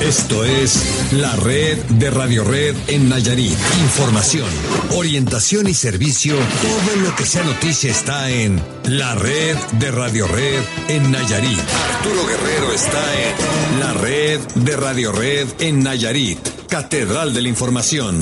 Esto 0.00 0.44
es 0.46 1.12
la 1.12 1.36
red 1.36 1.76
de 1.76 2.10
Radio 2.10 2.42
Red 2.42 2.74
en 2.88 3.10
Nayarit. 3.10 3.56
Información, 3.82 4.48
orientación 4.96 5.68
y 5.68 5.74
servicio. 5.74 6.36
Todo 6.36 6.96
lo 7.02 7.14
que 7.14 7.26
sea 7.26 7.44
noticia 7.44 7.90
está 7.90 8.30
en 8.30 8.60
la 8.84 9.14
red 9.14 9.56
de 9.72 9.90
Radio 9.90 10.26
Red 10.26 10.62
en 10.88 11.10
Nayarit. 11.12 11.58
Arturo 11.94 12.26
Guerrero 12.26 12.72
está 12.72 13.02
en 13.20 13.80
la 13.80 13.92
red 13.92 14.40
de 14.54 14.76
Radio 14.76 15.12
Red 15.12 15.48
en 15.58 15.82
Nayarit. 15.82 16.38
Catedral 16.66 17.34
de 17.34 17.42
la 17.42 17.48
Información. 17.48 18.20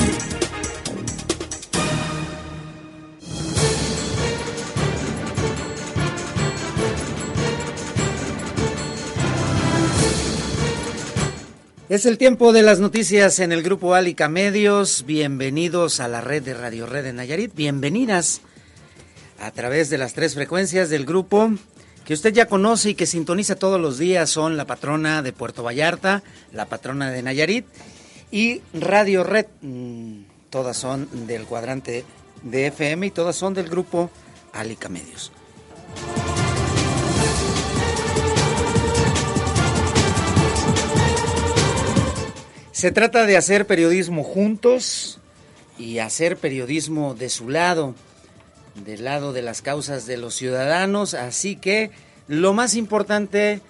Es 11.89 12.05
el 12.05 12.19
tiempo 12.19 12.53
de 12.53 12.61
las 12.61 12.81
noticias 12.81 13.39
en 13.39 13.51
el 13.51 13.63
grupo 13.63 13.95
Alica 13.95 14.29
Medios. 14.29 15.07
Bienvenidos 15.07 16.01
a 16.01 16.09
la 16.09 16.21
red 16.21 16.43
de 16.43 16.53
Radio 16.53 16.85
Red 16.85 17.05
de 17.05 17.15
Nayarit. 17.15 17.55
Bienvenidas 17.55 18.43
a 19.41 19.51
través 19.53 19.89
de 19.89 19.97
las 19.97 20.13
tres 20.13 20.35
frecuencias 20.35 20.91
del 20.91 21.07
grupo 21.07 21.51
que 22.05 22.13
usted 22.13 22.35
ya 22.35 22.45
conoce 22.45 22.91
y 22.91 22.95
que 22.95 23.07
sintoniza 23.07 23.57
todos 23.57 23.81
los 23.81 23.97
días. 23.97 24.29
Son 24.29 24.59
la 24.59 24.67
patrona 24.67 25.23
de 25.23 25.33
Puerto 25.33 25.63
Vallarta, 25.63 26.23
la 26.53 26.67
patrona 26.67 27.11
de 27.11 27.23
Nayarit 27.23 27.65
y 28.31 28.61
Radio 28.75 29.25
Red. 29.25 29.47
Mm, 29.63 30.25
todas 30.51 30.77
son 30.77 31.09
del 31.27 31.47
cuadrante 31.47 32.05
de 32.43 32.67
FM 32.67 33.07
y 33.07 33.11
todas 33.13 33.35
son 33.35 33.55
del 33.55 33.71
grupo 33.71 34.11
Alica 34.53 34.91
Medios. 34.91 35.33
Se 42.79 42.93
trata 42.93 43.27
de 43.27 43.37
hacer 43.37 43.67
periodismo 43.67 44.23
juntos 44.23 45.19
y 45.81 45.99
hacer 45.99 46.37
periodismo 46.37 47.17
de 47.17 47.29
su 47.29 47.49
lado, 47.49 47.97
del 48.77 49.03
lado 49.03 49.33
de 49.33 49.43
las 49.43 49.63
causas 49.63 50.07
de 50.07 50.17
los 50.17 50.37
ciudadanos. 50.37 51.15
Así 51.15 51.57
que 51.57 51.91
lo 52.29 52.55
más 52.55 52.77
importante 52.77 53.63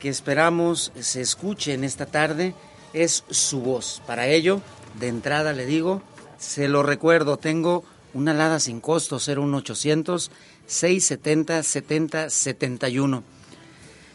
que 0.00 0.08
esperamos 0.08 0.90
se 0.98 1.20
escuche 1.20 1.72
en 1.72 1.84
esta 1.84 2.06
tarde 2.06 2.52
es 2.94 3.22
su 3.30 3.60
voz. 3.60 4.02
Para 4.08 4.26
ello, 4.26 4.60
de 4.98 5.06
entrada 5.06 5.52
le 5.52 5.64
digo, 5.64 6.02
se 6.36 6.66
lo 6.66 6.82
recuerdo, 6.82 7.36
tengo 7.36 7.84
una 8.12 8.32
alada 8.32 8.58
sin 8.58 8.80
costo 8.80 9.20
01800 9.24 10.32
670 10.66 11.62
70 11.62 12.28
71 12.28 13.37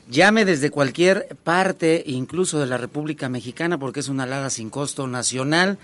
Llame 0.10 0.44
desde 0.44 0.70
cualquier 0.70 1.36
parte, 1.44 2.04
incluso 2.06 2.60
de 2.60 2.66
la 2.66 2.78
República 2.78 3.30
Mexicana, 3.30 3.78
porque 3.78 4.02
es 4.02 4.10
una 4.10 4.24
alada 4.24 4.50
sin 4.50 4.70
costo 4.70 5.08
nacional. 5.08 5.78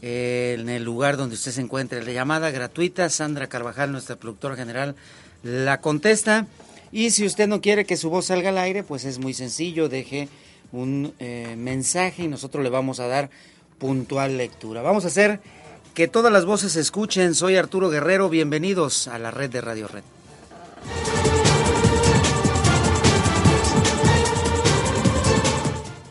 Eh, 0.00 0.56
en 0.58 0.68
el 0.68 0.84
lugar 0.84 1.16
donde 1.16 1.34
usted 1.34 1.52
se 1.52 1.60
encuentre, 1.60 2.04
la 2.04 2.12
llamada 2.12 2.50
gratuita, 2.50 3.08
Sandra 3.08 3.48
Carvajal, 3.48 3.92
nuestra 3.92 4.16
productora 4.16 4.56
general, 4.56 4.94
la 5.42 5.80
contesta. 5.80 6.46
Y 6.92 7.10
si 7.10 7.26
usted 7.26 7.48
no 7.48 7.60
quiere 7.60 7.84
que 7.84 7.96
su 7.96 8.10
voz 8.10 8.26
salga 8.26 8.50
al 8.50 8.58
aire, 8.58 8.84
pues 8.84 9.04
es 9.04 9.18
muy 9.18 9.34
sencillo, 9.34 9.88
deje 9.88 10.28
un 10.70 11.12
eh, 11.18 11.54
mensaje 11.56 12.24
y 12.24 12.28
nosotros 12.28 12.62
le 12.62 12.70
vamos 12.70 13.00
a 13.00 13.06
dar 13.06 13.30
puntual 13.78 14.36
lectura. 14.38 14.82
Vamos 14.82 15.04
a 15.04 15.08
hacer 15.08 15.40
que 15.94 16.08
todas 16.08 16.32
las 16.32 16.44
voces 16.44 16.72
se 16.72 16.80
escuchen. 16.80 17.34
Soy 17.34 17.56
Arturo 17.56 17.90
Guerrero, 17.90 18.28
bienvenidos 18.28 19.08
a 19.08 19.18
la 19.18 19.30
red 19.30 19.50
de 19.50 19.60
Radio 19.60 19.88
Red. 19.88 20.21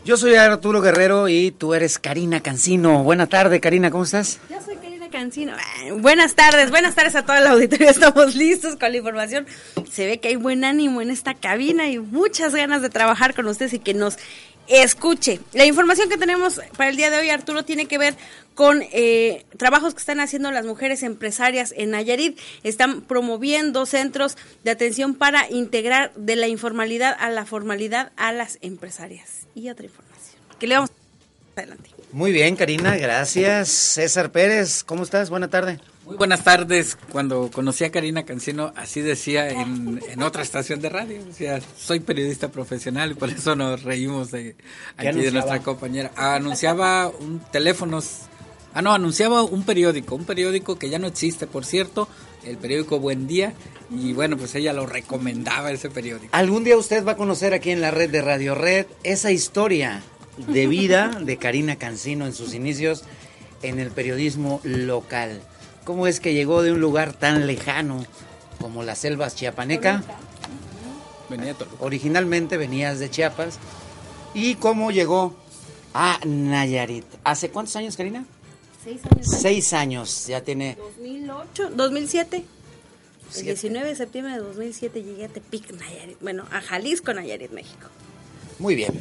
Yo 0.04 0.16
soy 0.16 0.34
Arturo 0.34 0.80
Guerrero 0.80 1.28
y 1.28 1.52
tú 1.52 1.74
eres 1.74 2.00
Karina 2.00 2.40
Cancino. 2.40 3.04
Buena 3.04 3.28
tarde, 3.28 3.60
Karina, 3.60 3.92
¿cómo 3.92 4.02
estás? 4.02 4.40
Yo 4.50 4.60
soy 4.60 4.74
Karina 4.74 5.08
Cancino. 5.08 5.52
Buenas 5.98 6.34
tardes, 6.34 6.70
buenas 6.70 6.96
tardes 6.96 7.14
a 7.14 7.24
toda 7.24 7.40
la 7.40 7.50
auditoría. 7.50 7.90
Estamos 7.90 8.34
listos 8.34 8.74
con 8.74 8.90
la 8.90 8.98
información. 8.98 9.46
Se 9.88 10.06
ve 10.06 10.18
que 10.18 10.26
hay 10.28 10.36
buen 10.36 10.64
ánimo 10.64 11.00
en 11.02 11.10
esta 11.10 11.34
cabina 11.34 11.88
y 11.88 12.00
muchas 12.00 12.52
ganas 12.52 12.82
de 12.82 12.90
trabajar 12.90 13.32
con 13.32 13.46
ustedes 13.46 13.74
y 13.74 13.78
que 13.78 13.94
nos 13.94 14.18
escuche. 14.68 15.40
La 15.52 15.66
información 15.66 16.08
que 16.08 16.16
tenemos 16.16 16.60
para 16.76 16.90
el 16.90 16.96
día 16.96 17.10
de 17.10 17.18
hoy, 17.18 17.30
Arturo, 17.30 17.64
tiene 17.64 17.86
que 17.86 17.98
ver 17.98 18.14
con 18.54 18.82
eh, 18.92 19.44
trabajos 19.56 19.94
que 19.94 20.00
están 20.00 20.20
haciendo 20.20 20.50
las 20.50 20.64
mujeres 20.64 21.02
empresarias 21.02 21.74
en 21.76 21.90
Nayarit. 21.90 22.38
Están 22.62 23.02
promoviendo 23.02 23.86
centros 23.86 24.36
de 24.64 24.70
atención 24.70 25.14
para 25.14 25.50
integrar 25.50 26.12
de 26.14 26.36
la 26.36 26.48
informalidad 26.48 27.16
a 27.18 27.30
la 27.30 27.44
formalidad 27.44 28.12
a 28.16 28.32
las 28.32 28.58
empresarias 28.60 29.46
y 29.54 29.68
otra 29.70 29.86
información. 29.86 30.36
Que 30.58 30.66
le 30.66 30.74
vamos 30.74 30.90
adelante. 31.56 31.90
Muy 32.12 32.32
bien, 32.32 32.56
Karina, 32.56 32.96
gracias. 32.96 33.68
César 33.68 34.32
Pérez, 34.32 34.84
¿cómo 34.84 35.02
estás? 35.02 35.30
Buena 35.30 35.48
tarde. 35.48 35.80
Muy 36.04 36.16
buenas 36.16 36.42
tardes. 36.42 36.98
Cuando 37.12 37.48
conocí 37.52 37.84
a 37.84 37.92
Karina 37.92 38.24
Cancino, 38.24 38.72
así 38.74 39.00
decía 39.00 39.48
en, 39.48 40.00
otra 40.22 40.42
estación 40.42 40.80
de 40.80 40.88
radio. 40.88 41.24
Decía, 41.24 41.60
soy 41.78 42.00
periodista 42.00 42.48
profesional 42.50 43.12
y 43.12 43.14
por 43.14 43.28
eso 43.30 43.54
nos 43.54 43.84
reímos 43.84 44.32
de 44.32 44.56
aquí 44.96 45.20
de 45.20 45.30
nuestra 45.30 45.60
compañera. 45.60 46.10
Anunciaba 46.16 47.08
un 47.08 47.40
teléfonos. 47.52 48.22
Ah, 48.74 48.82
no, 48.82 48.92
anunciaba 48.92 49.42
un 49.42 49.64
periódico, 49.64 50.16
un 50.16 50.24
periódico 50.24 50.76
que 50.76 50.88
ya 50.88 50.98
no 50.98 51.06
existe, 51.06 51.46
por 51.46 51.64
cierto, 51.64 52.08
el 52.42 52.56
periódico 52.56 52.98
Buen 52.98 53.26
Día, 53.26 53.52
y 53.90 54.14
bueno, 54.14 54.38
pues 54.38 54.54
ella 54.54 54.72
lo 54.72 54.86
recomendaba 54.86 55.70
ese 55.70 55.90
periódico. 55.90 56.30
Algún 56.32 56.64
día 56.64 56.78
usted 56.78 57.06
va 57.06 57.12
a 57.12 57.16
conocer 57.16 57.52
aquí 57.52 57.70
en 57.70 57.82
la 57.82 57.90
red 57.90 58.08
de 58.08 58.22
Radio 58.22 58.54
Red 58.54 58.86
esa 59.02 59.30
historia 59.30 60.02
de 60.38 60.66
vida 60.66 61.20
de 61.22 61.36
Karina 61.36 61.76
Cancino 61.76 62.24
en 62.24 62.32
sus 62.32 62.54
inicios 62.54 63.04
en 63.62 63.78
el 63.78 63.90
periodismo 63.90 64.60
local. 64.64 65.42
¿Cómo 65.84 66.06
es 66.06 66.20
que 66.20 66.34
llegó 66.34 66.62
de 66.62 66.72
un 66.72 66.80
lugar 66.80 67.12
tan 67.12 67.46
lejano 67.46 68.04
como 68.60 68.82
las 68.82 68.98
selvas 68.98 69.34
chiapaneca? 69.34 70.02
Venía 71.28 71.56
Originalmente 71.80 72.56
venías 72.56 72.98
de 72.98 73.10
Chiapas. 73.10 73.58
¿Y 74.34 74.54
cómo 74.56 74.90
llegó 74.90 75.34
a 75.94 76.20
Nayarit? 76.24 77.04
¿Hace 77.24 77.50
cuántos 77.50 77.74
años, 77.76 77.96
Karina? 77.96 78.24
Seis 78.84 79.00
años. 79.04 79.26
Seis 79.26 79.72
años, 79.72 80.26
ya 80.26 80.42
tiene... 80.42 80.76
2008, 80.76 81.70
2007. 81.74 82.44
El 83.36 83.44
19 83.44 83.88
de 83.88 83.96
septiembre 83.96 84.34
de 84.34 84.40
2007 84.40 85.02
llegué 85.02 85.24
a 85.24 85.28
Tepic, 85.28 85.72
Nayarit. 85.72 86.20
Bueno, 86.20 86.44
a 86.50 86.60
Jalisco, 86.60 87.14
Nayarit, 87.14 87.50
México. 87.50 87.88
Muy 88.62 88.76
bien. 88.76 88.92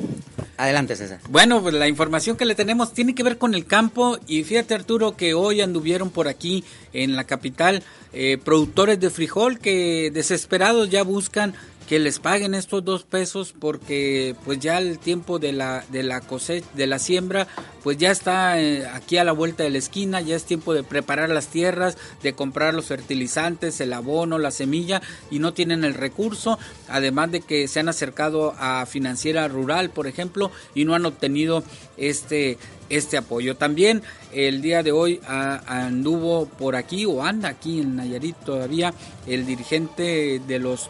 Adelante, 0.57 0.95
César. 0.95 1.19
Bueno, 1.29 1.61
pues 1.61 1.75
la 1.75 1.87
información 1.87 2.35
que 2.35 2.45
le 2.45 2.55
tenemos 2.55 2.93
tiene 2.93 3.13
que 3.13 3.21
ver 3.21 3.37
con 3.37 3.53
el 3.53 3.67
campo 3.67 4.17
y 4.27 4.43
fíjate 4.43 4.73
Arturo 4.73 5.15
que 5.15 5.35
hoy 5.35 5.61
anduvieron 5.61 6.09
por 6.09 6.27
aquí 6.27 6.63
en 6.93 7.15
la 7.15 7.25
capital 7.25 7.83
eh, 8.11 8.39
productores 8.43 8.99
de 8.99 9.11
frijol 9.11 9.59
que 9.59 10.09
desesperados 10.11 10.89
ya 10.89 11.03
buscan 11.03 11.53
que 11.91 11.99
les 11.99 12.19
paguen 12.19 12.53
estos 12.53 12.85
dos 12.85 13.03
pesos 13.03 13.53
porque 13.59 14.33
pues 14.45 14.59
ya 14.59 14.77
el 14.77 14.97
tiempo 14.97 15.39
de 15.39 15.51
la 15.51 15.83
de 15.89 16.03
la 16.03 16.21
cosecha 16.21 16.65
de 16.73 16.87
la 16.87 16.99
siembra 16.99 17.49
pues 17.83 17.97
ya 17.97 18.11
está 18.11 18.61
eh, 18.61 18.87
aquí 18.87 19.17
a 19.17 19.25
la 19.25 19.33
vuelta 19.33 19.63
de 19.63 19.71
la 19.71 19.79
esquina 19.79 20.21
ya 20.21 20.37
es 20.37 20.45
tiempo 20.45 20.73
de 20.73 20.83
preparar 20.83 21.29
las 21.29 21.47
tierras 21.47 21.97
de 22.23 22.31
comprar 22.31 22.73
los 22.73 22.85
fertilizantes 22.85 23.81
el 23.81 23.91
abono 23.91 24.37
la 24.37 24.51
semilla 24.51 25.01
y 25.29 25.39
no 25.39 25.53
tienen 25.53 25.83
el 25.83 25.93
recurso 25.93 26.57
además 26.87 27.29
de 27.29 27.41
que 27.41 27.67
se 27.67 27.81
han 27.81 27.89
acercado 27.89 28.53
a 28.57 28.85
financiera 28.85 29.49
rural 29.49 29.89
por 29.89 30.07
ejemplo 30.07 30.49
y 30.73 30.85
no 30.85 30.95
han 30.95 31.05
obtenido 31.05 31.61
este 31.97 32.57
este 32.87 33.15
apoyo. 33.15 33.55
También 33.55 34.03
el 34.33 34.61
día 34.61 34.83
de 34.83 34.91
hoy 34.91 35.21
anduvo 35.25 36.45
por 36.45 36.75
aquí 36.75 37.05
o 37.05 37.23
anda 37.23 37.47
aquí 37.47 37.79
en 37.79 37.95
Nayarit 37.95 38.35
todavía 38.43 38.93
el 39.27 39.45
dirigente 39.45 40.41
de 40.45 40.59
los 40.59 40.89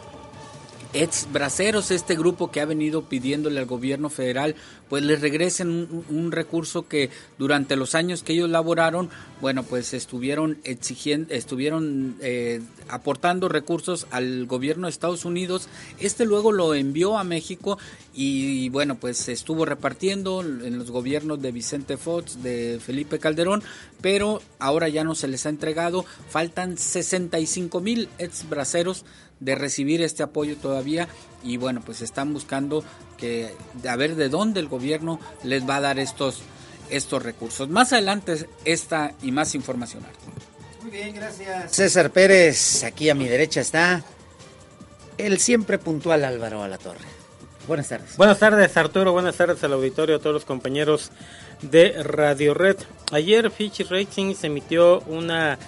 ex 0.92 1.28
braceros, 1.32 1.90
este 1.90 2.16
grupo 2.16 2.50
que 2.50 2.60
ha 2.60 2.64
venido 2.64 3.02
pidiéndole 3.02 3.60
al 3.60 3.66
gobierno 3.66 4.10
federal, 4.10 4.54
pues 4.88 5.02
les 5.02 5.20
regresen 5.20 6.04
un, 6.10 6.32
recurso 6.32 6.86
que 6.86 7.10
durante 7.38 7.76
los 7.76 7.94
años 7.94 8.22
que 8.22 8.34
ellos 8.34 8.50
laboraron, 8.50 9.08
bueno, 9.40 9.62
pues 9.62 9.94
estuvieron 9.94 10.58
exigiendo, 10.64 11.32
estuvieron 11.32 12.16
eh, 12.20 12.60
aportando 12.88 13.48
recursos 13.48 14.06
al 14.10 14.46
gobierno 14.46 14.86
de 14.86 14.90
Estados 14.90 15.24
Unidos. 15.24 15.68
Este 15.98 16.24
luego 16.24 16.52
lo 16.52 16.74
envió 16.74 17.18
a 17.18 17.24
México 17.24 17.78
y, 18.14 18.68
bueno, 18.68 18.96
pues 18.96 19.28
estuvo 19.28 19.64
repartiendo 19.64 20.42
en 20.42 20.78
los 20.78 20.90
gobiernos 20.90 21.40
de 21.40 21.52
Vicente 21.52 21.96
Fox, 21.96 22.42
de 22.42 22.78
Felipe 22.84 23.18
Calderón, 23.18 23.62
pero 24.02 24.42
ahora 24.58 24.88
ya 24.88 25.04
no 25.04 25.14
se 25.14 25.28
les 25.28 25.46
ha 25.46 25.48
entregado. 25.48 26.04
Faltan 26.28 26.76
65 26.76 27.80
mil 27.80 28.08
ex 28.18 28.48
braceros 28.48 29.04
de 29.42 29.56
recibir 29.56 30.02
este 30.02 30.22
apoyo 30.22 30.56
todavía 30.56 31.08
y 31.42 31.56
bueno, 31.56 31.82
pues 31.84 32.00
están 32.00 32.32
buscando 32.32 32.84
que 33.16 33.52
a 33.88 33.96
ver 33.96 34.14
de 34.14 34.28
dónde 34.28 34.60
el 34.60 34.68
gobierno 34.68 35.18
les 35.42 35.68
va 35.68 35.76
a 35.76 35.80
dar 35.80 35.98
estos 35.98 36.42
estos 36.90 37.22
recursos. 37.22 37.68
Más 37.68 37.92
adelante 37.92 38.46
esta 38.64 39.12
y 39.22 39.32
más 39.32 39.54
información. 39.54 40.04
Muy 40.82 40.90
bien, 40.90 41.14
gracias. 41.14 41.72
César 41.72 42.10
Pérez, 42.10 42.84
aquí 42.84 43.08
a 43.08 43.14
mi 43.14 43.26
derecha 43.28 43.60
está 43.60 44.04
el 45.18 45.38
siempre 45.38 45.78
puntual 45.78 46.24
Álvaro 46.24 46.62
Alatorre. 46.62 47.06
Buenas 47.66 47.88
tardes. 47.88 48.16
Buenas 48.16 48.38
tardes, 48.38 48.76
Arturo. 48.76 49.12
Buenas 49.12 49.36
tardes 49.36 49.62
al 49.64 49.72
auditorio, 49.72 50.16
a 50.16 50.18
todos 50.18 50.34
los 50.34 50.44
compañeros 50.44 51.10
de 51.62 52.02
Radio 52.02 52.54
Red. 52.54 52.76
Ayer 53.12 53.50
Fitch 53.50 53.88
Ratings 53.88 54.42
emitió 54.44 55.00
una 55.02 55.58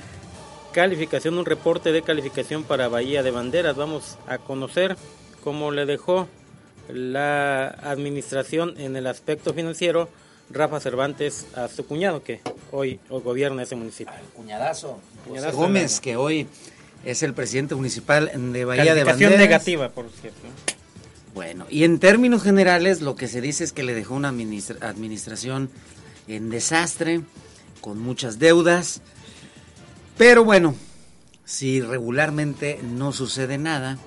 calificación, 0.75 1.38
un 1.38 1.47
reporte 1.47 1.93
de 1.93 2.03
calificación 2.03 2.65
para 2.65 2.88
Bahía 2.88 3.23
de 3.23 3.31
Banderas. 3.31 3.76
Vamos 3.76 4.19
a 4.26 4.38
conocer 4.38 4.97
cómo 5.43 5.71
le 5.71 5.87
dejó 5.87 6.29
la 6.88 7.69
administración 7.69 8.75
en 8.76 8.97
el 8.97 9.06
aspecto 9.06 9.55
financiero 9.55 10.09
Rafa 10.50 10.81
Cervantes 10.81 11.47
a 11.55 11.69
su 11.69 11.87
cuñado 11.87 12.25
que 12.25 12.41
hoy, 12.73 12.99
gobierna 13.09 13.62
ese 13.62 13.76
municipio. 13.76 14.12
Al 14.12 14.25
cuñadazo, 14.35 14.99
cuñadazo 15.26 15.56
Gómez, 15.56 16.00
que 16.00 16.17
hoy 16.17 16.49
es 17.05 17.23
el 17.23 17.35
presidente 17.35 17.76
municipal 17.76 18.32
de 18.35 18.65
Bahía 18.65 18.97
de 18.97 19.05
Banderas. 19.05 19.38
negativa, 19.38 19.91
por 19.91 20.11
cierto. 20.11 20.41
Bueno, 21.35 21.67
y 21.71 21.85
en 21.85 22.00
términos 22.00 22.43
generales 22.43 23.00
lo 23.00 23.15
que 23.15 23.29
se 23.29 23.41
dice 23.41 23.62
es 23.62 23.73
que 23.73 23.85
le 23.85 23.94
dejó 23.94 24.15
una 24.15 24.29
administración 24.29 25.71
en 26.26 26.50
desastre, 26.50 27.21
con 27.81 28.00
muchas 28.00 28.41
deudas, 28.41 29.03
pero 30.16 30.44
bueno, 30.44 30.75
si 31.44 31.81
regularmente 31.81 32.81
no 32.82 33.12
sucede 33.12 33.58
nada 33.58 33.99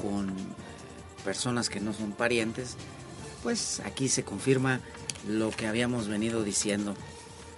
con 0.00 0.34
personas 1.24 1.68
que 1.68 1.80
no 1.80 1.92
son 1.92 2.12
parientes, 2.12 2.76
pues 3.42 3.80
aquí 3.84 4.08
se 4.08 4.24
confirma 4.24 4.80
lo 5.28 5.50
que 5.50 5.66
habíamos 5.66 6.08
venido 6.08 6.42
diciendo. 6.42 6.94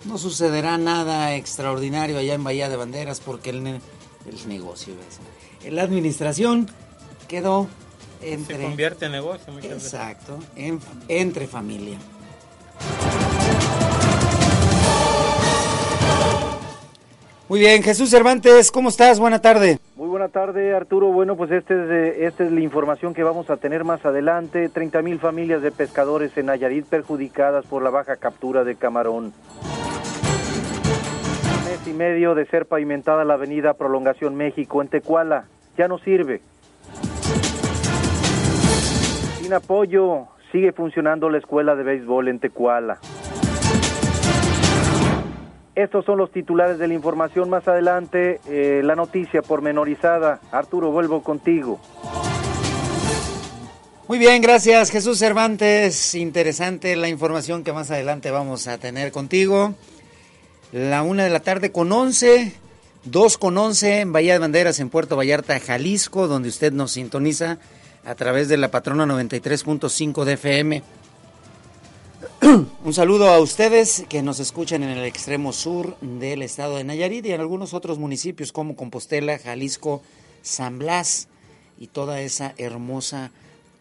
No 0.05 0.17
sucederá 0.17 0.79
nada 0.79 1.35
extraordinario 1.35 2.19
allá 2.19 2.35
en 2.35 2.45
Bahía 2.45 2.69
de 2.69 2.77
Banderas 2.77 3.21
porque 3.21 3.51
el, 3.51 3.67
el 3.67 4.49
negocio, 4.49 4.95
la 5.69 5.83
administración 5.83 6.71
quedó 7.27 7.69
entre... 8.23 8.57
Se 8.57 8.63
convierte 8.63 9.07
en 9.07 9.13
negocio 9.13 9.53
muchas 9.53 9.73
Exacto, 9.73 10.39
entre 11.09 11.47
familia. 11.47 11.99
Muy 17.49 17.61
bien, 17.61 17.83
Jesús 17.83 18.11
Cervantes, 18.11 18.71
¿cómo 18.71 18.91
estás? 18.91 19.19
Buena 19.19 19.41
tarde. 19.41 19.79
Muy 19.97 20.09
buena 20.09 20.29
tarde, 20.29 20.75
Arturo. 20.75 21.07
Bueno, 21.07 21.35
pues 21.35 21.51
este 21.51 21.73
es, 21.73 22.17
esta 22.19 22.45
es 22.45 22.53
la 22.53 22.61
información 22.61 23.15
que 23.15 23.23
vamos 23.23 23.49
a 23.49 23.57
tener 23.57 23.85
más 23.85 24.05
adelante. 24.05 24.69
30 24.69 25.01
mil 25.01 25.19
familias 25.19 25.63
de 25.63 25.71
pescadores 25.71 26.37
en 26.37 26.47
Nayarit 26.47 26.85
perjudicadas 26.85 27.65
por 27.65 27.83
la 27.83 27.89
baja 27.89 28.17
captura 28.17 28.65
de 28.65 28.77
camarón. 28.77 29.33
Mes 31.65 31.87
y 31.87 31.95
medio 31.95 32.35
de 32.35 32.45
ser 32.45 32.67
pavimentada 32.67 33.25
la 33.25 33.35
avenida 33.35 33.73
Prolongación 33.73 34.37
México 34.37 34.83
en 34.83 34.89
Tecuala. 34.89 35.47
Ya 35.79 35.89
no 35.89 35.97
sirve. 35.97 36.43
Sin 39.41 39.55
apoyo, 39.55 40.27
sigue 40.53 40.73
funcionando 40.73 41.31
la 41.31 41.39
escuela 41.39 41.77
de 41.77 41.83
béisbol 41.83 42.29
en 42.29 42.41
Tecuala. 42.41 42.99
Estos 45.79 46.05
son 46.05 46.19
los 46.19 46.33
titulares 46.33 46.77
de 46.81 46.89
la 46.89 46.95
información. 46.95 47.49
Más 47.49 47.69
adelante, 47.69 48.41
eh, 48.49 48.81
la 48.83 48.97
noticia 48.97 49.43
pormenorizada. 49.43 50.41
Arturo, 50.51 50.91
vuelvo 50.91 51.23
contigo. 51.23 51.79
Muy 54.09 54.19
bien, 54.19 54.43
gracias 54.43 54.91
Jesús 54.91 55.21
Cervantes. 55.21 56.17
Interesante 56.17 56.97
la 56.97 57.09
información 57.09 57.63
que 57.63 57.73
más 57.73 57.93
adelante 57.93 58.33
vamos 58.33 58.67
a 58.67 58.79
tener 58.79 59.13
contigo. 59.13 59.75
La 60.73 61.03
una 61.05 61.23
de 61.23 61.31
la 61.31 61.41
tarde 61.41 61.71
con 61.71 61.93
once, 61.93 62.55
dos 63.05 63.39
con 63.39 63.57
once 63.57 64.01
en 64.01 64.13
Bahía 64.13 64.33
de 64.33 64.41
Banderas 64.41 64.81
en 64.81 64.91
Puerto 64.91 65.15
Vallarta, 65.15 65.61
Jalisco, 65.61 66.27
donde 66.27 66.49
usted 66.49 66.73
nos 66.73 66.91
sintoniza 66.91 67.59
a 68.05 68.17
través 68.17 68.49
de 68.49 68.57
la 68.57 68.73
patrona 68.73 69.07
93.5 69.07 70.25
de 70.25 70.33
FM. 70.33 70.83
Un 72.85 72.95
saludo 72.95 73.29
a 73.29 73.41
ustedes 73.41 74.05
que 74.09 74.23
nos 74.23 74.39
escuchan 74.39 74.85
en 74.85 74.91
el 74.91 75.05
extremo 75.05 75.53
sur 75.53 75.97
del 76.01 76.43
estado 76.43 76.77
de 76.77 76.85
Nayarit 76.85 77.27
y 77.27 77.33
en 77.33 77.41
algunos 77.41 77.75
otros 77.75 77.99
municipios 77.99 78.53
como 78.53 78.77
Compostela, 78.77 79.39
Jalisco, 79.39 80.03
San 80.43 80.79
Blas 80.79 81.27
y 81.79 81.89
toda 81.89 82.21
esa 82.21 82.55
hermosa 82.57 83.33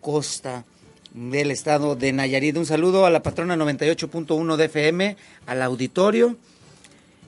costa 0.01 0.65
del 1.13 1.51
estado 1.51 1.95
de 1.95 2.13
Nayarit. 2.13 2.57
Un 2.57 2.65
saludo 2.65 3.05
a 3.05 3.11
la 3.11 3.21
patrona 3.21 3.55
98.1 3.55 4.55
de 4.55 4.65
FM, 4.65 5.17
al 5.45 5.61
auditorio 5.61 6.35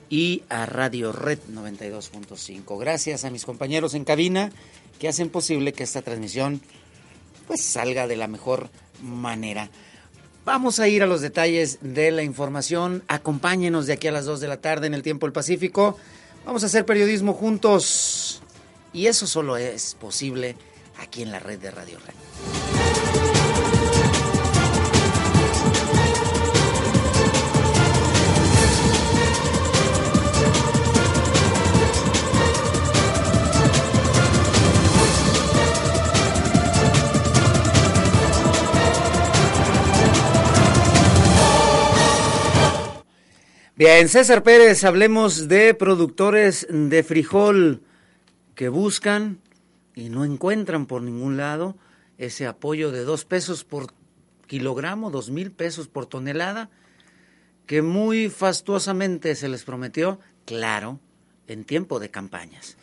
y 0.08 0.42
a 0.48 0.66
Radio 0.66 1.12
Red 1.12 1.38
92.5. 1.52 2.76
Gracias 2.80 3.24
a 3.24 3.30
mis 3.30 3.44
compañeros 3.44 3.94
en 3.94 4.04
cabina 4.04 4.50
que 4.98 5.06
hacen 5.06 5.30
posible 5.30 5.74
que 5.74 5.84
esta 5.84 6.02
transmisión 6.02 6.60
pues 7.46 7.62
salga 7.62 8.08
de 8.08 8.16
la 8.16 8.26
mejor 8.26 8.68
manera. 9.00 9.70
Vamos 10.44 10.80
a 10.80 10.88
ir 10.88 11.02
a 11.02 11.06
los 11.06 11.20
detalles 11.20 11.78
de 11.82 12.10
la 12.10 12.22
información. 12.22 13.02
Acompáñenos 13.08 13.86
de 13.86 13.92
aquí 13.92 14.08
a 14.08 14.12
las 14.12 14.24
2 14.24 14.40
de 14.40 14.48
la 14.48 14.56
tarde 14.56 14.86
en 14.86 14.94
el 14.94 15.02
tiempo 15.02 15.26
del 15.26 15.32
Pacífico. 15.32 15.98
Vamos 16.46 16.62
a 16.62 16.66
hacer 16.66 16.86
periodismo 16.86 17.34
juntos. 17.34 18.42
Y 18.92 19.06
eso 19.06 19.26
solo 19.26 19.56
es 19.56 19.94
posible 20.00 20.56
aquí 20.98 21.22
en 21.22 21.30
la 21.30 21.38
red 21.38 21.58
de 21.58 21.70
Radio 21.70 21.98
Red. 21.98 22.59
Bien, 43.80 44.10
César 44.10 44.42
Pérez, 44.42 44.84
hablemos 44.84 45.48
de 45.48 45.72
productores 45.72 46.66
de 46.68 47.02
frijol 47.02 47.82
que 48.54 48.68
buscan 48.68 49.40
y 49.94 50.10
no 50.10 50.26
encuentran 50.26 50.84
por 50.84 51.00
ningún 51.00 51.38
lado 51.38 51.78
ese 52.18 52.46
apoyo 52.46 52.92
de 52.92 53.04
dos 53.04 53.24
pesos 53.24 53.64
por 53.64 53.86
kilogramo, 54.46 55.10
dos 55.10 55.30
mil 55.30 55.50
pesos 55.50 55.88
por 55.88 56.04
tonelada, 56.04 56.68
que 57.64 57.80
muy 57.80 58.28
fastuosamente 58.28 59.34
se 59.34 59.48
les 59.48 59.64
prometió, 59.64 60.20
claro, 60.44 61.00
en 61.46 61.64
tiempo 61.64 62.00
de 62.00 62.10
campañas. 62.10 62.76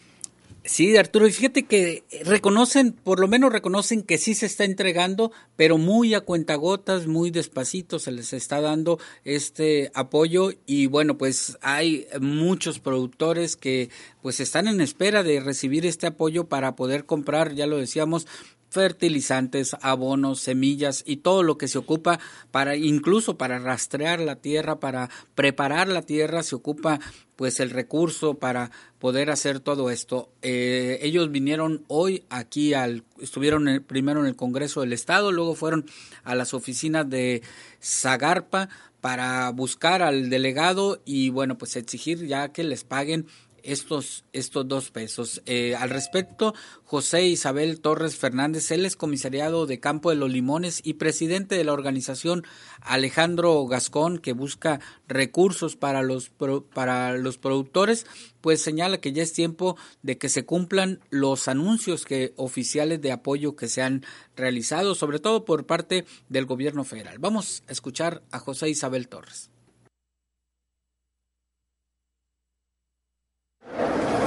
Sí, 0.68 0.98
Arturo, 0.98 1.26
y 1.26 1.32
fíjate 1.32 1.64
que 1.64 2.04
reconocen, 2.26 2.92
por 2.92 3.22
lo 3.22 3.30
menos 3.30 3.54
reconocen 3.54 4.04
que 4.04 4.18
sí 4.18 4.34
se 4.34 4.48
está 4.48 4.66
entregando, 4.66 5.32
pero 5.56 5.78
muy 5.78 6.14
a 6.14 6.20
cuentagotas, 6.20 7.08
muy 7.08 7.32
despacito 7.32 8.00
se 8.00 8.12
les 8.12 8.34
está 8.34 8.60
dando 8.60 9.00
este 9.24 9.92
apoyo 9.94 10.52
y 10.66 10.88
bueno, 10.88 11.18
pues 11.18 11.58
hay 11.62 12.06
muchos 12.20 12.80
productores 12.80 13.56
que 13.56 13.90
pues 14.22 14.42
están 14.42 14.68
en 14.68 14.82
espera 14.82 15.24
de 15.24 15.40
recibir 15.40 15.86
este 15.86 16.06
apoyo 16.06 16.50
para 16.50 16.76
poder 16.76 17.06
comprar, 17.06 17.56
ya 17.56 17.66
lo 17.66 17.78
decíamos, 17.78 18.28
fertilizantes, 18.70 19.74
abonos, 19.82 20.42
semillas 20.42 21.02
y 21.06 21.18
todo 21.18 21.44
lo 21.44 21.58
que 21.58 21.70
se 21.70 21.78
ocupa 21.78 22.20
para 22.52 22.76
incluso 22.76 23.38
para 23.38 23.60
rastrear 23.60 24.20
la 24.20 24.36
tierra, 24.36 24.82
para 24.82 25.10
preparar 25.34 25.88
la 25.88 26.02
tierra, 26.02 26.44
se 26.44 26.56
ocupa 26.56 27.00
pues 27.38 27.62
el 27.62 27.70
recurso 27.70 28.34
para 28.34 28.72
poder 29.00 29.30
hacer 29.30 29.62
todo 29.62 29.90
esto. 29.90 30.30
Eh, 30.42 31.00
ellos 31.02 31.32
vinieron 31.32 31.86
hoy 31.88 32.26
aquí 32.30 32.74
al, 32.74 33.06
estuvieron 33.22 33.86
primero 33.88 34.20
en 34.20 34.26
el 34.26 34.36
Congreso 34.36 34.82
del 34.82 34.92
Estado, 34.92 35.32
luego 35.32 35.56
fueron 35.56 35.86
a 36.26 36.36
las 36.36 36.54
oficinas 36.54 37.10
de 37.10 37.42
Zagarpa 37.82 38.68
para 39.00 39.50
buscar 39.52 40.02
al 40.02 40.30
delegado 40.30 41.02
y 41.06 41.30
bueno 41.30 41.58
pues 41.58 41.76
exigir 41.76 42.26
ya 42.26 42.50
que 42.50 42.64
les 42.64 42.84
paguen 42.84 43.28
estos, 43.68 44.24
estos 44.32 44.68
dos 44.68 44.92
pesos. 44.92 45.42
Eh, 45.46 45.76
al 45.76 45.90
respecto, 45.90 46.56
José 46.86 47.28
Isabel 47.28 47.82
Torres 47.82 48.16
Fernández, 48.16 48.72
él 48.72 48.86
es 48.86 48.96
comisariado 48.96 49.66
de 49.66 49.80
Campo 49.80 50.10
de 50.10 50.16
los 50.16 50.32
Limones 50.32 50.82
y 50.84 50.94
presidente 50.94 51.56
de 51.56 51.66
la 51.66 51.74
organización 51.74 52.46
Alejandro 52.82 53.66
Gascón, 53.68 54.20
que 54.20 54.32
busca 54.32 54.80
recursos 55.08 55.76
para 55.76 56.02
los, 56.02 56.32
para 56.74 57.18
los 57.18 57.38
productores, 57.38 58.06
pues 58.40 58.62
señala 58.62 59.00
que 59.00 59.12
ya 59.12 59.24
es 59.24 59.34
tiempo 59.34 59.76
de 60.02 60.18
que 60.18 60.30
se 60.30 60.46
cumplan 60.46 61.02
los 61.10 61.50
anuncios 61.50 62.06
que, 62.06 62.34
oficiales 62.38 63.02
de 63.02 63.12
apoyo 63.12 63.58
que 63.58 63.68
se 63.68 63.82
han 63.82 64.06
realizado, 64.38 64.96
sobre 64.96 65.20
todo 65.20 65.44
por 65.44 65.66
parte 65.66 66.06
del 66.30 66.46
gobierno 66.46 66.86
federal. 66.86 67.20
Vamos 67.20 67.64
a 67.68 67.74
escuchar 67.74 68.24
a 68.32 68.40
José 68.40 68.70
Isabel 68.70 69.10
Torres. 69.10 69.50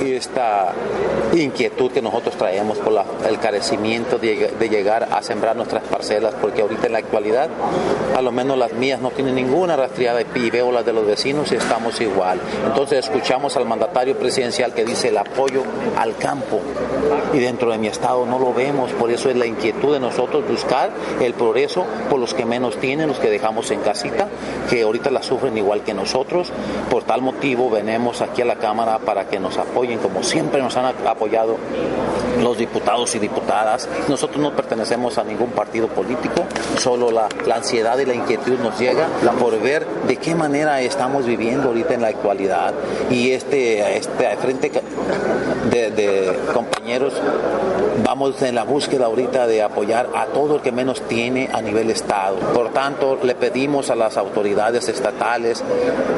Esta 0.01 0.73
inquietud 1.33 1.91
que 1.91 2.03
nosotros 2.03 2.35
traemos 2.37 2.79
por 2.79 2.93
el 3.29 3.39
carecimiento 3.39 4.19
de, 4.19 4.53
de, 4.59 4.69
llegar 4.69 5.09
a 5.11 5.23
sembrar 5.23 5.57
nuestras 5.57 5.83
parcelas, 5.85 6.35
porque 6.41 6.63
ahorita 6.63 6.87
en 6.87 6.93
la 6.93 6.99
actualidad, 6.99 7.49
a 8.17 8.23
lo 8.23 8.33
menos 8.33 8.59
las 8.59 8.73
mías 8.73 9.01
no 9.01 9.11
tienen 9.11 9.35
ninguna 9.35 9.77
rastreada 9.77 10.23
y 10.23 10.51
veo 10.51 10.73
las 10.73 10.85
de 10.85 10.93
los 10.93 11.07
vecinos 11.07 11.53
y 11.53 11.57
estamos 11.57 12.01
igual. 12.01 12.41
Entonces 12.67 13.05
escuchamos 13.07 13.57
al 13.57 13.67
mandatario 13.67 14.17
presidencial 14.17 14.73
que 14.73 14.85
dice 14.85 15.09
el 15.09 15.19
apoyo 15.19 15.63
al 15.97 16.17
campo 16.17 16.61
y 17.33 17.39
dentro 17.39 17.71
de 17.71 17.79
mi 17.79 17.89
estado 17.89 18.27
no 18.27 18.39
lo 18.39 18.53
vemos, 18.53 18.93
por 18.93 19.11
eso 19.11 19.31
es 19.31 19.37
la 19.37 19.47
inquietud 19.47 19.93
de 19.93 20.01
nosotros 20.01 20.47
buscar 20.49 20.91
el 21.21 21.35
progreso 21.35 21.85
por 22.09 22.19
los 22.19 22.35
que 22.35 22.45
menos 22.45 22.77
tienen, 22.77 23.09
los 23.09 23.19
que 23.19 23.31
dejamos 23.31 23.71
en 23.71 23.81
casita, 23.81 24.29
que 24.69 24.83
ahorita 24.83 25.11
la 25.11 25.23
sufren 25.23 25.57
igual 25.57 25.83
que 25.83 25.95
nosotros. 25.95 26.53
Por 26.91 27.05
tal 27.05 27.23
motivo 27.23 27.71
venimos 27.71 28.21
aquí 28.21 28.43
a 28.43 28.45
la 28.45 28.57
Cámara 28.57 28.99
para 28.99 29.29
que 29.29 29.39
nos 29.39 29.57
apoyen 29.59 29.90
como 29.99 30.23
siempre 30.23 30.61
nos 30.63 30.77
han 30.77 30.87
apoyado 31.07 31.57
los 32.43 32.59
diputados 32.59 33.15
y 33.15 33.19
diputadas. 33.19 33.89
Nosotros 34.09 34.41
no 34.41 34.55
pertenecemos 34.55 35.19
a 35.19 35.25
ningún 35.25 35.51
partido 35.51 35.89
político, 35.89 36.45
solo 36.79 37.11
la, 37.11 37.29
ansiedad 37.55 37.99
y 37.99 38.07
la 38.07 38.15
inquietud 38.15 38.59
nos 38.59 38.79
llega 38.79 39.09
por 39.39 39.59
ver 39.61 39.87
de 40.07 40.17
qué 40.17 40.35
manera 40.35 40.81
estamos 40.81 41.27
viviendo 41.27 41.69
ahorita 41.69 41.95
en 41.95 42.03
la 42.03 42.09
actualidad 42.09 42.73
y 43.11 43.33
este, 43.33 43.97
este 43.97 44.37
frente 44.37 44.71
de, 45.71 45.91
de 45.91 46.39
compañeros 46.55 47.15
vamos 48.05 48.41
en 48.43 48.55
la 48.55 48.65
búsqueda 48.65 49.07
ahorita 49.07 49.47
de 49.47 49.63
apoyar 49.63 50.09
a 50.15 50.27
todo 50.27 50.57
el 50.57 50.63
que 50.63 50.73
menos 50.73 51.03
tiene 51.03 51.49
a 51.53 51.61
nivel 51.61 51.91
Estado. 51.91 52.37
Por 52.55 52.71
tanto, 52.71 53.19
le 53.23 53.35
pedimos 53.35 53.91
a 53.91 53.95
las 53.95 54.17
autoridades 54.17 54.89
estatales, 54.89 55.63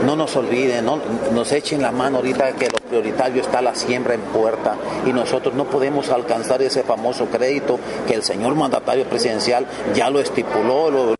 no 0.04 0.16
nos 0.16 0.36
olviden, 0.36 0.84
no 0.84 0.98
nos 1.32 1.52
echen 1.52 1.82
la 1.82 1.92
mano 1.92 2.18
ahorita 2.18 2.52
que 2.52 2.68
lo 2.68 2.78
prioritario 2.78 3.42
está 3.42 3.61
la 3.62 3.74
siembra 3.74 4.14
en 4.14 4.20
puerta 4.20 4.76
y 5.06 5.12
nosotros 5.12 5.54
no 5.54 5.68
podemos 5.68 6.10
alcanzar 6.10 6.62
ese 6.62 6.82
famoso 6.82 7.26
crédito 7.26 7.78
que 8.06 8.14
el 8.14 8.22
señor 8.22 8.54
mandatario 8.54 9.04
presidencial 9.04 9.66
ya 9.94 10.10
lo 10.10 10.20
estipuló. 10.20 10.90
Lo 10.90 11.14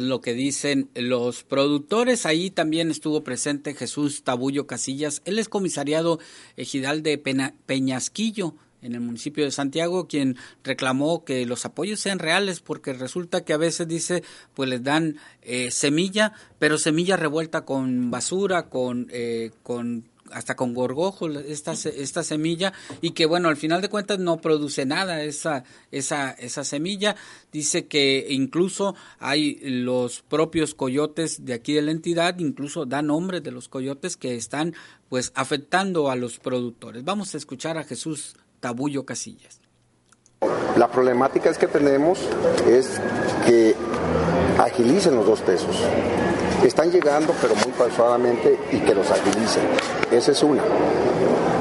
lo 0.00 0.20
que 0.20 0.32
dicen 0.32 0.88
los 0.94 1.42
productores. 1.44 2.24
Ahí 2.24 2.50
también 2.50 2.90
estuvo 2.90 3.22
presente 3.22 3.74
Jesús 3.74 4.24
Tabullo 4.24 4.66
Casillas. 4.66 5.20
Él 5.24 5.38
es 5.38 5.48
comisariado 5.48 6.18
ejidal 6.56 7.02
de 7.02 7.18
Peñasquillo 7.18 8.54
en 8.80 8.94
el 8.94 9.00
municipio 9.00 9.44
de 9.44 9.52
Santiago, 9.52 10.08
quien 10.08 10.36
reclamó 10.64 11.24
que 11.24 11.46
los 11.46 11.64
apoyos 11.64 12.00
sean 12.00 12.18
reales, 12.18 12.60
porque 12.60 12.92
resulta 12.92 13.44
que 13.44 13.52
a 13.52 13.58
veces 13.58 13.86
dice, 13.86 14.24
pues 14.54 14.68
les 14.68 14.82
dan 14.82 15.18
eh, 15.42 15.70
semilla, 15.70 16.32
pero 16.58 16.78
semilla 16.78 17.16
revuelta 17.16 17.64
con 17.64 18.10
basura, 18.10 18.68
con, 18.68 19.06
eh, 19.12 19.52
con 19.62 20.08
hasta 20.32 20.56
con 20.56 20.74
gorgojo 20.74 21.28
esta, 21.28 21.72
esta 21.72 22.22
semilla 22.22 22.72
y 23.00 23.10
que 23.10 23.26
bueno 23.26 23.48
al 23.48 23.56
final 23.56 23.80
de 23.80 23.88
cuentas 23.88 24.18
no 24.18 24.40
produce 24.40 24.86
nada 24.86 25.22
esa 25.22 25.64
esa 25.90 26.30
esa 26.30 26.64
semilla. 26.64 27.16
Dice 27.52 27.86
que 27.86 28.26
incluso 28.30 28.94
hay 29.18 29.58
los 29.62 30.22
propios 30.22 30.74
coyotes 30.74 31.44
de 31.44 31.54
aquí 31.54 31.74
de 31.74 31.82
la 31.82 31.90
entidad 31.90 32.38
incluso 32.38 32.86
da 32.86 33.02
nombre 33.02 33.40
de 33.40 33.52
los 33.52 33.68
coyotes 33.68 34.16
que 34.16 34.36
están 34.36 34.74
pues 35.08 35.32
afectando 35.34 36.10
a 36.10 36.16
los 36.16 36.38
productores. 36.38 37.04
Vamos 37.04 37.34
a 37.34 37.38
escuchar 37.38 37.78
a 37.78 37.84
Jesús 37.84 38.36
Tabullo 38.60 39.04
Casillas. 39.04 39.60
La 40.76 40.90
problemática 40.90 41.50
es 41.50 41.58
que 41.58 41.68
tenemos 41.68 42.18
es 42.66 43.00
que 43.46 43.74
agilicen 44.58 45.14
los 45.14 45.26
dos 45.26 45.40
pesos 45.40 45.76
están 46.68 46.90
llegando, 46.90 47.34
pero 47.40 47.54
muy 47.54 47.72
pausadamente 47.76 48.58
y 48.70 48.78
que 48.78 48.94
los 48.94 49.10
agilicen. 49.10 49.64
Esa 50.10 50.32
es 50.32 50.42
una. 50.42 50.62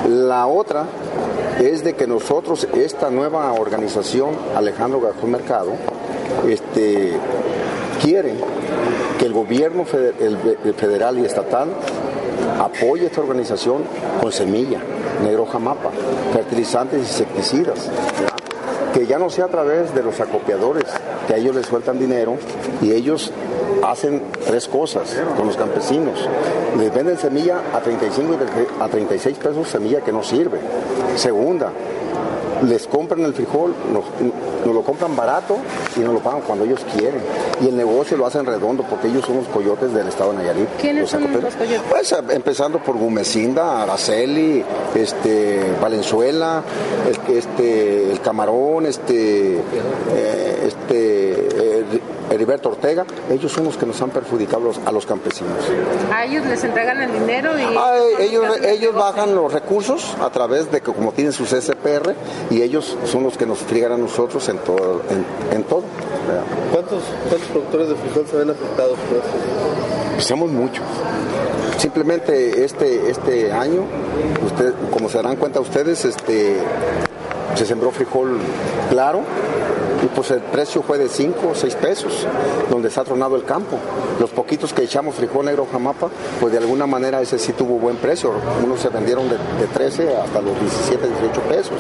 La 0.08 0.48
otra 0.48 0.86
es 1.60 1.84
de 1.84 1.94
que 1.94 2.08
nosotros, 2.08 2.68
esta 2.74 3.10
nueva 3.10 3.52
organización, 3.54 4.30
Alejandro 4.56 5.02
Gajón 5.02 5.32
Mercado, 5.32 5.72
este, 6.48 7.14
quiere 8.02 8.36
que 9.20 9.26
el 9.26 9.34
gobierno 9.34 9.86
federal 9.86 11.20
y 11.20 11.26
estatal 11.26 11.70
apoye 12.60 13.06
esta 13.06 13.22
organización 13.22 13.84
con 14.22 14.32
semilla, 14.32 14.80
negro 15.24 15.46
jamapa, 15.46 15.92
fertilizantes 16.34 17.00
y 17.00 17.02
insecticidas 17.02 17.90
que 19.02 19.08
ya 19.08 19.18
no 19.18 19.32
sea 19.32 19.46
a 19.46 19.48
través 19.48 19.96
de 19.96 20.04
los 20.04 20.20
acopiadores, 20.20 20.86
que 21.26 21.34
a 21.34 21.38
ellos 21.38 21.56
les 21.56 21.66
sueltan 21.66 21.98
dinero 21.98 22.36
y 22.84 22.92
ellos 22.92 23.32
hacen 23.84 24.22
tres 24.46 24.68
cosas 24.68 25.20
con 25.36 25.48
los 25.48 25.58
campesinos. 25.58 26.30
Les 26.78 26.94
venden 26.94 27.18
semilla 27.18 27.62
a 27.74 27.80
35 27.80 28.38
a 28.80 28.88
36 28.88 29.40
pesos, 29.40 29.68
semilla 29.68 30.02
que 30.02 30.12
no 30.12 30.22
sirve. 30.22 30.60
Segunda, 31.16 31.72
les 32.62 32.86
compran 32.86 33.22
el 33.22 33.34
frijol, 33.34 33.74
lo 34.66 34.82
compran 34.84 35.16
barato 35.16 35.58
y 35.96 36.00
nos 36.00 36.14
lo 36.14 36.20
pagan 36.20 36.42
cuando 36.42 36.66
ellos 36.66 36.82
quieren. 36.96 37.22
Y 37.62 37.68
el 37.68 37.78
negocio 37.78 38.18
lo 38.18 38.26
hacen 38.26 38.46
redondo 38.46 38.84
porque 38.84 39.08
ellos 39.08 39.26
son 39.26 39.38
los 39.38 39.48
coyotes 39.48 39.94
del 39.94 40.08
estado 40.08 40.32
de 40.32 40.40
Nayarit. 40.40 40.70
¿Quiénes 40.80 41.10
son 41.10 41.24
los 41.24 41.56
coyotes? 41.56 41.82
Pues 41.90 42.16
empezando 42.30 42.80
por 42.80 42.98
Gumecinda, 42.98 43.84
Araceli, 43.84 44.64
este, 44.96 45.74
Valenzuela, 45.82 46.64
el, 47.08 47.36
este, 47.36 48.12
el 48.12 48.22
Camarón, 48.22 48.86
este, 48.86 49.58
eh, 49.58 50.64
este, 50.68 51.32
eh, 51.32 51.61
Heriberto 52.32 52.70
Ortega, 52.70 53.06
ellos 53.30 53.52
son 53.52 53.66
los 53.66 53.78
que 53.78 53.86
nos 53.86 54.02
han 54.02 54.10
perjudicado 54.10 54.72
a 54.86 54.92
los 54.92 55.06
campesinos. 55.06 55.58
¿A 56.14 56.26
ellos 56.26 56.46
les 56.46 56.64
entregan 56.64 57.02
el 57.02 57.12
dinero? 57.12 57.60
y 57.60 57.64
ah, 57.78 57.96
ellos, 58.20 58.58
ellos 58.64 58.96
bajan 58.96 59.36
los 59.36 59.52
recursos 59.52 60.16
a 60.22 60.30
través 60.30 60.72
de 60.72 60.82
que 60.82 60.92
como 60.92 61.12
tienen 61.12 61.34
sus 61.34 61.50
SPR 61.50 62.16
y 62.50 62.62
ellos 62.62 62.98
son 63.06 63.24
los 63.24 63.38
que 63.38 63.46
nos 63.46 63.60
friegan 63.60 63.92
a 63.92 63.98
nosotros 63.98 64.48
en 64.50 64.58
todo. 64.60 65.02
En, 65.52 65.64
todo. 65.64 65.84
¿Cuántos, 66.72 67.04
productores 67.52 67.90
de 67.90 67.96
frijol 67.96 68.28
se 68.28 68.38
ven 68.38 68.50
afectados 68.50 68.98
por 69.00 69.18
esto? 69.18 69.30
Pues 70.14 70.26
somos 70.26 70.52
muchos. 70.52 70.86
Simplemente 71.78 72.64
este, 72.64 73.10
este 73.10 73.52
año, 73.52 73.84
usted, 74.46 74.74
como 74.92 75.10
se 75.10 75.18
darán 75.18 75.36
cuenta 75.36 75.60
ustedes, 75.60 76.06
este, 76.06 76.58
se 77.56 77.66
sembró 77.66 77.92
frijol 77.92 78.38
claro, 78.90 79.22
y 80.04 80.08
pues 80.08 80.32
el 80.32 80.42
precio 80.42 80.82
fue 80.82 80.98
de 80.98 81.08
5 81.08 81.50
o 81.52 81.56
6 81.56 81.76
pesos, 81.76 82.28
donde 82.70 82.90
se 82.90 83.00
ha 83.00 83.04
tronado 83.04 83.36
el 83.36 83.44
campo. 83.44 83.78
Los 84.20 84.32
poquitos 84.32 84.74
que 84.74 84.84
echamos 84.84 85.16
frijol 85.16 85.46
negro 85.46 85.68
jamapa, 85.72 86.10
pues 86.40 86.52
de 86.52 86.58
alguna 86.60 86.88
manera 86.88 87.22
ese 87.22 87.38
sí 87.38 87.54
tuvo 87.54 87.78
buen 87.78 87.98
precio. 87.98 88.34
Unos 88.64 88.80
se 88.80 88.90
vendieron 88.90 89.30
de, 89.30 89.38
13 89.74 90.18
hasta 90.18 90.42
los 90.42 90.60
17, 90.60 91.08
18 91.08 91.42
pesos. 91.42 91.78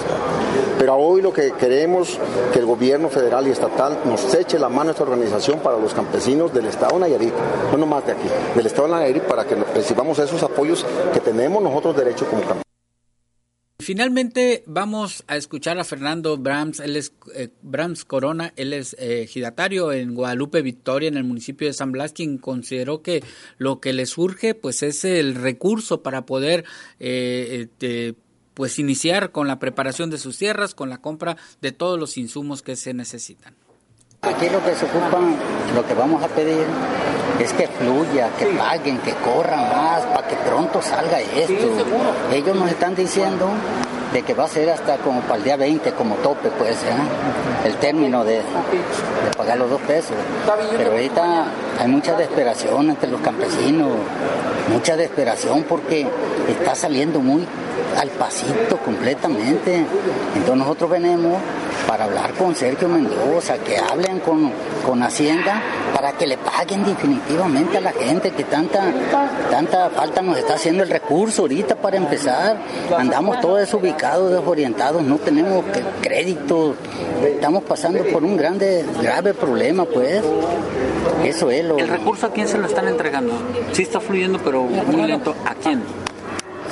Pero 0.77 0.95
hoy 0.95 1.21
lo 1.21 1.33
que 1.33 1.51
queremos 1.53 2.19
que 2.53 2.59
el 2.59 2.65
gobierno 2.65 3.09
federal 3.09 3.47
y 3.47 3.51
estatal 3.51 3.99
nos 4.05 4.33
eche 4.33 4.57
la 4.59 4.69
mano 4.69 4.89
a 4.89 4.91
esta 4.91 5.03
organización 5.03 5.59
para 5.59 5.77
los 5.77 5.93
campesinos 5.93 6.53
del 6.53 6.65
estado 6.65 6.93
de 6.95 7.01
Nayarit, 7.01 7.33
no 7.71 7.77
nomás 7.77 8.05
de 8.05 8.13
aquí, 8.13 8.27
del 8.55 8.65
estado 8.65 8.87
de 8.87 8.93
Nayarit, 8.93 9.23
para 9.23 9.45
que 9.45 9.55
recibamos 9.55 10.17
esos 10.19 10.41
apoyos 10.43 10.85
que 11.13 11.19
tenemos 11.19 11.61
nosotros 11.61 11.95
derecho 11.95 12.25
como 12.25 12.41
campesinos. 12.41 12.70
Finalmente 13.81 14.63
vamos 14.67 15.23
a 15.27 15.35
escuchar 15.37 15.79
a 15.79 15.83
Fernando 15.83 16.37
Brahms, 16.37 16.79
él 16.79 16.95
es 16.95 17.13
eh, 17.33 17.49
Brahms 17.61 18.05
Corona, 18.05 18.53
él 18.55 18.73
es 18.73 18.95
eh, 18.99 19.27
en 19.33 20.13
Guadalupe 20.13 20.61
Victoria, 20.61 21.09
en 21.09 21.17
el 21.17 21.23
municipio 21.23 21.67
de 21.67 21.73
San 21.73 21.91
Blas, 21.91 22.13
quien 22.13 22.37
consideró 22.37 23.01
que 23.01 23.23
lo 23.57 23.79
que 23.79 23.93
le 23.93 24.05
surge 24.05 24.53
pues 24.53 24.83
es 24.83 25.03
el 25.03 25.35
recurso 25.35 26.03
para 26.03 26.25
poder 26.25 26.63
eh, 26.99 27.61
este, 27.61 28.15
pues 28.53 28.77
iniciar 28.77 29.31
con 29.31 29.47
la 29.47 29.59
preparación 29.59 30.09
de 30.09 30.17
sus 30.17 30.37
tierras, 30.37 30.75
con 30.75 30.89
la 30.89 31.01
compra 31.01 31.37
de 31.61 31.71
todos 31.71 31.99
los 31.99 32.17
insumos 32.17 32.61
que 32.61 32.75
se 32.75 32.93
necesitan. 32.93 33.55
Aquí 34.21 34.49
lo 34.49 34.63
que 34.63 34.75
se 34.75 34.85
ocupan, 34.85 35.35
lo 35.73 35.87
que 35.87 35.93
vamos 35.95 36.21
a 36.23 36.27
pedir 36.27 36.67
es 37.39 37.53
que 37.53 37.67
fluya, 37.67 38.29
que 38.37 38.45
paguen, 38.47 38.97
que 38.99 39.13
corran 39.13 39.69
más, 39.69 40.01
para 40.03 40.27
que 40.27 40.35
pronto 40.35 40.81
salga 40.81 41.19
esto. 41.19 41.53
Ellos 42.31 42.55
nos 42.55 42.69
están 42.69 42.95
diciendo 42.95 43.49
de 44.13 44.23
que 44.23 44.33
va 44.33 44.43
a 44.43 44.47
ser 44.47 44.69
hasta 44.69 44.97
como 44.97 45.21
para 45.21 45.37
el 45.37 45.43
día 45.43 45.55
20 45.55 45.91
como 45.93 46.15
tope, 46.15 46.49
pues, 46.49 46.75
¿eh? 46.83 47.65
el 47.65 47.75
término 47.75 48.23
de, 48.25 48.37
de, 48.37 48.43
pagar 49.37 49.57
los 49.57 49.69
dos 49.69 49.81
pesos. 49.81 50.15
Pero 50.77 50.91
ahorita 50.91 51.45
hay 51.79 51.87
mucha 51.87 52.15
desesperación 52.15 52.89
entre 52.89 53.09
los 53.09 53.21
campesinos, 53.21 53.89
mucha 54.69 54.97
desesperación 54.97 55.63
porque 55.63 56.07
está 56.49 56.75
saliendo 56.75 57.19
muy 57.19 57.47
al 57.97 58.09
pasito 58.09 58.77
completamente. 58.83 59.85
Entonces 60.35 60.55
nosotros 60.55 60.89
venimos 60.89 61.37
para 61.87 62.05
hablar 62.05 62.33
con 62.33 62.55
Sergio 62.55 62.87
Mendoza, 62.87 63.57
que 63.57 63.77
hablen 63.77 64.19
con, 64.19 64.51
con 64.85 65.01
Hacienda 65.03 65.61
para 65.93 66.13
que 66.13 66.27
le 66.27 66.37
paguen 66.37 66.83
definitivamente 66.83 67.77
a 67.77 67.81
la 67.81 67.91
gente 67.91 68.31
que 68.31 68.43
tanta, 68.43 68.91
tanta 69.49 69.89
falta 69.89 70.21
nos 70.21 70.37
está 70.37 70.55
haciendo 70.55 70.83
el 70.83 70.89
recurso 70.89 71.43
ahorita 71.43 71.75
para 71.75 71.97
empezar. 71.97 72.57
Andamos 72.97 73.39
todos 73.41 73.59
desubicados, 73.59 74.31
desorientados, 74.31 75.03
no 75.03 75.17
tenemos 75.17 75.63
crédito, 76.01 76.75
estamos 77.23 77.63
pasando 77.63 78.03
por 78.05 78.23
un 78.23 78.37
grande, 78.37 78.85
grave 79.01 79.33
problema, 79.33 79.85
pues. 79.85 80.21
Eso 81.23 81.51
es 81.51 81.65
lo. 81.65 81.77
¿El 81.77 81.87
recurso 81.87 82.27
a 82.27 82.31
quién 82.31 82.47
se 82.47 82.57
lo 82.57 82.67
están 82.67 82.87
entregando? 82.87 83.33
Sí 83.73 83.83
está 83.83 83.99
fluyendo, 83.99 84.39
pero 84.43 84.63
muy 84.63 85.07
lento. 85.07 85.35
¿A 85.45 85.53
quién? 85.55 85.83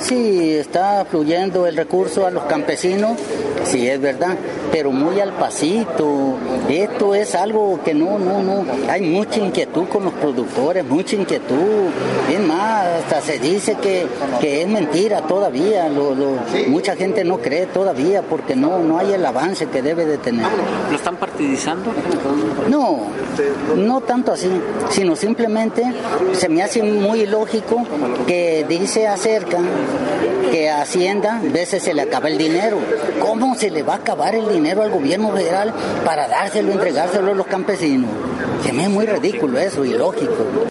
Sí, 0.00 0.54
está 0.54 1.04
fluyendo 1.04 1.66
el 1.66 1.76
recurso 1.76 2.26
a 2.26 2.30
los 2.30 2.44
campesinos, 2.44 3.18
sí 3.64 3.86
es 3.86 4.00
verdad, 4.00 4.36
pero 4.72 4.92
muy 4.92 5.20
al 5.20 5.32
pasito. 5.34 6.36
Esto 6.68 7.14
es 7.14 7.34
algo 7.34 7.80
que 7.84 7.92
no, 7.92 8.18
no, 8.18 8.42
no. 8.42 8.64
Hay 8.88 9.02
mucha 9.02 9.40
inquietud 9.40 9.88
con 9.88 10.04
los 10.04 10.14
productores, 10.14 10.84
mucha 10.86 11.16
inquietud. 11.16 11.90
Es 12.32 12.40
más, 12.40 12.86
hasta 12.86 13.20
se 13.20 13.38
dice 13.38 13.76
que, 13.80 14.06
que 14.40 14.62
es 14.62 14.68
mentira 14.68 15.22
todavía. 15.22 15.88
Lo, 15.88 16.14
lo, 16.14 16.36
mucha 16.68 16.96
gente 16.96 17.22
no 17.22 17.38
cree 17.38 17.66
todavía 17.66 18.22
porque 18.22 18.56
no, 18.56 18.78
no 18.78 18.98
hay 18.98 19.12
el 19.12 19.24
avance 19.24 19.66
que 19.66 19.82
debe 19.82 20.06
de 20.06 20.18
tener. 20.18 20.46
¿Lo 20.88 20.96
están 20.96 21.16
partidizando? 21.16 21.92
No, 22.68 23.00
no 23.76 24.00
tanto 24.00 24.32
así, 24.32 24.50
sino 24.88 25.14
simplemente 25.14 25.82
se 26.32 26.48
me 26.48 26.62
hace 26.62 26.82
muy 26.82 27.22
ilógico 27.22 27.84
que 28.26 28.64
dice 28.68 29.06
acerca 29.06 29.58
que 30.50 30.68
a 30.68 30.82
Hacienda 30.82 31.38
a 31.38 31.40
veces 31.40 31.82
se 31.82 31.94
le 31.94 32.02
acaba 32.02 32.28
el 32.28 32.38
dinero. 32.38 32.78
¿Cómo 33.20 33.54
se 33.54 33.70
le 33.70 33.82
va 33.82 33.94
a 33.94 33.96
acabar 33.98 34.34
el 34.34 34.48
dinero 34.48 34.82
al 34.82 34.90
gobierno 34.90 35.32
federal 35.32 35.72
para 36.04 36.28
dárselo, 36.28 36.72
entregárselo 36.72 37.32
a 37.32 37.34
los 37.34 37.46
campesinos? 37.46 38.10
Se 38.62 38.72
me 38.72 38.84
es 38.84 38.90
muy 38.90 39.06
ridículo 39.06 39.58
eso, 39.58 39.84
ilógico. 39.84 40.68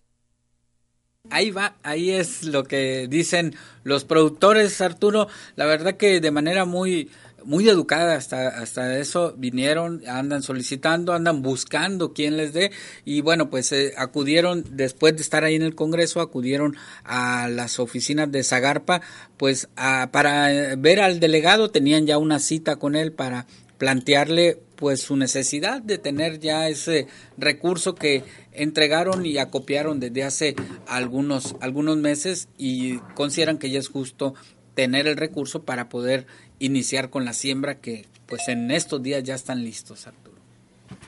Ahí 1.32 1.52
va, 1.52 1.76
ahí 1.84 2.12
es 2.12 2.44
lo 2.44 2.64
que 2.64 3.08
dicen 3.08 3.56
los 3.84 4.04
productores, 4.04 4.82
Arturo. 4.82 5.28
La 5.56 5.66
verdad 5.66 5.96
que 5.96 6.20
de 6.20 6.32
manera 6.32 6.66
muy 6.66 7.12
muy 7.46 7.68
educada 7.70 8.16
hasta, 8.16 8.48
hasta 8.48 8.98
eso 9.00 9.34
vinieron, 9.38 10.02
andan 10.08 10.42
solicitando, 10.42 11.14
andan 11.14 11.42
buscando 11.42 12.14
quién 12.14 12.38
les 12.38 12.54
dé 12.54 12.72
y 13.06 13.22
bueno, 13.22 13.50
pues 13.50 13.72
eh, 13.72 13.94
acudieron, 13.98 14.64
después 14.72 15.16
de 15.16 15.22
estar 15.22 15.44
ahí 15.44 15.56
en 15.56 15.62
el 15.62 15.76
Congreso, 15.76 16.22
acudieron 16.22 16.76
a 17.04 17.48
las 17.50 17.80
oficinas 17.80 18.32
de 18.32 18.44
Zagarpa, 18.44 19.02
pues 19.38 19.70
para 20.12 20.76
ver 20.76 21.00
al 21.00 21.20
delegado, 21.20 21.72
tenían 21.72 22.06
ya 22.06 22.18
una 22.18 22.40
cita 22.40 22.78
con 22.78 22.96
él 22.96 23.12
para 23.12 23.46
plantearle 23.78 24.62
pues 24.76 25.02
su 25.02 25.16
necesidad 25.16 25.82
de 25.82 25.98
tener 25.98 26.40
ya 26.40 26.70
ese 26.70 27.08
recurso 27.38 27.96
que 27.96 28.24
entregaron 28.52 29.26
y 29.26 29.38
acopiaron 29.38 30.00
desde 30.00 30.24
hace 30.24 30.56
algunos 30.88 31.56
algunos 31.62 31.98
meses 31.98 32.50
y 32.58 32.98
consideran 33.16 33.58
que 33.58 33.70
ya 33.70 33.80
es 33.80 33.88
justo 33.88 34.36
tener 34.74 35.08
el 35.08 35.18
recurso 35.18 35.64
para 35.64 35.90
poder 35.90 36.28
iniciar 36.60 37.10
con 37.10 37.26
la 37.26 37.34
siembra 37.34 37.76
que 37.76 38.06
pues 38.26 38.48
en 38.48 38.70
estos 38.70 39.02
días 39.02 39.24
ya 39.24 39.36
están 39.36 39.64
listos, 39.64 40.06
Arturo. 40.06 40.38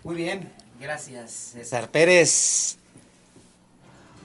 Muy 0.03 0.15
bien, 0.15 0.49
gracias 0.79 1.31
César 1.53 1.89
Pérez. 1.89 2.77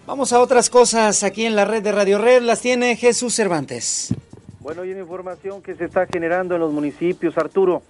Vamos 0.06 0.32
a 0.32 0.40
otras 0.40 0.70
cosas 0.70 1.24
aquí 1.24 1.44
en 1.46 1.56
la 1.56 1.64
red 1.64 1.82
de 1.82 1.92
Radio 1.92 2.18
Red, 2.18 2.42
las 2.42 2.60
tiene 2.60 2.96
Jesús 2.96 3.34
Cervantes. 3.34 4.14
Bueno, 4.60 4.84
y 4.84 4.90
una 4.90 5.00
información 5.00 5.62
que 5.62 5.74
se 5.74 5.84
está 5.84 6.06
generando 6.06 6.54
en 6.54 6.60
los 6.60 6.72
municipios, 6.72 7.36
Arturo. 7.36 7.82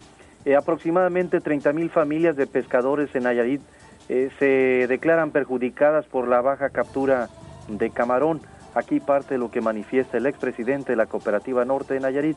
Eh, 0.45 0.55
aproximadamente 0.55 1.41
30 1.41 1.73
mil 1.73 1.91
familias 1.91 2.37
de 2.37 2.47
pescadores 2.47 3.15
en 3.15 3.25
Nayarit 3.25 3.61
eh, 4.09 4.31
se 4.39 4.87
declaran 4.87 5.33
perjudicadas 5.33 6.07
por 6.07 6.29
la 6.29 6.41
baja 6.41 6.71
captura 6.71 7.29
de 7.69 7.91
camarón. 7.91 8.41
Aquí 8.77 9.01
parte 9.01 9.35
de 9.35 9.39
lo 9.39 9.51
que 9.51 9.63
manifiesta 9.63 10.19
el 10.19 10.27
expresidente 10.27 10.93
de 10.93 10.97
la 10.97 11.07
Cooperativa 11.07 11.65
Norte 11.65 11.95
de 11.95 12.01
Nayarit, 12.01 12.37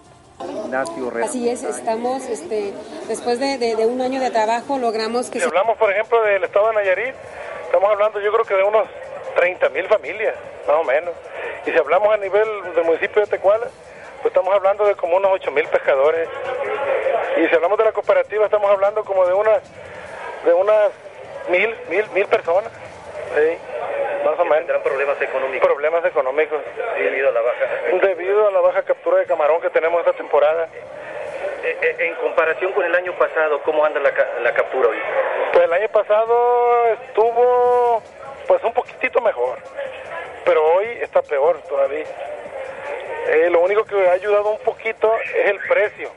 Ignacio 0.63 1.09
Herrera. 1.09 1.25
Así 1.25 1.49
es, 1.49 1.63
estamos, 1.63 2.23
este, 2.29 2.73
después 3.09 3.41
de, 3.41 3.57
de, 3.57 3.85
un 3.85 3.99
año 3.99 4.21
de 4.21 4.31
trabajo, 4.31 4.77
logramos 4.77 5.29
que... 5.29 5.41
Si 5.41 5.45
hablamos, 5.45 5.77
por 5.77 5.91
ejemplo, 5.91 6.23
del 6.23 6.45
estado 6.45 6.69
de 6.69 6.75
Nayarit, 6.75 7.13
estamos 7.65 7.91
hablando 7.91 8.21
yo 8.21 8.31
creo 8.31 8.45
que 8.45 8.55
de 8.55 8.63
unos 8.63 8.87
30 9.35 9.67
mil 9.67 9.85
familias, 9.87 10.33
más 10.65 10.77
o 10.77 10.83
menos. 10.85 11.13
Y 11.67 11.71
si 11.71 11.77
hablamos 11.77 12.13
a 12.13 12.15
nivel 12.15 12.47
del 12.73 12.85
municipio 12.85 13.21
de 13.21 13.27
Tecuala, 13.27 13.67
pues 14.21 14.33
estamos 14.33 14.53
hablando 14.53 14.85
de 14.85 14.95
como 14.95 15.17
unos 15.17 15.31
8 15.33 15.51
mil 15.51 15.67
pescadores. 15.67 16.29
Y 17.35 17.49
si 17.49 17.53
hablamos 17.53 17.77
de 17.77 17.83
la 17.83 17.91
cooperativa, 17.91 18.45
estamos 18.45 18.71
hablando 18.71 19.03
como 19.03 19.25
de 19.25 19.33
unas, 19.33 19.61
de 20.45 20.53
unas 20.53 20.91
mil, 21.49 21.75
mil, 21.89 22.05
mil 22.13 22.25
personas. 22.27 22.71
¿Sí? 23.35 23.57
más 24.25 24.39
o 24.39 24.43
menos. 24.43 24.57
¿Tendrán 24.59 24.83
problemas 24.83 25.21
económicos? 25.21 25.67
Problemas 25.67 26.05
económicos. 26.05 26.61
Debido 26.97 27.29
a 27.29 27.31
la 27.31 27.41
baja. 27.41 27.65
Debido 28.01 28.47
a 28.47 28.51
la 28.51 28.59
baja 28.59 28.83
captura 28.83 29.17
de 29.17 29.25
camarón 29.25 29.61
que 29.61 29.69
tenemos 29.69 29.99
esta 29.99 30.13
temporada. 30.13 30.67
Eh, 31.63 31.77
eh, 31.81 31.95
en 31.99 32.15
comparación 32.15 32.71
con 32.71 32.85
el 32.85 32.95
año 32.95 33.13
pasado, 33.13 33.61
¿cómo 33.63 33.83
anda 33.83 33.99
la, 33.99 34.11
la 34.41 34.53
captura 34.53 34.89
hoy? 34.89 34.97
Pues 35.51 35.65
el 35.65 35.73
año 35.73 35.89
pasado 35.89 36.85
estuvo 36.93 38.01
pues 38.47 38.63
un 38.63 38.73
poquitito 38.73 39.19
mejor, 39.21 39.59
pero 40.45 40.65
hoy 40.75 40.85
está 41.01 41.21
peor 41.21 41.61
todavía. 41.67 42.05
Eh, 43.27 43.49
lo 43.51 43.59
único 43.59 43.83
que 43.83 44.07
ha 44.07 44.13
ayudado 44.13 44.49
un 44.49 44.59
poquito 44.59 45.13
es 45.35 45.49
el 45.49 45.59
precio. 45.67 46.09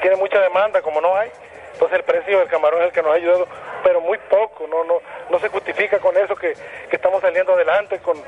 Tiene 0.00 0.16
mucha 0.16 0.40
demanda, 0.40 0.80
como 0.82 1.00
no 1.00 1.14
hay. 1.16 1.30
Entonces 1.74 1.98
el 1.98 2.04
precio 2.04 2.38
del 2.40 2.48
camarón 2.48 2.80
es 2.80 2.86
el 2.88 2.92
que 2.92 3.02
nos 3.02 3.12
ha 3.12 3.14
ayudado, 3.14 3.46
pero 3.88 4.02
muy 4.02 4.18
poco, 4.28 4.66
no, 4.66 4.84
no, 4.84 4.96
no 5.30 5.38
se 5.38 5.48
justifica 5.48 5.98
con 5.98 6.14
eso 6.14 6.36
que, 6.36 6.52
que 6.90 6.96
estamos 6.96 7.22
saliendo 7.22 7.54
adelante 7.54 7.98
con, 8.00 8.18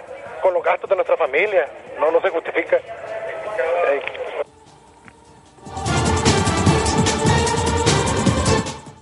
con, 0.41 0.55
los 0.55 0.65
gastos 0.65 0.89
de 0.89 0.97
nuestra 0.97 1.19
familia, 1.19 1.69
no, 1.99 2.11
no 2.11 2.19
se 2.23 2.31
justifica. 2.31 2.79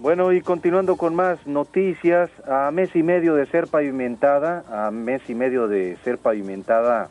Bueno, 0.01 0.33
y 0.33 0.41
continuando 0.41 0.97
con 0.97 1.15
más 1.15 1.47
noticias, 1.47 2.29
a 2.45 2.73
mes 2.73 2.91
y 2.97 3.05
medio 3.05 3.37
de 3.37 3.47
ser 3.47 3.69
pavimentada, 3.69 4.65
a 4.69 4.91
mes 4.91 5.23
y 5.29 5.37
medio 5.37 5.69
de 5.69 5.97
ser 6.03 6.19
pavimentada 6.19 7.09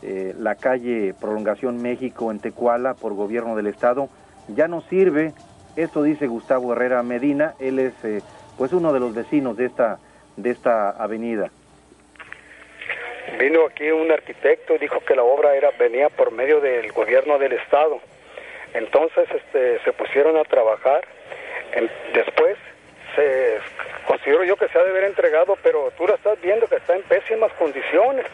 eh, 0.00 0.34
la 0.38 0.54
calle 0.54 1.12
Prolongación 1.20 1.82
México 1.82 2.30
en 2.30 2.40
Tecuala 2.40 2.94
por 2.94 3.12
gobierno 3.12 3.54
del 3.54 3.66
estado, 3.66 4.08
ya 4.48 4.66
no 4.66 4.80
sirve 4.80 5.34
esto 5.76 6.02
dice 6.02 6.26
Gustavo 6.26 6.72
Herrera 6.72 7.02
Medina, 7.02 7.54
él 7.58 7.78
es 7.78 7.94
eh, 8.04 8.20
pues 8.56 8.72
uno 8.72 8.92
de 8.92 9.00
los 9.00 9.14
vecinos 9.14 9.56
de 9.56 9.66
esta, 9.66 9.98
de 10.36 10.50
esta 10.50 10.90
avenida. 10.90 11.50
Vino 13.38 13.66
aquí 13.66 13.90
un 13.90 14.10
arquitecto 14.10 14.74
y 14.74 14.78
dijo 14.78 15.00
que 15.00 15.14
la 15.14 15.22
obra 15.22 15.54
era 15.54 15.70
venía 15.78 16.08
por 16.08 16.32
medio 16.32 16.60
del 16.60 16.92
gobierno 16.92 17.38
del 17.38 17.52
estado. 17.52 18.00
Entonces 18.74 19.28
este, 19.30 19.78
se 19.80 19.92
pusieron 19.92 20.36
a 20.36 20.44
trabajar. 20.44 21.04
Después 22.14 22.56
se 23.16 23.58
considero 24.06 24.44
yo 24.44 24.56
que 24.56 24.68
se 24.68 24.78
ha 24.78 24.84
de 24.84 24.90
haber 24.90 25.04
entregado, 25.04 25.56
pero 25.62 25.90
tú 25.96 26.06
la 26.06 26.14
estás 26.14 26.40
viendo 26.40 26.66
que 26.66 26.76
está 26.76 26.94
en 26.94 27.02
pésimas 27.02 27.52
condiciones. 27.54 28.26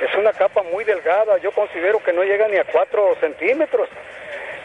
Es 0.00 0.14
una 0.16 0.32
capa 0.32 0.62
muy 0.62 0.84
delgada, 0.84 1.38
yo 1.38 1.50
considero 1.52 2.02
que 2.02 2.12
no 2.12 2.22
llega 2.22 2.46
ni 2.48 2.56
a 2.56 2.64
4 2.64 3.16
centímetros. 3.20 3.88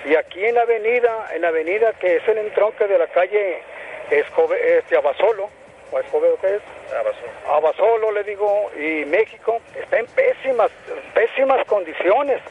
Y 0.06 0.15
aquí 0.15 0.43
en 0.45 0.56
la 0.56 0.62
avenida, 0.62 1.29
en 1.34 1.41
la 1.41 1.47
avenida 1.47 1.93
que 1.93 2.17
es 2.17 2.27
el 2.27 2.38
entronque 2.38 2.88
de 2.88 2.97
la 2.97 3.08
calle 3.08 3.62
Escobe, 4.10 4.78
este, 4.78 4.98
Abasolo, 4.98 5.50
¿o 5.92 6.00
Escobedo 6.00 6.38
qué 6.42 6.56
es? 6.56 6.62
Abasolo. 6.94 7.32
Abasolo, 7.50 8.12
le 8.12 8.24
digo, 8.24 8.72
y 8.78 9.06
México 9.06 9.60
está 9.76 10.00
en 10.00 10.08
pésimas, 10.08 10.72
pésimas 11.13 11.66
condiciones. 11.68 12.42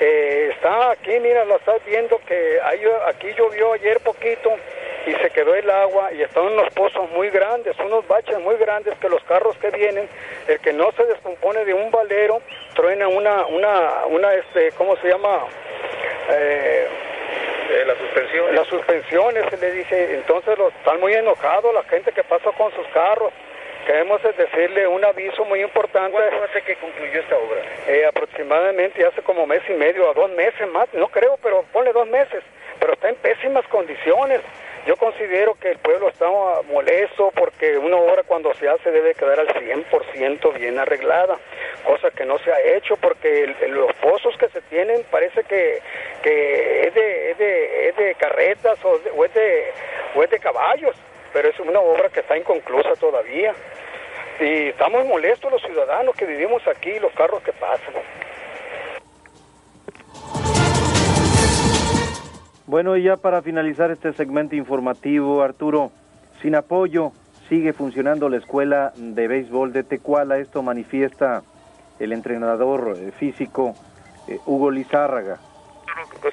Eh, 0.00 0.50
está 0.52 0.90
aquí, 0.90 1.18
mira, 1.20 1.44
lo 1.44 1.56
estás 1.56 1.82
viendo 1.86 2.20
que 2.26 2.60
hay, 2.62 2.80
aquí 3.06 3.32
llovió 3.36 3.72
ayer 3.72 3.98
poquito 4.00 4.52
y 5.06 5.12
se 5.14 5.30
quedó 5.30 5.54
el 5.54 5.70
agua 5.70 6.12
y 6.12 6.20
están 6.20 6.44
unos 6.44 6.68
pozos 6.74 7.10
muy 7.12 7.30
grandes, 7.30 7.78
unos 7.78 8.06
baches 8.06 8.38
muy 8.40 8.56
grandes 8.56 8.94
que 8.98 9.08
los 9.08 9.22
carros 9.24 9.56
que 9.56 9.70
vienen, 9.70 10.08
el 10.48 10.58
que 10.60 10.72
no 10.72 10.90
se 10.92 11.04
descompone 11.04 11.64
de 11.64 11.72
un 11.72 11.90
valero, 11.90 12.42
truena 12.74 13.08
una, 13.08 13.46
una, 13.46 14.06
una, 14.06 14.34
este, 14.34 14.72
¿cómo 14.72 14.96
se 14.96 15.08
llama? 15.08 15.44
Eh, 16.30 16.88
eh, 17.70 17.84
las 17.86 17.98
suspensiones. 17.98 18.54
Las 18.54 18.66
suspensiones, 18.68 19.44
se 19.50 19.56
le 19.58 19.72
dice, 19.72 20.14
entonces 20.14 20.58
los, 20.58 20.72
están 20.74 21.00
muy 21.00 21.14
enojados 21.14 21.74
la 21.74 21.82
gente 21.84 22.12
que 22.12 22.22
pasa 22.24 22.50
con 22.52 22.72
sus 22.74 22.86
carros. 22.88 23.32
Queremos 23.86 24.20
decirle 24.22 24.88
un 24.88 25.04
aviso 25.04 25.44
muy 25.44 25.62
importante. 25.62 26.10
¿Cuánto 26.10 26.42
hace 26.42 26.62
que 26.62 26.74
concluyó 26.76 27.20
esta 27.20 27.36
obra? 27.36 27.62
Eh, 27.86 28.04
aproximadamente 28.04 29.06
hace 29.06 29.22
como 29.22 29.46
mes 29.46 29.62
y 29.68 29.74
medio, 29.74 30.10
a 30.10 30.14
dos 30.14 30.28
meses 30.30 30.68
más, 30.72 30.92
no 30.92 31.06
creo, 31.08 31.38
pero 31.40 31.64
ponle 31.72 31.92
dos 31.92 32.08
meses. 32.08 32.42
Pero 32.80 32.94
está 32.94 33.08
en 33.08 33.14
pésimas 33.16 33.64
condiciones. 33.68 34.40
Yo 34.86 34.96
considero 34.96 35.54
que 35.54 35.72
el 35.72 35.78
pueblo 35.78 36.08
está 36.08 36.26
molesto 36.70 37.32
porque 37.34 37.76
una 37.76 37.96
obra 37.96 38.22
cuando 38.22 38.54
se 38.54 38.68
hace 38.68 38.92
debe 38.92 39.14
quedar 39.14 39.40
al 39.40 39.48
100% 39.48 40.54
bien 40.54 40.78
arreglada, 40.78 41.38
cosa 41.84 42.12
que 42.12 42.24
no 42.24 42.38
se 42.38 42.52
ha 42.52 42.60
hecho 42.60 42.96
porque 42.96 43.44
el, 43.44 43.72
los 43.72 43.92
pozos 43.94 44.36
que 44.38 44.48
se 44.48 44.60
tienen 44.62 45.02
parece 45.10 45.42
que, 45.42 45.80
es, 46.28 46.94
de, 46.94 47.30
es, 47.30 47.38
de, 47.38 47.88
es 47.88 47.96
de 47.96 48.14
carretas 48.16 48.78
o, 48.84 49.24
es 49.24 49.34
de, 49.34 49.70
es 50.22 50.30
de 50.30 50.38
caballos, 50.38 50.96
pero 51.32 51.48
es 51.48 51.60
una 51.60 51.80
obra 51.80 52.08
que 52.08 52.20
está 52.20 52.36
inconclusa 52.36 52.94
todavía. 52.98 53.54
Y 54.40 54.68
estamos 54.68 55.06
molestos 55.06 55.50
los 55.50 55.62
ciudadanos 55.62 56.14
que 56.16 56.26
vivimos 56.26 56.66
aquí, 56.66 56.98
los 56.98 57.12
carros 57.12 57.42
que 57.42 57.52
pasan. 57.52 57.94
Bueno, 62.66 62.96
y 62.96 63.04
ya 63.04 63.16
para 63.16 63.42
finalizar 63.42 63.90
este 63.90 64.12
segmento 64.12 64.56
informativo, 64.56 65.42
Arturo, 65.42 65.92
sin 66.42 66.56
apoyo 66.56 67.12
sigue 67.48 67.72
funcionando 67.72 68.28
la 68.28 68.38
escuela 68.38 68.92
de 68.96 69.28
béisbol 69.28 69.72
de 69.72 69.84
Tecuala. 69.84 70.38
Esto 70.38 70.62
manifiesta 70.62 71.42
el 72.00 72.12
entrenador 72.12 72.96
físico 73.12 73.74
eh, 74.26 74.38
Hugo 74.46 74.72
Lizárraga. 74.72 75.38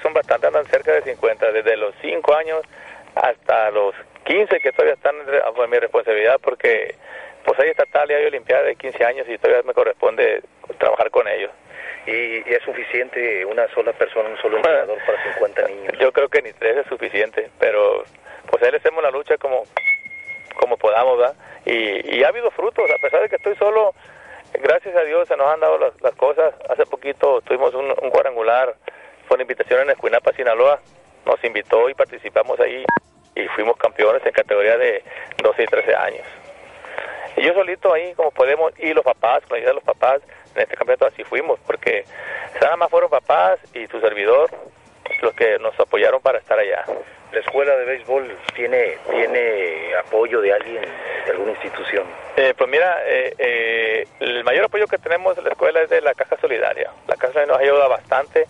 Son 0.02 0.12
bastante, 0.12 0.46
andan 0.46 0.66
cerca 0.66 0.92
de 0.92 1.02
50, 1.02 1.52
desde 1.52 1.76
los 1.76 1.94
5 2.02 2.34
años 2.34 2.62
hasta 3.14 3.70
los 3.70 3.94
15 4.24 4.60
que 4.60 4.72
todavía 4.72 4.94
están 4.94 5.14
bajo 5.26 5.66
mi 5.68 5.78
responsabilidad 5.78 6.38
porque 6.42 6.94
pues 7.44 7.58
hay 7.60 7.70
estatal 7.70 8.10
y 8.10 8.14
hay 8.14 8.26
olimpiada 8.26 8.62
de 8.62 8.76
15 8.76 9.04
años 9.04 9.26
y 9.28 9.38
todavía 9.38 9.62
me 9.62 9.74
corresponde 9.74 10.42
trabajar 10.78 11.10
con 11.10 11.28
ellos. 11.28 11.50
¿Y, 12.06 12.42
es 12.52 12.62
suficiente 12.62 13.44
una 13.44 13.66
sola 13.68 13.92
persona, 13.92 14.28
un 14.28 14.38
solo 14.38 14.56
entrenador 14.58 14.98
para 15.06 15.22
50 15.34 15.68
niños? 15.68 15.92
Yo 15.98 16.12
creo 16.12 16.28
que 16.28 16.42
ni 16.42 16.52
tres 16.52 16.78
es 16.78 16.86
suficiente, 16.86 17.50
pero 17.58 18.04
pues 18.50 18.62
ahí 18.62 18.70
le 18.70 18.78
hacemos 18.78 19.02
la 19.02 19.10
lucha 19.10 19.36
como, 19.38 19.64
como 20.56 20.76
podamos, 20.76 21.18
¿verdad? 21.18 21.34
Y, 21.64 22.16
y 22.16 22.24
ha 22.24 22.28
habido 22.28 22.50
frutos, 22.50 22.90
a 22.90 22.98
pesar 23.02 23.22
de 23.22 23.28
que 23.28 23.36
estoy 23.36 23.56
solo, 23.56 23.94
gracias 24.54 24.96
a 24.96 25.02
Dios 25.02 25.28
se 25.28 25.36
nos 25.36 25.46
han 25.52 25.60
dado 25.60 25.78
las, 25.78 26.14
cosas. 26.14 26.54
Hace 26.68 26.86
poquito 26.86 27.40
tuvimos 27.42 27.74
un, 27.74 27.86
un 28.02 28.10
cuadrangular, 28.10 28.74
fue 29.26 29.36
una 29.36 29.42
invitación 29.42 29.80
en 29.82 29.90
Escuinapa, 29.90 30.32
Sinaloa, 30.32 30.80
nos 31.26 31.42
invitó 31.44 31.88
y 31.88 31.94
participamos 31.94 32.58
ahí 32.60 32.84
y 33.34 33.48
fuimos 33.48 33.76
campeones 33.76 34.24
en 34.24 34.32
categoría 34.32 34.76
de 34.76 35.02
12 35.42 35.62
y 35.62 35.66
13 35.66 35.94
años. 35.94 36.26
Y 37.36 37.42
yo 37.42 37.52
solito 37.54 37.92
ahí, 37.92 38.14
como 38.14 38.30
podemos, 38.30 38.72
y 38.78 38.92
los 38.92 39.04
papás, 39.04 39.42
con 39.42 39.50
la 39.52 39.56
ayuda 39.56 39.70
de 39.70 39.74
los 39.74 39.84
papás, 39.84 40.20
en 40.54 40.62
este 40.62 40.76
campeonato 40.76 41.06
así 41.06 41.24
fuimos, 41.24 41.58
porque 41.66 42.04
nada 42.60 42.76
más 42.76 42.90
fueron 42.90 43.10
papás 43.10 43.58
y 43.74 43.86
su 43.88 44.00
servidor 44.00 44.50
los 45.20 45.34
que 45.34 45.58
nos 45.58 45.78
apoyaron 45.78 46.20
para 46.20 46.38
estar 46.38 46.58
allá. 46.58 46.84
¿La 47.32 47.40
escuela 47.40 47.74
de 47.76 47.84
béisbol 47.84 48.36
tiene, 48.54 48.96
tiene 49.10 49.94
apoyo 49.96 50.40
de 50.40 50.52
alguien, 50.52 50.82
de 51.24 51.30
alguna 51.32 51.50
institución? 51.50 52.04
Eh, 52.36 52.54
pues 52.56 52.70
mira, 52.70 53.02
eh, 53.06 53.34
eh, 53.38 54.06
el 54.20 54.44
mayor 54.44 54.66
apoyo 54.66 54.86
que 54.86 54.98
tenemos 54.98 55.36
en 55.36 55.44
la 55.44 55.50
escuela 55.50 55.80
es 55.80 55.90
de 55.90 56.00
la 56.00 56.14
Caja 56.14 56.36
Solidaria. 56.40 56.90
La 57.08 57.16
Caja 57.16 57.32
Solidaria 57.32 57.52
nos 57.52 57.60
ayuda 57.60 57.88
bastante 57.88 58.46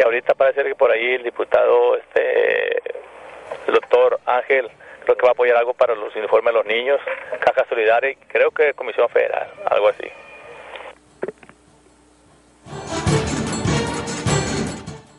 y 0.00 0.02
ahorita 0.02 0.32
parece 0.32 0.64
que 0.64 0.74
por 0.74 0.90
ahí 0.90 1.14
el 1.16 1.22
diputado, 1.22 1.94
este, 1.98 2.78
el 3.66 3.74
doctor 3.74 4.18
Ángel, 4.24 4.70
creo 5.04 5.14
que 5.14 5.22
va 5.22 5.28
a 5.28 5.32
apoyar 5.32 5.58
algo 5.58 5.74
para 5.74 5.94
los 5.94 6.16
uniformes 6.16 6.54
de 6.54 6.58
los 6.58 6.66
niños, 6.66 6.98
Caja 7.38 7.66
Solidaria 7.68 8.12
y 8.12 8.14
creo 8.14 8.50
que 8.50 8.72
Comisión 8.72 9.10
Federal, 9.10 9.50
algo 9.66 9.88
así. 9.88 10.08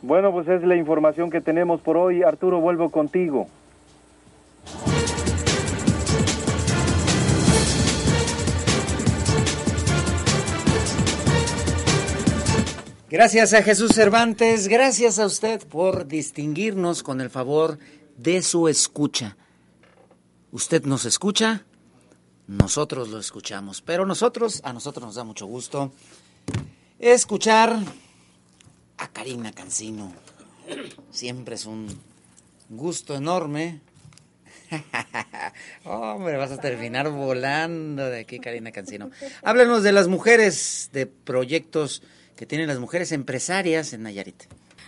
Bueno, 0.02 0.32
pues 0.32 0.48
es 0.48 0.64
la 0.64 0.76
información 0.76 1.30
que 1.30 1.42
tenemos 1.42 1.80
por 1.82 1.96
hoy. 1.96 2.24
Arturo, 2.24 2.60
vuelvo 2.60 2.90
contigo. 2.90 3.46
Gracias 13.12 13.54
a 13.54 13.62
Jesús 13.62 13.92
Cervantes, 13.92 14.70
gracias 14.70 15.20
a 15.20 15.26
usted 15.26 15.68
por 15.68 16.08
distinguirnos 16.08 17.04
con 17.04 17.20
el 17.20 17.30
favor 17.30 17.78
de 18.16 18.42
su 18.42 18.70
escucha. 18.70 19.36
Usted 20.54 20.86
nos 20.86 21.04
escucha, 21.04 21.66
nosotros 22.48 23.10
lo 23.10 23.20
escuchamos, 23.20 23.82
pero 23.82 24.06
nosotros, 24.06 24.62
a 24.64 24.72
nosotros 24.72 25.06
nos 25.06 25.16
da 25.16 25.26
mucho 25.26 25.46
gusto 25.46 25.92
escuchar 27.00 27.78
a 28.98 29.08
Karina 29.10 29.52
Cancino. 29.52 30.14
Siempre 31.12 31.56
es 31.56 31.66
un 31.66 31.90
gusto 32.70 33.14
enorme. 33.14 33.82
Hombre, 35.84 36.38
vas 36.38 36.52
a 36.52 36.62
terminar 36.62 37.10
volando 37.10 38.06
de 38.06 38.22
aquí, 38.22 38.40
Karina 38.40 38.72
Cancino. 38.72 39.12
Háblanos 39.44 39.84
de 39.84 39.92
las 39.92 40.08
mujeres, 40.08 40.92
de 40.94 41.08
proyectos 41.08 42.04
que 42.42 42.48
tienen 42.48 42.68
las 42.68 42.80
mujeres 42.80 43.12
empresarias 43.12 43.94
en 43.94 44.02
Nayarit. 44.02 44.46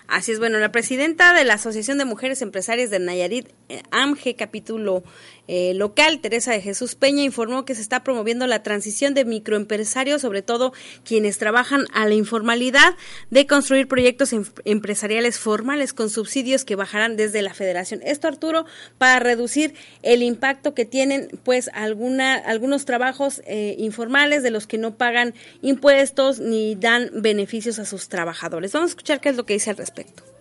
Así 0.07 0.31
es, 0.31 0.39
bueno, 0.39 0.57
la 0.57 0.71
presidenta 0.71 1.35
de 1.35 1.43
la 1.45 1.53
Asociación 1.53 1.99
de 1.99 2.05
Mujeres 2.05 2.41
Empresarias 2.41 2.89
de 2.89 2.97
Nayarit, 2.97 3.47
eh, 3.69 3.83
AMGE, 3.91 4.35
capítulo 4.35 5.03
eh, 5.47 5.73
local, 5.73 6.19
Teresa 6.19 6.51
de 6.51 6.61
Jesús 6.61 6.95
Peña, 6.95 7.23
informó 7.23 7.65
que 7.65 7.75
se 7.75 7.81
está 7.81 8.03
promoviendo 8.03 8.47
la 8.47 8.63
transición 8.63 9.13
de 9.13 9.25
microempresarios, 9.25 10.21
sobre 10.21 10.41
todo 10.41 10.73
quienes 11.03 11.37
trabajan 11.37 11.85
a 11.93 12.05
la 12.07 12.13
informalidad, 12.13 12.95
de 13.29 13.45
construir 13.45 13.87
proyectos 13.87 14.31
em, 14.31 14.45
empresariales 14.65 15.39
formales 15.39 15.93
con 15.93 16.09
subsidios 16.09 16.63
que 16.63 16.75
bajarán 16.75 17.17
desde 17.17 17.41
la 17.41 17.53
federación. 17.53 17.99
Esto, 18.03 18.27
Arturo, 18.27 18.65
para 18.97 19.19
reducir 19.19 19.73
el 20.01 20.23
impacto 20.23 20.73
que 20.73 20.85
tienen, 20.85 21.27
pues, 21.43 21.69
alguna, 21.73 22.35
algunos 22.35 22.85
trabajos 22.85 23.41
eh, 23.45 23.75
informales 23.79 24.43
de 24.43 24.51
los 24.51 24.65
que 24.65 24.77
no 24.77 24.95
pagan 24.95 25.33
impuestos 25.61 26.39
ni 26.39 26.75
dan 26.75 27.09
beneficios 27.13 27.79
a 27.79 27.85
sus 27.85 28.07
trabajadores. 28.07 28.71
Vamos 28.71 28.89
a 28.89 28.91
escuchar 28.91 29.19
qué 29.19 29.29
es 29.29 29.35
lo 29.35 29.45
que 29.45 29.53
dice 29.53 29.69
al 29.69 29.77
respecto. 29.77 30.32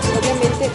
Obviamente. 0.00 0.70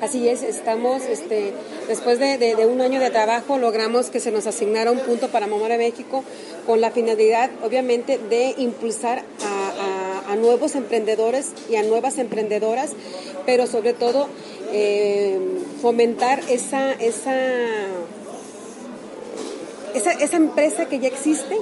Así 0.00 0.28
es, 0.28 0.42
estamos, 0.42 1.02
este, 1.02 1.52
después 1.86 2.18
de, 2.18 2.66
un 2.66 2.80
año 2.80 3.00
de 3.00 3.10
trabajo, 3.10 3.58
logramos 3.58 4.06
que 4.08 4.18
se 4.18 4.30
nos 4.30 4.46
asignara 4.46 4.90
un 4.90 5.00
punto 5.00 5.28
para 5.28 5.46
Mamora 5.46 5.76
México 5.76 6.24
con 6.66 6.80
la 6.80 6.90
finalidad, 6.90 7.50
obviamente, 7.62 8.16
de 8.16 8.54
impulsar 8.56 9.22
a, 9.44 10.36
nuevos 10.36 10.76
emprendedores 10.76 11.50
y 11.68 11.74
a 11.74 11.82
nuevas 11.82 12.16
emprendedoras, 12.16 12.92
pero 13.44 13.66
sobre 13.66 13.92
todo 13.92 14.28
eh, 14.72 15.38
fomentar 15.82 16.40
esa, 16.48 16.92
esa, 16.92 17.34
esa, 19.92 20.36
empresa 20.36 20.86
que 20.86 21.00
ya 21.00 21.08
existe 21.08 21.56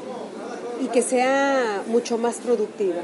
y 0.82 0.88
que 0.88 1.00
sea 1.00 1.82
mucho 1.88 2.18
más 2.18 2.36
productiva. 2.36 3.00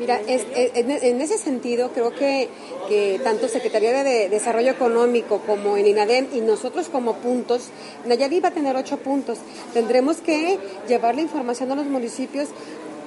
Mira, 0.00 0.18
en, 0.26 1.20
ese 1.20 1.36
sentido 1.36 1.90
creo 1.92 2.14
que, 2.14 2.48
que, 2.88 3.20
tanto 3.22 3.48
Secretaría 3.48 4.02
de 4.02 4.30
Desarrollo 4.30 4.70
Económico 4.70 5.42
como 5.46 5.76
en 5.76 5.86
INADEM 5.86 6.28
y 6.32 6.40
nosotros 6.40 6.88
como 6.88 7.16
puntos, 7.16 7.68
Nayarit 8.06 8.42
va 8.42 8.48
a 8.48 8.52
tener 8.52 8.74
ocho 8.76 8.96
puntos. 8.96 9.36
Tendremos 9.74 10.22
que 10.22 10.58
llevar 10.88 11.16
la 11.16 11.20
información 11.20 11.70
a 11.72 11.74
los 11.74 11.84
municipios 11.84 12.48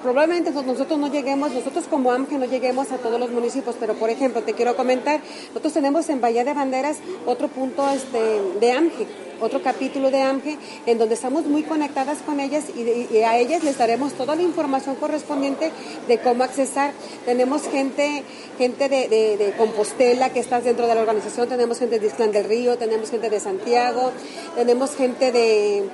probablemente 0.04 0.52
nosotros 0.52 1.00
no 1.00 1.08
lleguemos, 1.08 1.52
nosotros 1.54 1.86
como 1.90 2.12
AMGE 2.12 2.38
no 2.38 2.46
lleguemos 2.46 2.92
a 2.92 2.98
todos 2.98 3.20
los 3.20 3.32
municipios, 3.32 3.76
pero 3.80 3.96
por 3.96 4.10
ejemplo, 4.10 4.44
te 4.44 4.54
quiero 4.54 4.76
comentar, 4.76 5.22
nosotros 5.48 5.74
tenemos 5.74 6.10
en 6.10 6.22
Bahía 6.22 6.44
de 6.44 6.54
Banderas 6.54 6.98
otro 7.26 7.48
punto 7.48 7.90
este, 7.90 8.20
de 8.60 8.72
AMGE, 8.74 9.08
otro 9.40 9.62
capítulo 9.62 10.12
de 10.12 10.22
AMGE, 10.22 10.58
en 10.86 10.98
donde 10.98 11.16
estamos 11.16 11.46
muy 11.46 11.64
conectadas 11.64 12.20
con 12.20 12.40
ellas 12.40 12.66
y, 12.76 13.18
a 13.24 13.38
ellas 13.38 13.64
les 13.64 13.78
daremos 13.78 14.14
toda 14.14 14.36
la 14.36 14.42
información 14.42 14.96
correspondiente 14.96 15.72
de 16.08 16.18
cómo 16.20 16.44
accesar. 16.44 16.92
Tenemos 17.26 17.64
gente, 17.64 18.24
gente 18.58 18.90
de, 18.90 19.54
Compostela 19.58 20.32
que 20.32 20.40
está 20.40 20.60
dentro 20.62 20.88
de 20.88 20.96
la 20.96 21.02
organización, 21.02 21.48
tenemos 21.48 21.80
gente 21.80 22.00
de 22.00 22.08
Islán 22.08 22.32
del 22.32 22.46
Río, 22.46 22.78
tenemos 22.78 23.10
gente 23.10 23.30
de 23.30 23.40
Santiago, 23.40 24.12
tenemos 24.56 24.96
gente 24.96 25.32
de 25.32 25.90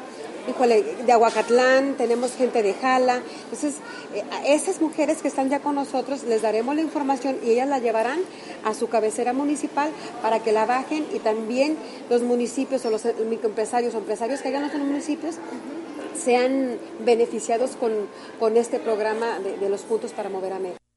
de 0.53 1.11
Aguacatlán, 1.11 1.95
tenemos 1.95 2.33
gente 2.33 2.63
de 2.63 2.73
Jala. 2.73 3.21
Entonces, 3.43 3.75
eh, 4.13 4.23
a 4.31 4.47
esas 4.47 4.81
mujeres 4.81 5.21
que 5.21 5.27
están 5.27 5.49
ya 5.49 5.59
con 5.59 5.75
nosotros 5.75 6.23
les 6.23 6.41
daremos 6.41 6.75
la 6.75 6.81
información 6.81 7.37
y 7.43 7.51
ellas 7.51 7.67
la 7.67 7.79
llevarán 7.79 8.19
a 8.63 8.73
su 8.73 8.89
cabecera 8.89 9.33
municipal 9.33 9.91
para 10.21 10.39
que 10.39 10.51
la 10.51 10.65
bajen 10.65 11.05
y 11.13 11.19
también 11.19 11.77
los 12.09 12.21
municipios 12.21 12.85
o 12.85 12.89
los 12.89 13.05
microempresarios 13.29 13.95
o 13.95 13.99
empresarios 13.99 14.41
que 14.41 14.49
hayan 14.49 14.63
en 14.65 14.79
los 14.79 14.87
municipios 14.87 15.35
sean 16.15 16.77
beneficiados 17.05 17.71
con, 17.71 17.91
con 18.39 18.57
este 18.57 18.79
programa 18.79 19.39
de, 19.39 19.57
de 19.57 19.69
los 19.69 19.81
puntos 19.83 20.11
para 20.11 20.29
mover 20.29 20.53
a 20.53 20.59
México. 20.59 20.88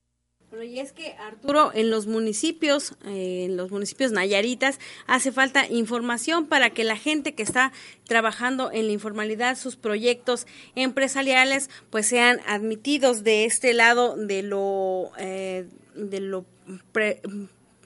Bueno, 0.52 0.66
y 0.66 0.80
es 0.80 0.92
que 0.92 1.14
Arturo, 1.14 1.72
en 1.72 1.90
los 1.90 2.06
municipios, 2.06 2.92
eh, 3.06 3.46
en 3.46 3.56
los 3.56 3.70
municipios 3.70 4.12
nayaritas, 4.12 4.78
hace 5.06 5.32
falta 5.32 5.66
información 5.66 6.44
para 6.44 6.68
que 6.68 6.84
la 6.84 6.98
gente 6.98 7.34
que 7.34 7.42
está 7.42 7.72
trabajando 8.04 8.70
en 8.70 8.86
la 8.86 8.92
informalidad, 8.92 9.56
sus 9.56 9.76
proyectos 9.76 10.46
empresariales, 10.74 11.70
pues 11.88 12.06
sean 12.06 12.40
admitidos 12.46 13.24
de 13.24 13.46
este 13.46 13.72
lado 13.72 14.14
de 14.14 14.42
lo, 14.42 15.12
eh, 15.16 15.68
de 15.94 16.20
lo 16.20 16.44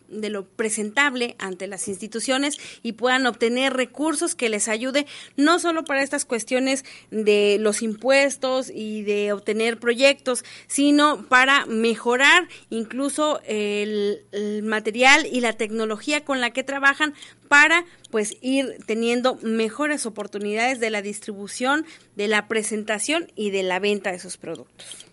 de 0.08 0.30
lo 0.30 0.44
presentable 0.44 1.36
ante 1.38 1.66
las 1.66 1.88
instituciones 1.88 2.58
y 2.82 2.92
puedan 2.92 3.26
obtener 3.26 3.72
recursos 3.74 4.34
que 4.34 4.48
les 4.48 4.68
ayude 4.68 5.06
no 5.36 5.58
solo 5.58 5.84
para 5.84 6.02
estas 6.02 6.24
cuestiones 6.24 6.84
de 7.10 7.58
los 7.60 7.82
impuestos 7.82 8.70
y 8.72 9.02
de 9.02 9.32
obtener 9.32 9.78
proyectos, 9.78 10.44
sino 10.66 11.26
para 11.26 11.66
mejorar 11.66 12.48
incluso 12.70 13.40
el, 13.46 14.22
material 14.62 15.26
y 15.30 15.40
la 15.40 15.54
tecnología 15.54 16.24
con 16.24 16.40
la 16.40 16.50
que 16.50 16.64
trabajan 16.64 17.14
para 17.48 17.84
pues 18.10 18.36
ir 18.40 18.78
teniendo 18.86 19.36
mejores 19.42 20.06
oportunidades 20.06 20.80
de 20.80 20.90
la 20.90 21.02
distribución, 21.02 21.84
de 22.16 22.28
la 22.28 22.48
presentación 22.48 23.30
y 23.34 23.50
de 23.50 23.62
la 23.62 23.78
venta 23.78 24.12
de 24.12 24.18
sus 24.18 24.36
productos. 24.36 25.06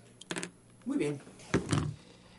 Muy 0.85 0.97
bien. 0.97 1.19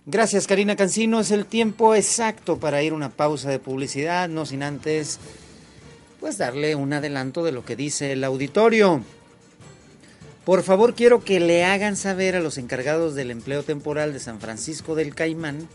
Gracias 0.07 0.47
Karina 0.47 0.77
Cancino, 0.77 1.21
es 1.21 1.31
el 1.31 1.47
tiempo 1.47 1.95
exacto 1.95 2.59
para 2.59 2.83
ir 2.83 2.93
a 2.93 2.97
una 2.97 3.09
pausa 3.09 3.49
de 3.49 3.59
publicidad, 3.59 4.29
no 4.29 4.45
sin 4.45 4.63
antes 4.63 5.19
pues 6.21 6.37
darle 6.37 6.75
un 6.75 6.93
adelanto 6.93 7.43
de 7.43 7.53
lo 7.53 7.65
que 7.65 7.75
dice 7.75 8.13
el 8.13 8.23
auditorio. 8.23 9.03
Por 10.45 10.63
favor, 10.63 10.95
quiero 10.95 11.25
que 11.25 11.41
le 11.41 11.65
hagan 11.65 11.97
saber 11.97 12.37
a 12.37 12.41
los 12.41 12.59
encargados 12.59 13.15
del 13.15 13.31
empleo 13.31 13.63
temporal 13.63 14.13
de 14.13 14.21
San 14.21 14.41
Francisco 14.41 14.95
del 14.95 15.15
Caimán 15.15 15.71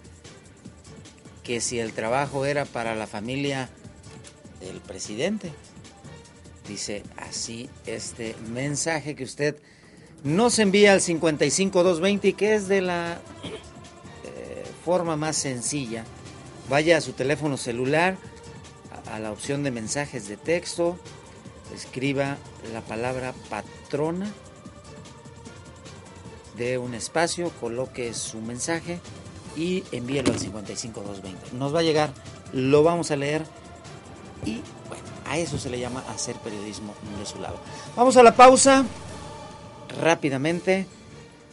que 1.43 1.59
si 1.59 1.79
el 1.79 1.93
trabajo 1.93 2.45
era 2.45 2.65
para 2.65 2.93
la 2.93 3.07
familia 3.07 3.67
del 4.59 4.79
presidente. 4.79 5.51
Dice 6.67 7.01
así 7.17 7.67
este 7.87 8.35
mensaje 8.53 9.15
que 9.15 9.23
usted 9.23 9.55
nos 10.23 10.59
envía 10.59 10.93
al 10.93 11.01
55220 11.01 12.27
y 12.27 12.33
que 12.33 12.53
es 12.53 12.67
de 12.67 12.81
la 12.81 13.19
forma 14.89 15.15
más 15.15 15.37
sencilla. 15.37 16.03
Vaya 16.67 16.97
a 16.97 17.01
su 17.01 17.13
teléfono 17.13 17.57
celular, 17.57 18.17
a, 19.11 19.19
la 19.19 19.31
opción 19.31 19.61
de 19.61 19.69
mensajes 19.69 20.27
de 20.27 20.35
texto, 20.35 20.97
escriba 21.75 22.37
la 22.73 22.81
palabra 22.81 23.35
patrona 23.51 24.33
de 26.57 26.79
un 26.79 26.95
espacio, 26.95 27.51
coloque 27.61 28.15
su 28.15 28.41
mensaje 28.41 28.99
y 29.55 29.83
envíelo 29.91 30.31
al 30.31 30.39
55220. 30.39 31.55
Nos 31.55 31.75
va 31.75 31.81
a 31.81 31.83
llegar, 31.83 32.11
lo 32.51 32.81
vamos 32.81 33.11
a 33.11 33.15
leer 33.15 33.45
y 34.43 34.55
bueno, 34.87 35.03
a 35.27 35.37
eso 35.37 35.59
se 35.59 35.69
le 35.69 35.79
llama 35.79 36.03
hacer 36.09 36.35
periodismo 36.37 36.95
de 37.19 37.27
su 37.27 37.39
lado. 37.39 37.59
Vamos 37.95 38.17
a 38.17 38.23
la 38.23 38.35
pausa 38.35 38.83
rápidamente. 40.01 40.87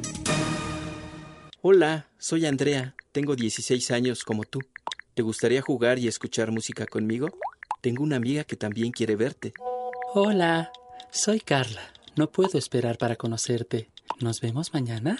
Hola, 1.67 2.05
soy 2.19 2.45
Andrea. 2.45 2.93
Tengo 3.11 3.35
16 3.35 3.89
años 3.89 4.23
como 4.23 4.43
tú. 4.43 4.59
¿Te 5.15 5.23
gustaría 5.23 5.63
jugar 5.63 5.97
y 5.97 6.07
escuchar 6.07 6.51
música 6.51 6.85
conmigo? 6.85 7.39
Tengo 7.81 8.03
una 8.03 8.17
amiga 8.17 8.43
que 8.43 8.55
también 8.55 8.91
quiere 8.91 9.15
verte. 9.15 9.51
Hola, 10.13 10.71
soy 11.09 11.39
Carla. 11.39 11.81
No 12.15 12.29
puedo 12.29 12.59
esperar 12.59 12.99
para 12.99 13.15
conocerte. 13.15 13.89
¿Nos 14.19 14.41
vemos 14.41 14.75
mañana? 14.75 15.17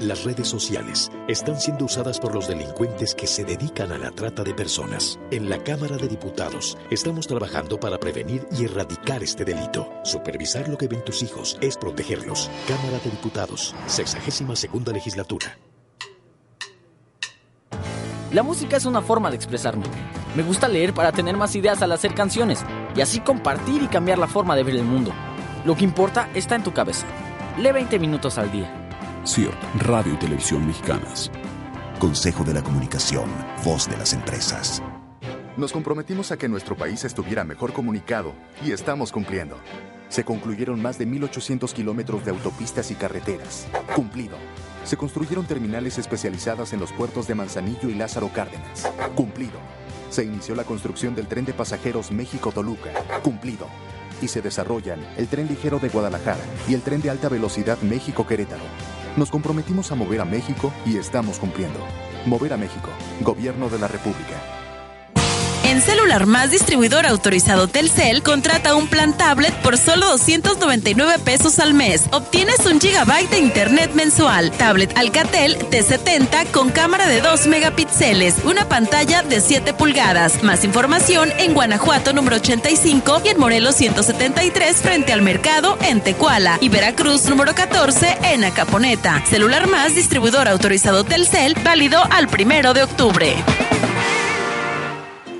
Las 0.00 0.24
redes 0.24 0.48
sociales 0.48 1.10
están 1.28 1.60
siendo 1.60 1.84
usadas 1.84 2.18
por 2.18 2.34
los 2.34 2.48
delincuentes 2.48 3.14
que 3.14 3.26
se 3.26 3.44
dedican 3.44 3.92
a 3.92 3.98
la 3.98 4.10
trata 4.10 4.42
de 4.42 4.54
personas. 4.54 5.18
En 5.30 5.50
la 5.50 5.62
Cámara 5.62 5.96
de 5.96 6.08
Diputados 6.08 6.78
estamos 6.90 7.26
trabajando 7.26 7.78
para 7.78 7.98
prevenir 7.98 8.46
y 8.58 8.64
erradicar 8.64 9.22
este 9.22 9.44
delito. 9.44 9.88
Supervisar 10.02 10.68
lo 10.68 10.78
que 10.78 10.88
ven 10.88 11.04
tus 11.04 11.22
hijos 11.22 11.58
es 11.60 11.76
protegerlos. 11.76 12.50
Cámara 12.66 12.98
de 13.04 13.10
Diputados, 13.10 13.74
62 13.86 14.58
segunda 14.58 14.92
legislatura. 14.92 15.58
La 18.32 18.42
música 18.42 18.76
es 18.76 18.84
una 18.84 19.02
forma 19.02 19.30
de 19.30 19.36
expresarme. 19.36 19.84
Me 20.34 20.42
gusta 20.42 20.66
leer 20.66 20.92
para 20.92 21.12
tener 21.12 21.36
más 21.36 21.54
ideas 21.54 21.82
al 21.82 21.92
hacer 21.92 22.14
canciones 22.14 22.64
y 22.96 23.00
así 23.00 23.20
compartir 23.20 23.82
y 23.82 23.88
cambiar 23.88 24.18
la 24.18 24.26
forma 24.26 24.56
de 24.56 24.64
ver 24.64 24.74
el 24.76 24.84
mundo. 24.84 25.12
Lo 25.64 25.76
que 25.76 25.84
importa 25.84 26.28
está 26.34 26.56
en 26.56 26.64
tu 26.64 26.72
cabeza. 26.72 27.06
Lee 27.58 27.70
20 27.70 27.98
minutos 28.00 28.36
al 28.38 28.50
día. 28.50 28.83
CIRT, 29.26 29.54
Radio 29.80 30.12
y 30.12 30.16
Televisión 30.18 30.66
Mexicanas. 30.66 31.30
Consejo 31.98 32.44
de 32.44 32.52
la 32.52 32.62
Comunicación, 32.62 33.30
voz 33.64 33.88
de 33.88 33.96
las 33.96 34.12
empresas. 34.12 34.82
Nos 35.56 35.72
comprometimos 35.72 36.30
a 36.30 36.36
que 36.36 36.46
nuestro 36.46 36.76
país 36.76 37.04
estuviera 37.04 37.42
mejor 37.42 37.72
comunicado 37.72 38.34
y 38.62 38.72
estamos 38.72 39.12
cumpliendo. 39.12 39.56
Se 40.10 40.24
concluyeron 40.24 40.82
más 40.82 40.98
de 40.98 41.08
1.800 41.08 41.72
kilómetros 41.72 42.22
de 42.26 42.32
autopistas 42.32 42.90
y 42.90 42.96
carreteras. 42.96 43.66
Cumplido. 43.96 44.36
Se 44.84 44.98
construyeron 44.98 45.46
terminales 45.46 45.96
especializadas 45.96 46.74
en 46.74 46.80
los 46.80 46.92
puertos 46.92 47.26
de 47.26 47.34
Manzanillo 47.34 47.88
y 47.88 47.94
Lázaro 47.94 48.28
Cárdenas. 48.28 48.90
Cumplido. 49.14 49.58
Se 50.10 50.22
inició 50.22 50.54
la 50.54 50.64
construcción 50.64 51.14
del 51.14 51.28
tren 51.28 51.46
de 51.46 51.54
pasajeros 51.54 52.12
México-Toluca. 52.12 52.90
Cumplido. 53.22 53.68
Y 54.20 54.28
se 54.28 54.42
desarrollan 54.42 55.00
el 55.16 55.28
tren 55.28 55.48
ligero 55.48 55.78
de 55.78 55.88
Guadalajara 55.88 56.44
y 56.68 56.74
el 56.74 56.82
tren 56.82 57.00
de 57.00 57.08
alta 57.08 57.30
velocidad 57.30 57.80
México-Querétaro. 57.80 58.93
Nos 59.16 59.30
comprometimos 59.30 59.92
a 59.92 59.94
mover 59.94 60.20
a 60.20 60.24
México 60.24 60.72
y 60.84 60.96
estamos 60.96 61.38
cumpliendo. 61.38 61.78
Mover 62.26 62.52
a 62.52 62.56
México, 62.56 62.88
Gobierno 63.20 63.68
de 63.68 63.78
la 63.78 63.86
República. 63.86 64.53
En 65.74 65.82
Celular 65.82 66.26
Más 66.26 66.52
Distribuidor 66.52 67.04
Autorizado 67.04 67.66
Telcel, 67.66 68.22
contrata 68.22 68.76
un 68.76 68.86
plan 68.86 69.12
tablet 69.12 69.52
por 69.54 69.76
solo 69.76 70.06
299 70.06 71.18
pesos 71.18 71.58
al 71.58 71.74
mes. 71.74 72.02
Obtienes 72.12 72.64
un 72.64 72.80
gigabyte 72.80 73.28
de 73.30 73.40
internet 73.40 73.90
mensual. 73.92 74.52
Tablet 74.52 74.96
Alcatel 74.96 75.58
T70 75.58 76.52
con 76.52 76.70
cámara 76.70 77.08
de 77.08 77.20
2 77.20 77.48
megapíxeles, 77.48 78.36
una 78.44 78.68
pantalla 78.68 79.24
de 79.24 79.40
7 79.40 79.74
pulgadas. 79.74 80.44
Más 80.44 80.62
información 80.62 81.32
en 81.38 81.54
Guanajuato 81.54 82.12
número 82.12 82.36
85 82.36 83.22
y 83.24 83.28
en 83.30 83.40
Morelos 83.40 83.74
173 83.74 84.76
frente 84.76 85.12
al 85.12 85.22
mercado 85.22 85.76
en 85.82 86.00
Tecuala 86.00 86.56
y 86.60 86.68
Veracruz 86.68 87.28
número 87.28 87.52
14 87.52 88.18
en 88.22 88.44
Acaponeta. 88.44 89.24
Celular 89.28 89.66
Más 89.66 89.96
Distribuidor 89.96 90.46
Autorizado 90.46 91.02
Telcel, 91.02 91.56
válido 91.64 92.00
al 92.12 92.28
primero 92.28 92.74
de 92.74 92.84
octubre. 92.84 93.34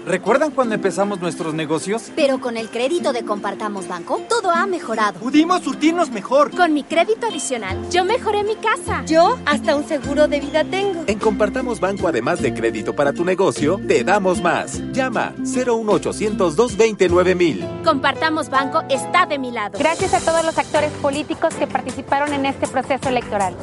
¿Recuerdan 0.06 0.50
cuando 0.50 0.74
empezamos 0.74 1.20
nuestros 1.20 1.54
negocios? 1.54 2.12
Pero 2.14 2.38
con 2.38 2.58
el 2.58 2.68
crédito 2.68 3.14
de 3.14 3.24
Compartamos 3.24 3.88
Banco, 3.88 4.20
todo 4.28 4.50
ha 4.50 4.66
mejorado. 4.66 5.18
Pudimos 5.18 5.62
surtirnos 5.62 6.10
mejor. 6.10 6.54
Con 6.54 6.74
mi 6.74 6.84
crédito 6.84 7.26
adicional, 7.26 7.78
yo 7.90 8.04
mejoré 8.04 8.44
mi 8.44 8.54
casa. 8.56 9.02
Yo 9.06 9.38
hasta 9.46 9.74
un 9.74 9.88
seguro 9.88 10.28
de 10.28 10.40
vida 10.40 10.62
tengo. 10.62 11.04
En 11.06 11.18
Compartamos 11.18 11.80
Banco, 11.80 12.06
además 12.06 12.42
de 12.42 12.52
crédito 12.52 12.94
para 12.94 13.14
tu 13.14 13.24
negocio, 13.24 13.80
te 13.88 14.04
damos 14.04 14.42
más. 14.42 14.82
Llama 14.92 15.32
01800 15.38 16.54
229 16.54 17.34
mil. 17.34 17.66
Compartamos 17.82 18.50
Banco 18.50 18.82
está 18.90 19.24
de 19.24 19.38
mi 19.38 19.52
lado. 19.52 19.78
Gracias 19.78 20.12
a 20.12 20.20
todos 20.20 20.44
los 20.44 20.58
actores 20.58 20.90
políticos 21.00 21.54
que 21.54 21.66
participaron 21.66 22.34
en 22.34 22.44
este 22.44 22.66
proceso 22.66 23.08
electoral, 23.08 23.54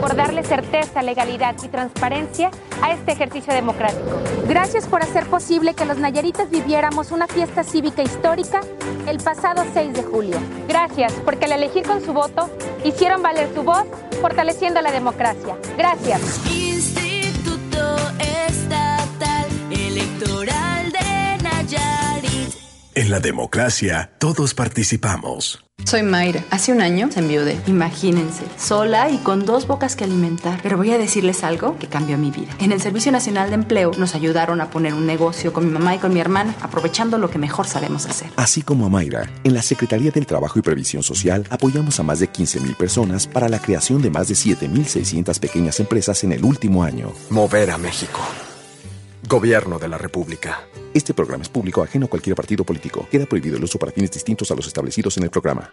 por 0.00 0.16
darle 0.16 0.42
certeza, 0.42 1.02
legalidad 1.02 1.54
y 1.62 1.68
transparencia 1.68 2.50
a 2.82 2.92
este 2.92 3.12
ejercicio 3.12 3.54
democrático. 3.54 4.18
Gracias 4.48 4.88
por 4.88 5.00
hacer 5.00 5.26
posible 5.26 5.74
que 5.74 5.83
los 5.84 5.98
nayaritas 5.98 6.50
viviéramos 6.50 7.10
una 7.10 7.26
fiesta 7.26 7.62
cívica 7.62 8.02
histórica 8.02 8.60
el 9.06 9.18
pasado 9.18 9.64
6 9.72 9.92
de 9.92 10.02
julio. 10.02 10.38
Gracias, 10.68 11.12
porque 11.24 11.44
al 11.46 11.52
elegir 11.52 11.84
con 11.86 12.04
su 12.04 12.12
voto, 12.12 12.48
hicieron 12.84 13.22
valer 13.22 13.48
su 13.54 13.62
voz, 13.62 13.84
fortaleciendo 14.20 14.80
la 14.80 14.92
democracia. 14.92 15.56
Gracias. 15.76 16.20
Instituto 16.46 17.96
Estatal 18.18 19.46
Electoral 19.70 20.92
de 20.92 21.42
Nayarit. 21.42 22.03
En 22.96 23.10
la 23.10 23.18
democracia, 23.18 24.12
todos 24.18 24.54
participamos. 24.54 25.64
Soy 25.84 26.04
Mayra. 26.04 26.44
Hace 26.50 26.70
un 26.70 26.80
año 26.80 27.10
se 27.10 27.18
enviudé. 27.18 27.58
Imagínense, 27.66 28.44
sola 28.56 29.10
y 29.10 29.16
con 29.18 29.44
dos 29.44 29.66
bocas 29.66 29.96
que 29.96 30.04
alimentar. 30.04 30.60
Pero 30.62 30.76
voy 30.76 30.92
a 30.92 30.98
decirles 30.98 31.42
algo 31.42 31.76
que 31.76 31.88
cambió 31.88 32.16
mi 32.18 32.30
vida. 32.30 32.54
En 32.60 32.70
el 32.70 32.80
Servicio 32.80 33.10
Nacional 33.10 33.48
de 33.48 33.56
Empleo 33.56 33.90
nos 33.98 34.14
ayudaron 34.14 34.60
a 34.60 34.70
poner 34.70 34.94
un 34.94 35.06
negocio 35.06 35.52
con 35.52 35.66
mi 35.66 35.72
mamá 35.72 35.96
y 35.96 35.98
con 35.98 36.14
mi 36.14 36.20
hermana, 36.20 36.54
aprovechando 36.62 37.18
lo 37.18 37.30
que 37.30 37.38
mejor 37.38 37.66
sabemos 37.66 38.06
hacer. 38.06 38.30
Así 38.36 38.62
como 38.62 38.86
a 38.86 38.90
Mayra, 38.90 39.28
en 39.42 39.54
la 39.54 39.62
Secretaría 39.62 40.12
del 40.12 40.26
Trabajo 40.26 40.60
y 40.60 40.62
Previsión 40.62 41.02
Social 41.02 41.44
apoyamos 41.50 41.98
a 41.98 42.04
más 42.04 42.20
de 42.20 42.30
15.000 42.30 42.76
personas 42.76 43.26
para 43.26 43.48
la 43.48 43.58
creación 43.58 44.02
de 44.02 44.10
más 44.10 44.28
de 44.28 44.34
7.600 44.34 45.40
pequeñas 45.40 45.80
empresas 45.80 46.22
en 46.22 46.30
el 46.30 46.44
último 46.44 46.84
año. 46.84 47.12
Mover 47.28 47.72
a 47.72 47.78
México. 47.78 48.20
Gobierno 49.26 49.78
de 49.78 49.88
la 49.88 49.96
República. 49.96 50.66
Este 50.92 51.14
programa 51.14 51.42
es 51.42 51.48
público 51.48 51.82
ajeno 51.82 52.06
a 52.06 52.08
cualquier 52.08 52.36
partido 52.36 52.62
político. 52.62 53.08
Queda 53.10 53.24
prohibido 53.24 53.56
el 53.56 53.64
uso 53.64 53.78
para 53.78 53.90
fines 53.90 54.10
distintos 54.10 54.50
a 54.50 54.54
los 54.54 54.66
establecidos 54.66 55.16
en 55.16 55.24
el 55.24 55.30
programa. 55.30 55.72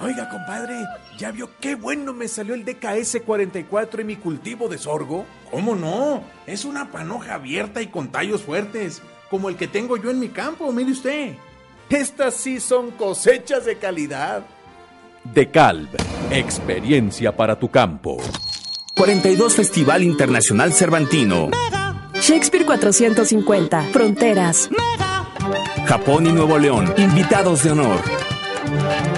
Oiga, 0.00 0.30
compadre, 0.30 0.76
¿ya 1.18 1.30
vio 1.30 1.50
qué 1.60 1.74
bueno 1.74 2.14
me 2.14 2.26
salió 2.26 2.54
el 2.54 2.64
DKS 2.64 3.20
44 3.26 4.00
en 4.00 4.06
mi 4.06 4.16
cultivo 4.16 4.66
de 4.66 4.78
sorgo? 4.78 5.26
¿Cómo 5.50 5.76
no? 5.76 6.24
Es 6.46 6.64
una 6.64 6.90
panoja 6.90 7.34
abierta 7.34 7.82
y 7.82 7.88
con 7.88 8.10
tallos 8.10 8.42
fuertes, 8.42 9.02
como 9.28 9.50
el 9.50 9.56
que 9.56 9.68
tengo 9.68 9.98
yo 9.98 10.10
en 10.10 10.18
mi 10.18 10.30
campo, 10.30 10.72
mire 10.72 10.92
usted. 10.92 11.34
Estas 11.90 12.34
sí 12.34 12.60
son 12.60 12.92
cosechas 12.92 13.66
de 13.66 13.76
calidad. 13.76 14.46
DeCalb, 15.24 15.88
experiencia 16.30 17.36
para 17.36 17.58
tu 17.58 17.68
campo. 17.70 18.16
42 18.96 19.54
Festival 19.54 20.02
Internacional 20.02 20.72
Cervantino. 20.72 21.50
Shakespeare 22.20 22.64
450. 22.66 23.82
Fronteras. 23.92 24.68
Japón 25.86 26.26
y 26.26 26.32
Nuevo 26.32 26.58
León. 26.58 26.92
Invitados 26.96 27.62
de 27.64 27.72
honor. 27.72 28.00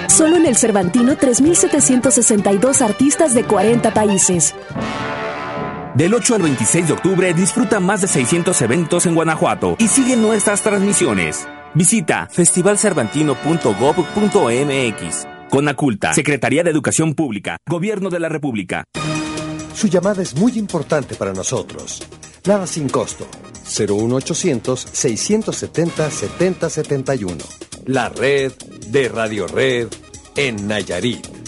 Solo 0.09 0.37
en 0.37 0.47
el 0.47 0.57
Cervantino 0.57 1.15
3.762 1.17 2.81
artistas 2.81 3.35
de 3.35 3.45
40 3.45 3.93
países. 3.93 4.55
Del 5.95 6.15
8 6.15 6.37
al 6.37 6.43
26 6.43 6.87
de 6.87 6.93
octubre 6.95 7.35
disfruta 7.35 7.79
más 7.81 8.01
de 8.01 8.09
600 8.09 8.63
eventos 8.63 9.05
en 9.07 9.15
Guanajuato 9.15 9.77
y 9.79 9.89
sigue 9.89 10.17
nuestras 10.17 10.63
transmisiones. 10.63 11.47
Visita 11.75 12.29
festivalcervantino.gov.mx. 12.31 15.27
Conaculta, 15.51 16.15
Secretaría 16.15 16.63
de 16.63 16.71
Educación 16.71 17.13
Pública, 17.15 17.59
Gobierno 17.69 18.09
de 18.09 18.21
la 18.21 18.31
República. 18.31 18.85
Su 19.75 19.89
llamada 19.89 20.23
es 20.23 20.35
muy 20.35 20.59
importante 20.59 21.15
para 21.15 21.35
nosotros. 21.35 22.03
Nada 22.45 22.67
sin 22.67 22.89
costo. 22.89 23.27
01800 23.65 24.77
670 24.93 26.11
7071. 26.11 27.45
La 27.87 28.09
red 28.09 28.53
de 28.89 29.09
Radio 29.09 29.47
Red 29.47 29.89
en 30.37 30.67
Nayarit. 30.67 31.42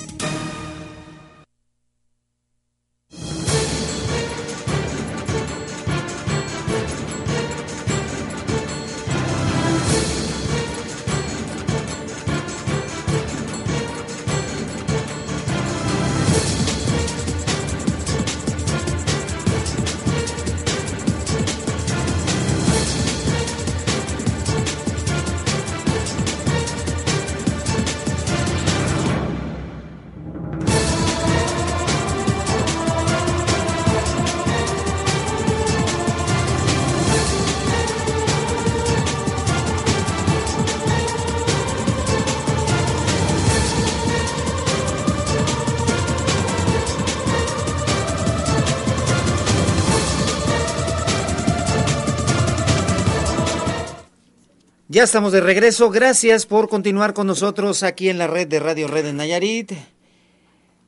Ya 54.94 55.02
estamos 55.02 55.32
de 55.32 55.40
regreso. 55.40 55.90
Gracias 55.90 56.46
por 56.46 56.68
continuar 56.68 57.14
con 57.14 57.26
nosotros 57.26 57.82
aquí 57.82 58.10
en 58.10 58.16
la 58.16 58.28
red 58.28 58.46
de 58.46 58.60
Radio 58.60 58.86
Red 58.86 59.06
en 59.06 59.16
Nayarit. 59.16 59.72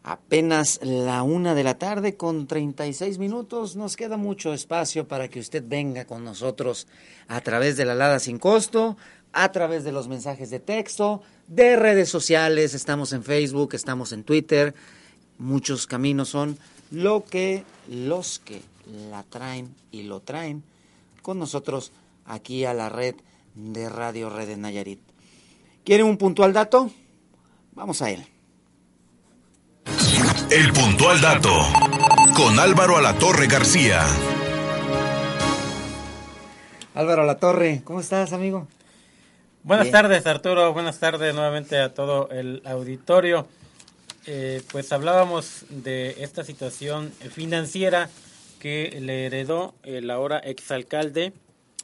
Apenas 0.04 0.78
la 0.80 1.24
una 1.24 1.56
de 1.56 1.64
la 1.64 1.76
tarde 1.76 2.16
con 2.16 2.46
36 2.46 3.18
minutos. 3.18 3.74
Nos 3.74 3.96
queda 3.96 4.16
mucho 4.16 4.54
espacio 4.54 5.08
para 5.08 5.26
que 5.26 5.40
usted 5.40 5.64
venga 5.66 6.04
con 6.04 6.22
nosotros 6.22 6.86
a 7.26 7.40
través 7.40 7.76
de 7.76 7.84
la 7.84 7.96
Lada 7.96 8.20
sin 8.20 8.38
costo, 8.38 8.96
a 9.32 9.50
través 9.50 9.82
de 9.82 9.90
los 9.90 10.06
mensajes 10.06 10.50
de 10.50 10.60
texto, 10.60 11.22
de 11.48 11.74
redes 11.74 12.08
sociales. 12.08 12.74
Estamos 12.74 13.12
en 13.12 13.24
Facebook, 13.24 13.74
estamos 13.74 14.12
en 14.12 14.22
Twitter. 14.22 14.72
Muchos 15.36 15.88
caminos 15.88 16.28
son 16.28 16.60
lo 16.92 17.24
que 17.24 17.64
los 17.88 18.38
que 18.38 18.62
la 19.10 19.24
traen 19.24 19.74
y 19.90 20.04
lo 20.04 20.20
traen 20.20 20.62
con 21.22 21.40
nosotros 21.40 21.90
aquí 22.24 22.64
a 22.64 22.72
la 22.72 22.88
red 22.88 23.16
de 23.56 23.88
Radio 23.88 24.30
Red 24.30 24.48
de 24.48 24.56
Nayarit. 24.56 25.00
¿Quieren 25.84 26.06
un 26.06 26.18
puntual 26.18 26.52
dato? 26.52 26.90
Vamos 27.72 28.02
a 28.02 28.10
él. 28.10 28.24
El 30.50 30.72
puntual 30.72 31.20
dato 31.20 31.50
con 32.36 32.58
Álvaro 32.60 32.96
Alatorre 32.96 33.46
García. 33.48 34.02
Álvaro 36.94 37.22
Alatorre, 37.22 37.82
¿cómo 37.84 38.00
estás, 38.00 38.32
amigo? 38.32 38.68
Buenas 39.62 39.86
Bien. 39.86 39.92
tardes, 39.92 40.26
Arturo. 40.26 40.72
Buenas 40.72 41.00
tardes 41.00 41.34
nuevamente 41.34 41.78
a 41.78 41.92
todo 41.92 42.30
el 42.30 42.62
auditorio. 42.64 43.48
Eh, 44.26 44.62
pues 44.70 44.92
hablábamos 44.92 45.64
de 45.68 46.16
esta 46.22 46.44
situación 46.44 47.12
financiera 47.30 48.10
que 48.60 48.98
le 49.00 49.26
heredó 49.26 49.74
el 49.82 50.10
ahora 50.10 50.38
exalcalde 50.38 51.32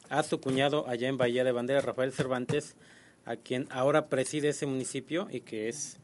a 0.09 0.23
su 0.23 0.39
cuñado 0.39 0.87
allá 0.87 1.07
en 1.07 1.17
Bahía 1.17 1.43
de 1.43 1.51
Bandera, 1.51 1.81
Rafael 1.81 2.11
Cervantes, 2.11 2.75
a 3.25 3.35
quien 3.35 3.67
ahora 3.71 4.07
preside 4.07 4.49
ese 4.49 4.65
municipio 4.65 5.27
y 5.31 5.41
que 5.41 5.69
es 5.69 5.97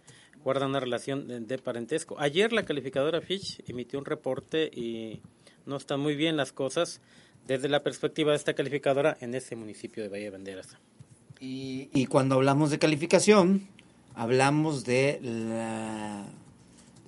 guarda 0.44 0.66
una 0.66 0.80
relación 0.80 1.48
de, 1.48 1.58
parentesco. 1.58 2.18
Ayer 2.20 2.54
la 2.54 2.64
calificadora 2.64 3.22
Fitch 3.22 3.62
emitió 3.68 4.00
un 4.00 4.06
reporte 4.06 4.72
y 4.74 5.22
no 5.66 5.76
están 5.78 6.00
muy 6.00 6.16
bien 6.16 6.38
las 6.38 6.54
cosas 6.54 7.02
desde 7.46 7.68
la 7.68 7.84
perspectiva 7.84 8.32
de 8.32 8.38
esta 8.38 8.54
calificadora 8.54 9.18
en 9.20 9.36
ese 9.36 9.56
municipio 9.56 10.02
de 10.02 10.10
Bahía 10.10 10.26
de 10.26 10.30
Banderas. 10.32 10.78
Y, 11.42 11.90
y 11.94 12.06
cuando 12.06 12.36
hablamos 12.36 12.70
de 12.72 12.80
calificación, 12.80 13.68
hablamos 14.16 14.86
de 14.86 15.20
la- 15.22 16.26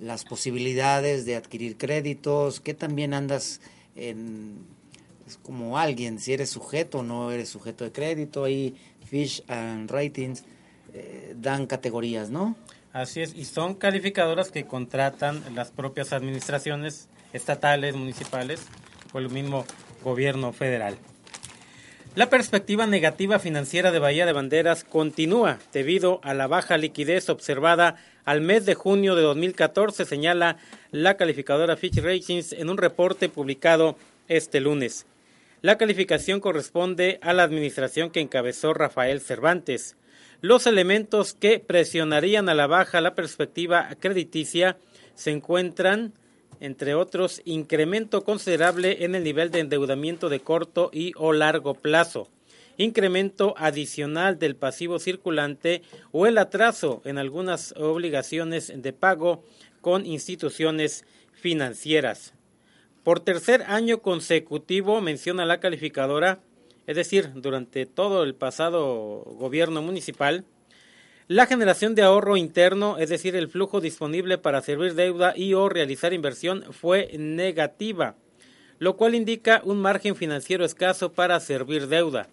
las 0.00 0.24
posibilidades 0.24 1.24
de 1.26 1.36
adquirir 1.36 1.76
créditos, 1.76 2.60
que 2.60 2.74
también 2.74 3.14
andas 3.14 3.60
en, 3.94 4.66
como 5.42 5.78
alguien, 5.78 6.18
si 6.18 6.32
eres 6.32 6.50
sujeto 6.50 6.98
o 6.98 7.02
no 7.02 7.30
eres 7.30 7.48
sujeto 7.48 7.84
de 7.84 7.92
crédito, 7.92 8.44
ahí 8.44 8.74
Fish 9.04 9.42
and 9.48 9.90
Ratings 9.90 10.44
eh, 10.94 11.34
dan 11.36 11.66
categorías, 11.66 12.30
¿no? 12.30 12.56
Así 12.92 13.22
es, 13.22 13.34
y 13.34 13.44
son 13.46 13.74
calificadoras 13.74 14.50
que 14.50 14.66
contratan 14.66 15.42
las 15.54 15.70
propias 15.70 16.12
administraciones 16.12 17.08
estatales, 17.32 17.96
municipales 17.96 18.66
o 19.12 19.18
el 19.18 19.30
mismo 19.30 19.64
gobierno 20.04 20.52
federal. 20.52 20.98
La 22.14 22.28
perspectiva 22.28 22.86
negativa 22.86 23.38
financiera 23.38 23.90
de 23.90 23.98
Bahía 23.98 24.26
de 24.26 24.34
Banderas 24.34 24.84
continúa 24.84 25.58
debido 25.72 26.20
a 26.22 26.34
la 26.34 26.46
baja 26.46 26.76
liquidez 26.76 27.30
observada 27.30 27.96
al 28.26 28.42
mes 28.42 28.66
de 28.66 28.74
junio 28.74 29.14
de 29.14 29.22
2014, 29.22 30.04
señala 30.04 30.58
la 30.90 31.16
calificadora 31.16 31.78
Fitch 31.78 32.02
Ratings 32.02 32.52
en 32.52 32.68
un 32.68 32.76
reporte 32.76 33.30
publicado 33.30 33.96
este 34.28 34.60
lunes. 34.60 35.06
La 35.62 35.78
calificación 35.78 36.40
corresponde 36.40 37.20
a 37.22 37.32
la 37.32 37.44
administración 37.44 38.10
que 38.10 38.18
encabezó 38.18 38.74
Rafael 38.74 39.20
Cervantes. 39.20 39.96
Los 40.40 40.66
elementos 40.66 41.34
que 41.34 41.60
presionarían 41.60 42.48
a 42.48 42.54
la 42.54 42.66
baja 42.66 43.00
la 43.00 43.14
perspectiva 43.14 43.88
crediticia 44.00 44.76
se 45.14 45.30
encuentran, 45.30 46.14
entre 46.58 46.96
otros, 46.96 47.42
incremento 47.44 48.24
considerable 48.24 49.04
en 49.04 49.14
el 49.14 49.22
nivel 49.22 49.52
de 49.52 49.60
endeudamiento 49.60 50.28
de 50.28 50.40
corto 50.40 50.90
y 50.92 51.12
o 51.16 51.32
largo 51.32 51.74
plazo, 51.74 52.28
incremento 52.76 53.54
adicional 53.56 54.40
del 54.40 54.56
pasivo 54.56 54.98
circulante 54.98 55.82
o 56.10 56.26
el 56.26 56.38
atraso 56.38 57.02
en 57.04 57.18
algunas 57.18 57.72
obligaciones 57.76 58.72
de 58.74 58.92
pago 58.92 59.44
con 59.80 60.06
instituciones 60.06 61.04
financieras. 61.34 62.34
Por 63.02 63.18
tercer 63.18 63.64
año 63.66 63.98
consecutivo, 63.98 65.00
menciona 65.00 65.44
la 65.44 65.58
calificadora, 65.58 66.38
es 66.86 66.94
decir, 66.94 67.30
durante 67.34 67.84
todo 67.84 68.22
el 68.22 68.36
pasado 68.36 69.24
gobierno 69.38 69.82
municipal, 69.82 70.44
la 71.26 71.46
generación 71.46 71.96
de 71.96 72.02
ahorro 72.02 72.36
interno, 72.36 72.98
es 72.98 73.08
decir, 73.08 73.34
el 73.34 73.48
flujo 73.48 73.80
disponible 73.80 74.38
para 74.38 74.62
servir 74.62 74.94
deuda 74.94 75.34
y 75.36 75.54
o 75.54 75.68
realizar 75.68 76.12
inversión, 76.12 76.62
fue 76.72 77.10
negativa, 77.18 78.14
lo 78.78 78.96
cual 78.96 79.16
indica 79.16 79.62
un 79.64 79.80
margen 79.80 80.14
financiero 80.14 80.64
escaso 80.64 81.12
para 81.12 81.40
servir 81.40 81.88
deuda. 81.88 82.28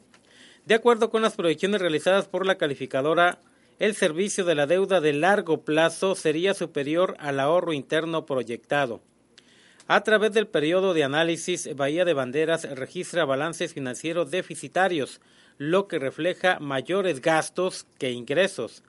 De 0.65 0.75
acuerdo 0.75 1.09
con 1.09 1.23
las 1.23 1.35
proyecciones 1.35 1.81
realizadas 1.81 2.27
por 2.27 2.45
la 2.45 2.59
calificadora, 2.59 3.39
el 3.79 3.95
servicio 3.95 4.45
de 4.45 4.53
la 4.53 4.67
deuda 4.67 5.01
de 5.01 5.13
largo 5.13 5.61
plazo 5.61 6.13
sería 6.13 6.53
superior 6.53 7.15
al 7.17 7.39
ahorro 7.39 7.73
interno 7.73 8.27
proyectado. 8.27 9.01
A 9.91 10.03
través 10.03 10.33
del 10.33 10.45
periodo 10.45 10.93
de 10.93 11.03
análisis, 11.03 11.67
Bahía 11.75 12.05
de 12.05 12.13
Banderas 12.13 12.69
registra 12.77 13.25
balances 13.25 13.73
financieros 13.73 14.29
deficitarios, 14.29 15.19
lo 15.57 15.87
que 15.87 15.97
refleja 15.97 16.59
mayores 16.59 17.21
gastos 17.21 17.87
que 17.97 18.11
ingresos. 18.11 18.83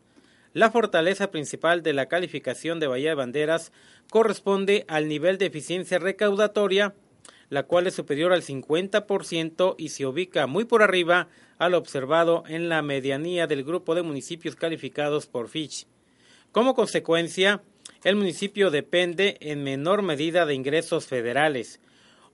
La 0.53 0.71
fortaleza 0.71 1.31
principal 1.31 1.83
de 1.83 1.95
la 1.95 2.05
calificación 2.05 2.81
de 2.81 2.87
Bahía 2.87 3.09
de 3.09 3.15
Banderas 3.15 3.73
corresponde 4.11 4.85
al 4.89 5.09
nivel 5.09 5.39
de 5.39 5.47
eficiencia 5.47 5.99
recaudatoria, 5.99 6.93
la 7.49 7.63
cual 7.63 7.87
es 7.87 7.95
superior 7.95 8.35
al 8.35 8.43
50% 8.43 9.77
y 9.79 9.89
se 9.89 10.05
ubica 10.05 10.47
muy 10.47 10.67
por 10.67 10.83
arriba 10.83 11.29
al 11.57 11.73
observado 11.73 12.45
en 12.47 12.69
la 12.69 12.83
medianía 12.83 13.47
del 13.47 13.65
grupo 13.65 13.95
de 13.95 14.03
municipios 14.03 14.55
calificados 14.55 15.27
por 15.27 15.49
Fitch. 15.49 15.87
Como 16.53 16.75
consecuencia, 16.75 17.63
el 18.05 18.17
municipio 18.17 18.71
depende 18.71 19.37
en 19.41 19.63
menor 19.63 20.03
medida 20.03 20.47
de 20.47 20.55
ingresos 20.55 21.07
federales. 21.07 21.81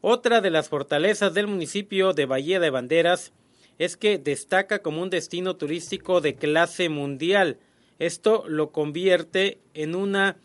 Otra 0.01 0.41
de 0.41 0.51
las 0.51 0.69
fortalezas 0.69 1.35
del 1.35 1.49
municipio 1.49 2.13
de 2.13 2.27
Bahía 2.27 2.61
de 2.61 2.71
Banderas 2.71 3.33
es 3.79 3.97
que 3.97 4.19
destaca 4.19 4.81
como 4.81 5.03
un 5.03 5.11
destino 5.11 5.57
turístico 5.57 6.21
de 6.21 6.37
clase 6.37 6.89
mundial. 6.89 7.59
Esto 7.99 8.45
lo 8.47 8.71
convierte 8.71 9.59
en 9.75 9.95
una 9.95 10.37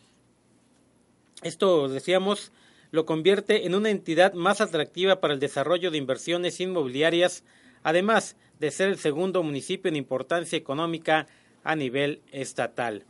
esto 1.42 1.88
decíamos 1.88 2.52
lo 2.92 3.06
convierte 3.06 3.66
en 3.66 3.74
una 3.74 3.90
entidad 3.90 4.34
más 4.34 4.60
atractiva 4.60 5.20
para 5.20 5.34
el 5.34 5.40
desarrollo 5.40 5.90
de 5.90 5.98
inversiones 5.98 6.60
inmobiliarias, 6.60 7.42
además 7.82 8.36
de 8.60 8.70
ser 8.70 8.90
el 8.90 8.98
segundo 8.98 9.42
municipio 9.42 9.88
en 9.88 9.96
importancia 9.96 10.58
económica 10.58 11.26
a 11.64 11.74
nivel 11.74 12.20
estatal. 12.32 13.04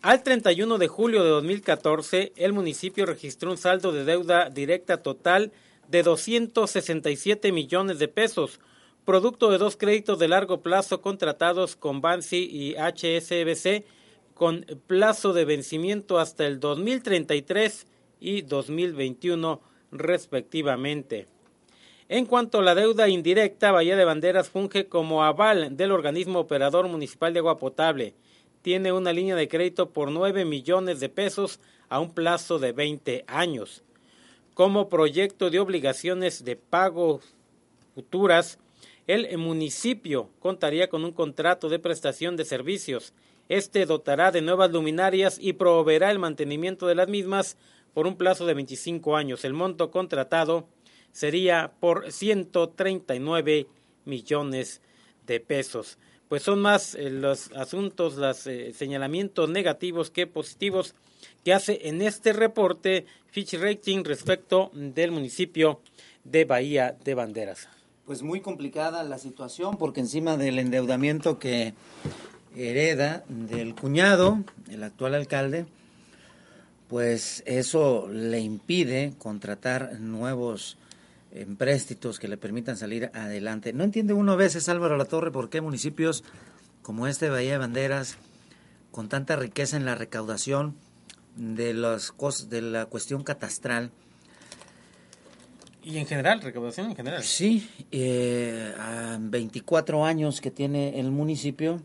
Al 0.00 0.22
31 0.22 0.78
de 0.78 0.86
julio 0.86 1.24
de 1.24 1.30
2014, 1.30 2.32
el 2.36 2.52
municipio 2.52 3.04
registró 3.04 3.50
un 3.50 3.58
saldo 3.58 3.90
de 3.90 4.04
deuda 4.04 4.48
directa 4.48 5.02
total 5.02 5.50
de 5.88 6.04
267 6.04 7.50
millones 7.50 7.98
de 7.98 8.06
pesos, 8.06 8.60
producto 9.04 9.50
de 9.50 9.58
dos 9.58 9.76
créditos 9.76 10.20
de 10.20 10.28
largo 10.28 10.60
plazo 10.60 11.02
contratados 11.02 11.74
con 11.74 12.00
Bansi 12.00 12.48
y 12.48 12.76
HSBC 12.76 13.86
con 14.34 14.64
plazo 14.86 15.32
de 15.32 15.44
vencimiento 15.44 16.20
hasta 16.20 16.46
el 16.46 16.60
2033 16.60 17.88
y 18.20 18.42
2021 18.42 19.60
respectivamente. 19.90 21.26
En 22.08 22.24
cuanto 22.24 22.60
a 22.60 22.62
la 22.62 22.76
deuda 22.76 23.08
indirecta, 23.08 23.72
Bahía 23.72 23.96
de 23.96 24.04
Banderas 24.04 24.48
funge 24.48 24.86
como 24.86 25.24
aval 25.24 25.76
del 25.76 25.90
organismo 25.90 26.38
operador 26.38 26.86
municipal 26.86 27.32
de 27.32 27.40
agua 27.40 27.58
potable 27.58 28.14
tiene 28.68 28.92
una 28.92 29.14
línea 29.14 29.34
de 29.34 29.48
crédito 29.48 29.94
por 29.94 30.10
9 30.10 30.44
millones 30.44 31.00
de 31.00 31.08
pesos 31.08 31.58
a 31.88 32.00
un 32.00 32.12
plazo 32.12 32.58
de 32.58 32.72
20 32.72 33.24
años. 33.26 33.82
Como 34.52 34.90
proyecto 34.90 35.48
de 35.48 35.58
obligaciones 35.58 36.44
de 36.44 36.56
pago 36.56 37.22
futuras, 37.94 38.58
el 39.06 39.38
municipio 39.38 40.28
contaría 40.40 40.90
con 40.90 41.06
un 41.06 41.12
contrato 41.12 41.70
de 41.70 41.78
prestación 41.78 42.36
de 42.36 42.44
servicios. 42.44 43.14
Este 43.48 43.86
dotará 43.86 44.32
de 44.32 44.42
nuevas 44.42 44.70
luminarias 44.70 45.38
y 45.40 45.54
proveerá 45.54 46.10
el 46.10 46.18
mantenimiento 46.18 46.86
de 46.86 46.94
las 46.94 47.08
mismas 47.08 47.56
por 47.94 48.06
un 48.06 48.18
plazo 48.18 48.44
de 48.44 48.52
25 48.52 49.16
años. 49.16 49.46
El 49.46 49.54
monto 49.54 49.90
contratado 49.90 50.68
sería 51.10 51.72
por 51.80 52.12
139 52.12 53.66
millones 54.04 54.82
de 55.26 55.40
pesos 55.40 55.96
pues 56.28 56.42
son 56.42 56.60
más 56.60 56.94
eh, 56.94 57.10
los 57.10 57.50
asuntos, 57.52 58.16
los 58.16 58.46
eh, 58.46 58.72
señalamientos 58.74 59.48
negativos 59.48 60.10
que 60.10 60.26
positivos 60.26 60.94
que 61.44 61.52
hace 61.52 61.88
en 61.88 62.02
este 62.02 62.32
reporte 62.32 63.06
Fitch 63.30 63.54
Rating 63.54 64.04
respecto 64.04 64.70
del 64.74 65.10
municipio 65.10 65.80
de 66.24 66.44
Bahía 66.44 66.96
de 67.04 67.14
Banderas. 67.14 67.68
Pues 68.06 68.22
muy 68.22 68.40
complicada 68.40 69.02
la 69.02 69.18
situación 69.18 69.76
porque 69.76 70.00
encima 70.00 70.36
del 70.36 70.58
endeudamiento 70.58 71.38
que 71.38 71.74
hereda 72.56 73.24
del 73.28 73.74
cuñado, 73.74 74.38
el 74.70 74.82
actual 74.82 75.14
alcalde, 75.14 75.66
pues 76.88 77.42
eso 77.46 78.08
le 78.08 78.40
impide 78.40 79.12
contratar 79.18 80.00
nuevos 80.00 80.78
empréstitos 81.32 82.18
que 82.18 82.28
le 82.28 82.36
permitan 82.36 82.76
salir 82.76 83.10
adelante. 83.14 83.72
No 83.72 83.84
entiende 83.84 84.12
uno 84.12 84.32
a 84.32 84.36
veces, 84.36 84.68
Álvaro 84.68 84.96
La 84.96 85.04
Torre, 85.04 85.30
por 85.30 85.50
qué 85.50 85.60
municipios 85.60 86.24
como 86.82 87.06
este 87.06 87.26
de 87.26 87.32
Bahía 87.32 87.52
de 87.52 87.58
Banderas, 87.58 88.16
con 88.90 89.08
tanta 89.08 89.36
riqueza 89.36 89.76
en 89.76 89.84
la 89.84 89.94
recaudación 89.94 90.74
de 91.36 91.74
las 91.74 92.12
cosas, 92.12 92.48
de 92.50 92.62
la 92.62 92.86
cuestión 92.86 93.22
catastral. 93.22 93.90
Y 95.82 95.98
en 95.98 96.06
general, 96.06 96.40
recaudación 96.40 96.90
en 96.90 96.96
general. 96.96 97.22
Sí, 97.22 97.68
eh, 97.92 98.74
a 98.78 99.18
24 99.20 100.04
años 100.04 100.40
que 100.40 100.50
tiene 100.50 100.98
el 100.98 101.10
municipio, 101.10 101.80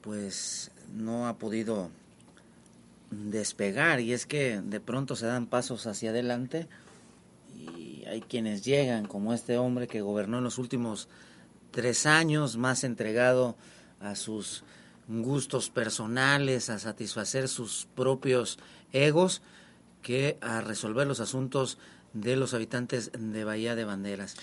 pues 0.00 0.70
no 0.92 1.26
ha 1.26 1.38
podido 1.38 1.90
despegar 3.10 4.00
y 4.00 4.12
es 4.12 4.26
que 4.26 4.60
de 4.60 4.80
pronto 4.80 5.16
se 5.16 5.26
dan 5.26 5.46
pasos 5.46 5.86
hacia 5.86 6.10
adelante 6.10 6.66
hay 8.08 8.20
quienes 8.20 8.64
llegan, 8.64 9.06
como 9.06 9.32
este 9.32 9.56
hombre 9.58 9.86
que 9.86 10.00
gobernó 10.00 10.38
en 10.38 10.44
los 10.44 10.58
últimos 10.58 11.08
tres 11.70 12.06
años, 12.06 12.56
más 12.56 12.84
entregado 12.84 13.56
a 14.00 14.14
sus 14.14 14.64
gustos 15.08 15.70
personales, 15.70 16.70
a 16.70 16.78
satisfacer 16.78 17.48
sus 17.48 17.88
propios 17.94 18.58
egos, 18.92 19.42
que 20.02 20.36
a 20.40 20.60
resolver 20.60 21.06
los 21.06 21.20
asuntos 21.20 21.78
de 22.12 22.36
los 22.36 22.54
habitantes 22.54 23.10
de 23.16 23.44
Bahía 23.44 23.74
de 23.74 23.84
Banderas. 23.84 24.36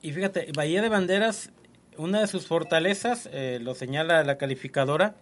Y 0.00 0.12
fíjate, 0.12 0.52
Bahía 0.54 0.82
de 0.82 0.88
Banderas, 0.88 1.50
una 1.96 2.20
de 2.20 2.26
sus 2.26 2.46
fortalezas, 2.46 3.28
eh, 3.32 3.58
lo 3.60 3.74
señala 3.74 4.22
la 4.24 4.38
calificadora, 4.38 5.16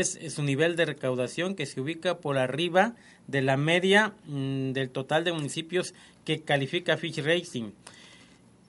es, 0.00 0.18
su 0.30 0.42
nivel 0.42 0.76
de 0.76 0.86
recaudación 0.86 1.54
que 1.54 1.66
se 1.66 1.80
ubica 1.80 2.18
por 2.18 2.38
arriba 2.38 2.94
de 3.26 3.42
la 3.42 3.56
media 3.56 4.14
mm, 4.26 4.72
del 4.72 4.90
total 4.90 5.24
de 5.24 5.32
municipios 5.32 5.94
que 6.24 6.42
califica 6.42 6.96
Fitch 6.96 7.18
Racing. 7.18 7.70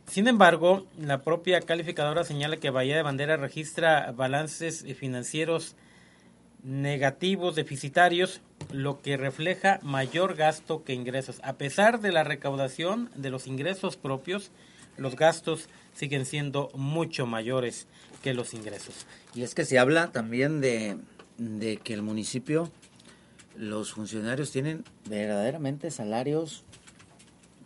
Sin 0.07 0.28
embargo, 0.28 0.86
la 0.99 1.21
propia 1.21 1.61
calificadora 1.61 2.24
señala 2.24 2.57
que 2.57 2.69
Bahía 2.69 2.95
de 2.95 3.03
Bandera 3.03 3.38
registra 3.38 4.11
balances 4.11 4.86
financieros 4.97 5.76
negativos, 6.63 7.55
deficitarios, 7.55 8.41
lo 8.71 9.01
que 9.01 9.17
refleja 9.17 9.80
mayor 9.82 10.36
gasto 10.36 10.84
que 10.84 10.93
ingresos. 10.93 11.39
A 11.43 11.53
pesar 11.53 11.99
de 11.99 12.11
la 12.11 12.24
recaudación 12.24 13.09
de 13.15 13.30
los 13.30 13.47
ingresos 13.47 13.97
propios, 13.97 14.51
los 14.97 15.15
gastos 15.15 15.69
siguen 15.93 16.26
siendo 16.26 16.69
mucho 16.76 17.26
mayores 17.26 17.88
que 18.21 18.34
los 18.34 18.53
ingresos. 18.53 19.05
Y 19.36 19.43
es 19.43 19.55
que 19.55 19.65
se 19.65 19.80
habla 19.80 20.11
también 20.11 20.61
de, 20.61 20.97
de 21.38 21.78
que 21.78 21.94
el 21.94 22.02
municipio, 22.02 22.72
los 23.56 23.94
funcionarios 23.94 24.52
tienen 24.52 24.84
verdaderamente 25.10 25.92
salarios 25.92 26.64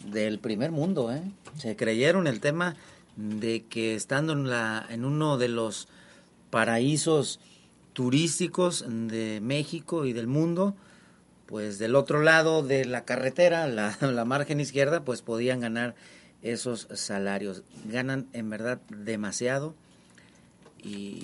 del 0.05 0.39
primer 0.39 0.71
mundo, 0.71 1.11
¿eh? 1.11 1.21
Se 1.57 1.75
creyeron 1.75 2.27
el 2.27 2.39
tema 2.39 2.75
de 3.15 3.65
que 3.65 3.95
estando 3.95 4.33
en, 4.33 4.49
la, 4.49 4.85
en 4.89 5.05
uno 5.05 5.37
de 5.37 5.49
los 5.49 5.87
paraísos 6.49 7.39
turísticos 7.93 8.85
de 8.87 9.39
México 9.41 10.05
y 10.05 10.13
del 10.13 10.27
mundo, 10.27 10.75
pues 11.47 11.79
del 11.79 11.95
otro 11.95 12.21
lado 12.21 12.61
de 12.61 12.85
la 12.85 13.05
carretera, 13.05 13.67
la, 13.67 13.97
la 14.01 14.25
margen 14.25 14.59
izquierda, 14.59 15.03
pues 15.03 15.21
podían 15.21 15.59
ganar 15.59 15.95
esos 16.41 16.87
salarios. 16.93 17.63
Ganan 17.85 18.27
en 18.33 18.49
verdad 18.49 18.79
demasiado 18.89 19.73
y, 20.83 21.23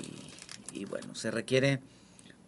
y 0.73 0.85
bueno, 0.85 1.13
se 1.13 1.29
requiere 1.29 1.79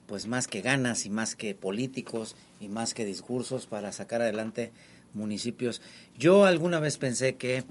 pues 0.07 0.27
más 0.27 0.47
que 0.47 0.61
ganas 0.61 1.05
y 1.05 1.09
más 1.09 1.35
que 1.35 1.55
políticos 1.55 2.35
y 2.59 2.67
más 2.67 2.93
que 2.93 3.05
discursos 3.05 3.65
para 3.65 3.91
sacar 3.91 4.21
adelante 4.21 4.71
municipios. 5.13 5.81
Yo 6.17 6.45
alguna 6.45 6.79
vez 6.79 6.97
pensé 6.97 7.35
que 7.35 7.63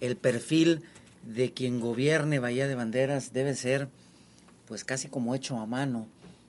el 0.00 0.16
perfil 0.16 0.82
de 1.22 1.52
quien 1.52 1.80
gobierne 1.80 2.38
Bahía 2.38 2.68
de 2.68 2.74
Banderas 2.74 3.32
debe 3.32 3.54
ser 3.54 3.88
pues 4.66 4.84
casi 4.84 5.08
como 5.08 5.34
hecho 5.34 5.58
a 5.58 5.66
mano 5.66 6.08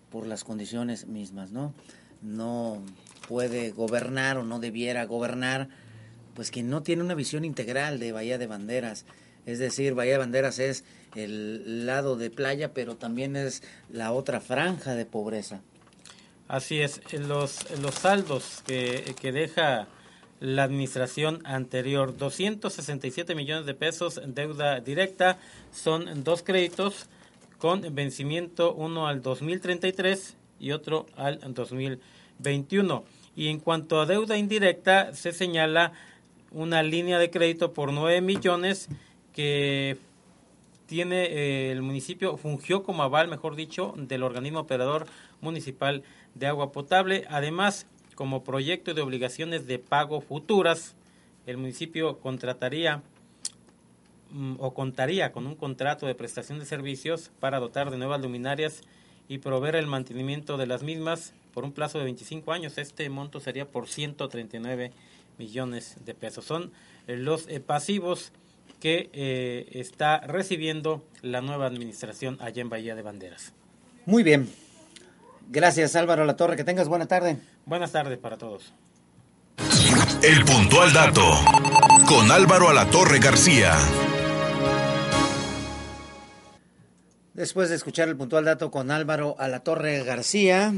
por 0.10 0.26
las 0.26 0.44
condiciones 0.44 1.08
mismas, 1.08 1.52
¿no? 1.52 1.74
No 2.22 2.82
puede 3.28 3.72
gobernar 3.72 4.38
o 4.38 4.44
no 4.44 4.60
debiera 4.60 5.06
gobernar 5.06 5.70
pues 6.34 6.52
quien 6.52 6.70
no 6.70 6.84
tiene 6.84 7.04
una 7.04 7.16
visión 7.16 7.46
integral 7.46 8.00
de 8.00 8.12
Bahía 8.12 8.38
de 8.38 8.48
Banderas. 8.48 9.06
Es 9.48 9.60
decir, 9.60 9.96
Bahía 9.96 10.14
de 10.14 10.18
Banderas 10.20 10.60
es 10.60 10.84
el 11.16 11.88
lado 11.88 12.18
de 12.18 12.30
playa, 12.30 12.74
pero 12.74 12.98
también 12.98 13.36
es 13.36 13.64
la 13.90 14.12
otra 14.12 14.42
franja 14.42 14.94
de 14.94 15.06
pobreza. 15.06 15.62
Así 16.50 16.82
es, 16.82 17.02
los, 17.14 17.66
saldos 17.94 18.62
que, 18.68 19.16
que 19.20 19.32
deja 19.32 19.88
la 20.42 20.64
administración 20.64 21.42
anterior. 21.46 22.16
267 22.18 23.36
millones 23.36 23.66
de 23.66 23.74
pesos 23.74 24.18
en 24.18 24.36
deuda 24.36 24.82
directa 24.82 25.40
son 25.72 26.24
dos 26.26 26.44
créditos 26.44 27.08
con 27.58 27.96
vencimiento 27.96 28.74
uno 28.74 29.08
al 29.08 29.22
2033 29.22 30.36
y 30.60 30.72
otro 30.72 31.06
al 31.16 31.40
2021. 31.54 33.04
Y 33.36 33.48
en 33.48 33.60
cuanto 33.60 34.02
a 34.02 34.06
deuda 34.06 34.38
indirecta, 34.38 35.14
se 35.14 35.32
señala 35.32 35.94
una 36.52 36.84
línea 36.84 37.18
de 37.18 37.30
crédito 37.30 37.74
por 37.74 37.94
9 37.94 38.22
millones 38.22 38.90
que 39.38 39.98
tiene 40.88 41.26
eh, 41.26 41.72
el 41.72 41.84
municipio, 41.84 42.38
fungió 42.38 42.82
como 42.82 43.04
aval, 43.04 43.28
mejor 43.28 43.56
dicho, 43.56 43.94
del 43.96 44.24
organismo 44.24 44.62
operador 44.62 45.06
municipal 45.42 46.02
de 46.34 46.48
agua 46.48 46.72
potable. 46.72 47.26
Además, 47.30 47.86
como 48.16 48.44
proyecto 48.44 48.96
de 48.96 49.04
obligaciones 49.04 49.68
de 49.68 49.78
pago 49.78 50.22
futuras, 50.22 50.96
el 51.46 51.58
municipio 51.58 52.18
contrataría 52.18 53.04
mm, 54.32 54.56
o 54.58 54.74
contaría 54.74 55.32
con 55.32 55.46
un 55.46 55.54
contrato 55.54 56.08
de 56.08 56.16
prestación 56.16 56.58
de 56.58 56.66
servicios 56.66 57.30
para 57.40 57.60
dotar 57.60 57.92
de 57.92 57.98
nuevas 57.98 58.20
luminarias 58.20 58.82
y 59.30 59.38
proveer 59.38 59.76
el 59.76 59.86
mantenimiento 59.86 60.58
de 60.58 60.66
las 60.66 60.82
mismas 60.82 61.36
por 61.54 61.64
un 61.64 61.74
plazo 61.74 62.00
de 62.00 62.06
25 62.06 62.52
años. 62.54 62.80
Este 62.80 63.08
monto 63.12 63.40
sería 63.40 63.70
por 63.70 63.88
139 63.88 64.94
millones 65.38 65.98
de 66.04 66.16
pesos. 66.16 66.44
Son 66.44 66.72
eh, 67.06 67.18
los 67.18 67.48
eh, 67.50 67.60
pasivos 67.60 68.32
que 68.80 69.10
eh, 69.14 69.70
está 69.74 70.20
recibiendo 70.20 71.06
la 71.22 71.42
nueva 71.42 71.66
administración 71.66 72.38
allá 72.42 72.62
en 72.62 72.70
Bahía 72.70 72.96
de 72.96 73.02
Banderas. 73.02 73.54
Muy 74.06 74.24
bien. 74.24 74.50
Gracias 75.50 75.96
Álvaro 75.96 76.26
La 76.26 76.36
Torre. 76.36 76.56
Que 76.56 76.64
tengas 76.64 76.88
buena 76.88 77.08
tarde. 77.08 77.38
Buenas 77.66 77.92
tardes 77.92 78.18
para 78.18 78.38
todos. 78.38 78.74
El 80.22 80.46
puntual 80.46 80.94
dato 80.94 81.24
con 82.08 82.32
Álvaro 82.32 82.70
Alatorre 82.70 83.20
García. 83.20 83.74
Después 87.34 87.70
de 87.70 87.76
escuchar 87.76 88.08
el 88.10 88.18
puntual 88.18 88.46
dato 88.46 88.72
con 88.72 88.90
Álvaro 88.90 89.36
Alatorre 89.38 90.04
García, 90.04 90.74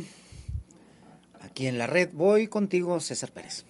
aquí 1.40 1.68
en 1.68 1.78
la 1.78 1.88
red, 1.88 2.10
voy 2.12 2.48
contigo, 2.48 3.00
César 3.00 3.32
Pérez. 3.32 3.66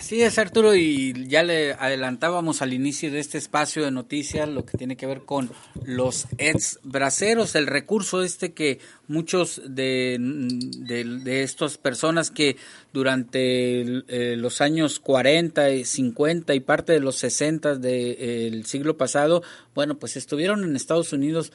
Así 0.00 0.22
es, 0.22 0.38
Arturo, 0.38 0.74
y 0.74 1.28
ya 1.28 1.42
le 1.42 1.74
adelantábamos 1.74 2.62
al 2.62 2.72
inicio 2.72 3.12
de 3.12 3.18
este 3.18 3.36
espacio 3.36 3.84
de 3.84 3.90
noticias 3.90 4.48
lo 4.48 4.64
que 4.64 4.78
tiene 4.78 4.96
que 4.96 5.04
ver 5.06 5.26
con 5.26 5.50
los 5.84 6.26
ex 6.38 6.80
braceros, 6.82 7.54
el 7.54 7.66
recurso 7.66 8.22
este 8.22 8.54
que 8.54 8.78
muchos 9.08 9.60
de, 9.66 10.16
de, 10.18 11.42
estas 11.42 11.76
personas 11.76 12.30
que 12.30 12.56
durante 12.94 13.82
eh, 13.82 14.36
los 14.36 14.62
años 14.62 15.00
40 15.00 15.70
y 15.70 15.84
50 15.84 16.54
y 16.54 16.60
parte 16.60 16.92
de 16.92 17.00
los 17.00 17.16
60 17.16 17.74
del 17.74 18.64
siglo 18.64 18.96
pasado, 18.96 19.42
bueno, 19.74 19.98
pues 19.98 20.16
estuvieron 20.16 20.64
en 20.64 20.76
Estados 20.76 21.12
Unidos 21.12 21.52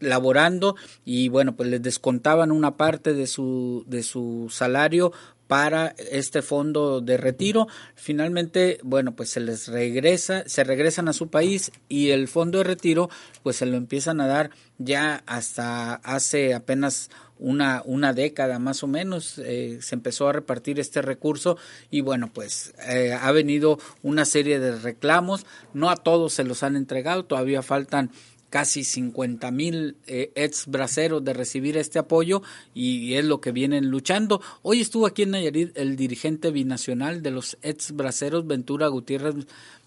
laborando 0.00 0.74
y 1.04 1.28
bueno, 1.28 1.54
pues 1.54 1.68
les 1.68 1.82
descontaban 1.82 2.50
una 2.50 2.76
parte 2.76 3.12
de 3.12 3.26
su, 3.26 3.84
de 3.86 4.02
su 4.02 4.48
salario 4.50 5.12
para 5.54 5.94
este 6.10 6.42
fondo 6.42 7.00
de 7.00 7.16
retiro. 7.16 7.68
Finalmente, 7.94 8.80
bueno, 8.82 9.14
pues 9.14 9.30
se 9.30 9.38
les 9.38 9.68
regresa, 9.68 10.42
se 10.48 10.64
regresan 10.64 11.06
a 11.06 11.12
su 11.12 11.28
país 11.28 11.70
y 11.88 12.10
el 12.10 12.26
fondo 12.26 12.58
de 12.58 12.64
retiro, 12.64 13.08
pues 13.44 13.54
se 13.54 13.66
lo 13.66 13.76
empiezan 13.76 14.20
a 14.20 14.26
dar 14.26 14.50
ya 14.78 15.22
hasta 15.26 15.94
hace 15.94 16.54
apenas 16.54 17.08
una, 17.38 17.82
una 17.84 18.12
década 18.12 18.58
más 18.58 18.82
o 18.82 18.88
menos 18.88 19.38
eh, 19.38 19.78
se 19.80 19.94
empezó 19.94 20.28
a 20.28 20.32
repartir 20.32 20.80
este 20.80 21.02
recurso 21.02 21.56
y 21.88 22.00
bueno 22.00 22.30
pues 22.32 22.74
eh, 22.88 23.12
ha 23.12 23.30
venido 23.30 23.78
una 24.02 24.24
serie 24.24 24.58
de 24.58 24.76
reclamos 24.76 25.46
no 25.72 25.90
a 25.90 25.96
todos 25.96 26.32
se 26.32 26.44
los 26.44 26.62
han 26.62 26.74
entregado 26.74 27.24
todavía 27.24 27.62
faltan 27.62 28.10
casi 28.54 28.84
50 28.84 29.50
mil 29.50 29.96
eh, 30.06 30.30
ex 30.36 30.68
braceros 30.68 31.24
de 31.24 31.32
recibir 31.32 31.76
este 31.76 31.98
apoyo 31.98 32.40
y 32.72 33.14
es 33.14 33.24
lo 33.24 33.40
que 33.40 33.50
vienen 33.50 33.90
luchando. 33.90 34.40
Hoy 34.62 34.80
estuvo 34.80 35.08
aquí 35.08 35.22
en 35.22 35.32
Nayarit 35.32 35.76
el 35.76 35.96
dirigente 35.96 36.52
binacional 36.52 37.20
de 37.20 37.32
los 37.32 37.58
ex 37.62 37.90
braceros, 37.96 38.46
Ventura 38.46 38.86
Gutiérrez 38.86 39.34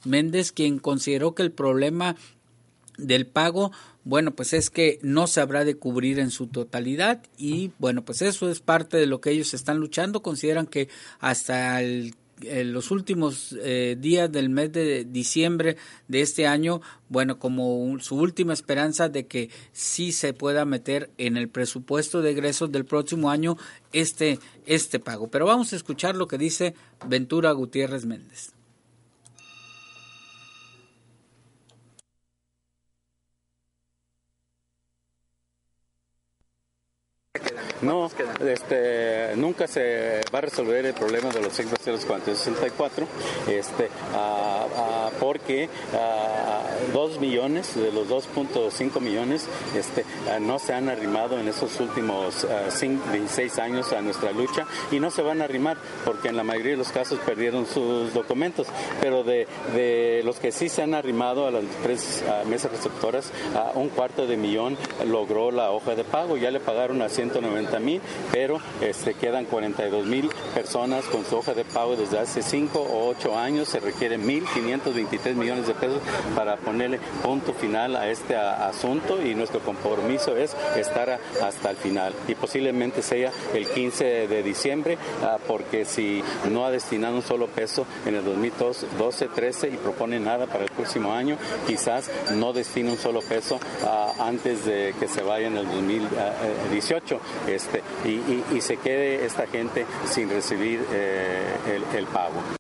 Méndez, 0.04 0.52
quien 0.52 0.80
consideró 0.80 1.34
que 1.34 1.44
el 1.44 1.54
problema 1.54 2.18
del 2.98 3.26
pago, 3.26 3.72
bueno, 4.04 4.36
pues 4.36 4.52
es 4.52 4.70
que 4.70 5.00
no 5.02 5.28
se 5.28 5.40
habrá 5.40 5.64
de 5.64 5.78
cubrir 5.78 6.20
en 6.20 6.30
su 6.30 6.48
totalidad 6.48 7.24
y 7.38 7.72
bueno, 7.80 8.04
pues 8.04 8.22
eso 8.22 8.52
es 8.52 8.60
parte 8.60 8.98
de 8.98 9.06
lo 9.08 9.22
que 9.22 9.32
ellos 9.32 9.54
están 9.54 9.78
luchando. 9.78 10.22
Consideran 10.22 10.68
que 10.68 10.90
hasta 11.22 11.82
el 11.82 12.16
en 12.42 12.74
los 12.74 12.92
últimos 12.92 13.56
eh, 13.62 13.98
días 14.00 14.32
del 14.32 14.50
mes 14.50 14.72
de 14.72 15.06
diciembre 15.06 15.78
de 16.08 16.22
este 16.22 16.48
año, 16.48 16.82
bueno, 17.10 17.40
como 17.40 18.00
su 18.00 18.16
última 18.16 18.54
esperanza 18.54 19.10
de 19.10 19.28
que 19.28 19.50
sí 19.72 20.12
se 20.12 20.34
pueda 20.34 20.66
meter 20.66 21.10
en 21.18 21.38
el 21.38 21.50
presupuesto 21.50 22.22
de 22.22 22.32
egresos 22.32 22.72
del 22.72 22.86
próximo 22.86 23.30
año 23.30 23.58
este, 23.94 24.40
este 24.66 25.00
pago. 25.00 25.30
Pero 25.30 25.46
vamos 25.46 25.74
a 25.74 25.76
escuchar 25.76 26.16
lo 26.16 26.28
que 26.28 26.38
dice 26.38 26.76
Ventura 27.08 27.52
Gutiérrez 27.52 28.06
Méndez. 28.06 28.57
No, 37.88 38.12
este, 38.46 39.32
nunca 39.38 39.66
se 39.66 40.20
va 40.34 40.40
a 40.40 40.42
resolver 40.42 40.86
el 40.86 40.94
problema 40.94 41.30
de 41.30 41.40
los 41.40 41.54
64, 41.54 43.08
este, 43.48 43.90
porque 45.22 45.64
dos 45.64 46.47
2 46.94 47.20
millones 47.20 47.76
de 47.76 47.92
los 47.92 48.08
2.5 48.08 49.00
millones 49.00 49.48
este, 49.76 50.06
no 50.42 50.60
se 50.60 50.74
han 50.74 50.90
arrimado 50.90 51.40
en 51.40 51.48
esos 51.48 51.80
últimos 51.80 52.48
16 53.12 53.60
años 53.60 53.92
a 53.94 54.02
nuestra 54.02 54.32
lucha 54.32 54.66
y 54.92 55.00
no 55.00 55.12
se 55.12 55.22
van 55.22 55.42
a 55.42 55.46
arrimar 55.46 55.78
porque 56.06 56.30
en 56.30 56.38
la 56.38 56.44
mayoría 56.44 56.72
de 56.72 56.78
los 56.78 56.92
casos 56.92 57.20
perdieron 57.20 57.66
sus 57.66 58.14
documentos, 58.14 58.68
pero 59.02 59.24
de, 59.24 59.48
de 59.74 60.22
los 60.24 60.40
que 60.40 60.52
sí 60.52 60.70
se 60.70 60.82
han 60.82 60.94
arrimado 60.94 61.48
a 61.48 61.52
las 61.52 61.64
tres 61.84 62.24
mesas 62.48 62.72
receptoras, 62.72 63.32
a 63.56 63.78
un 63.78 63.90
cuarto 63.90 64.28
de 64.28 64.38
millón 64.38 64.78
logró 65.06 65.52
la 65.52 65.72
hoja 65.72 65.96
de 65.96 66.04
pago, 66.04 66.38
ya 66.38 66.52
le 66.52 66.60
pagaron 66.60 67.02
a 67.02 67.10
190 67.10 67.80
mil, 67.80 68.02
pero 68.32 68.60
este, 68.82 69.14
quedan 69.14 69.46
42 69.46 70.06
mil 70.06 70.30
personas 70.54 71.06
con 71.06 71.26
su 71.26 71.38
hoja 71.38 71.54
de 71.54 71.66
pago 71.66 71.96
desde 71.96 72.20
hace 72.20 72.42
5 72.42 72.80
o 72.80 73.08
8 73.10 73.38
años. 73.38 73.68
Se 73.70 73.80
requieren 73.80 74.26
1.523 74.28 75.36
millones 75.36 75.68
de 75.68 75.74
pesos 75.74 76.02
para 76.36 76.58
ponerle 76.68 77.00
punto 77.24 77.54
final 77.54 77.96
a 77.96 78.10
este 78.10 78.36
asunto 78.36 79.22
y 79.26 79.34
nuestro 79.36 79.62
compromiso 79.62 80.36
es 80.36 80.54
estar 80.76 81.18
hasta 81.42 81.70
el 81.70 81.78
final 81.78 82.14
y 82.28 82.36
posiblemente 82.36 83.02
sea 83.02 83.32
el 83.54 83.66
15 83.68 84.28
de 84.28 84.44
diciembre 84.44 84.98
ah, 85.24 85.38
porque 85.48 85.86
si 85.86 86.22
no 86.52 86.66
ha 86.66 86.72
destinado 86.72 87.16
un 87.16 87.22
solo 87.22 87.48
peso 87.48 87.86
en 88.06 88.16
el 88.16 88.26
2012, 88.26 89.30
13 89.34 89.70
y 89.70 89.78
propone 89.78 90.20
nada 90.20 90.46
para 90.46 90.66
el 90.66 90.72
próximo 90.72 91.14
año, 91.14 91.38
quizás 91.66 92.12
no 92.36 92.52
destine 92.52 92.92
un 92.92 92.98
solo 92.98 93.22
peso 93.22 93.62
ah, 93.86 94.12
antes 94.20 94.66
de 94.66 94.94
que 95.00 95.08
se 95.08 95.22
vaya 95.22 95.48
en 95.48 95.56
el 95.56 95.66
2018 95.68 97.20
este, 97.48 97.82
y, 98.04 98.60
se 98.60 98.76
quede 98.76 99.26
esta 99.26 99.48
gente 99.48 99.86
sin 100.06 100.30
recibir 100.30 100.84
eh, 100.92 101.46
el, 101.96 102.06
pago. 102.08 102.57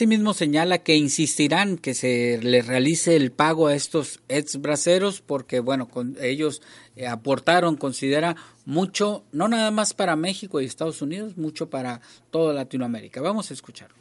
Asimismo 0.00 0.32
señala 0.32 0.78
que 0.78 0.96
insistirán 0.96 1.76
que 1.76 1.92
se 1.92 2.40
les 2.42 2.66
realice 2.66 3.16
el 3.16 3.32
pago 3.32 3.66
a 3.66 3.74
estos 3.74 4.20
ex 4.30 4.58
braceros 4.58 5.20
porque 5.20 5.60
bueno, 5.60 5.90
con 5.90 6.16
ellos 6.22 6.62
eh, 6.96 7.06
aportaron, 7.06 7.76
considera 7.76 8.34
mucho, 8.64 9.24
no 9.30 9.46
nada 9.46 9.70
más 9.70 9.92
para 9.92 10.16
México 10.16 10.58
y 10.58 10.64
Estados 10.64 11.02
Unidos, 11.02 11.36
mucho 11.36 11.68
para 11.68 12.00
toda 12.30 12.54
Latinoamérica. 12.54 13.20
Vamos 13.20 13.50
a 13.50 13.52
escucharlo. 13.52 13.99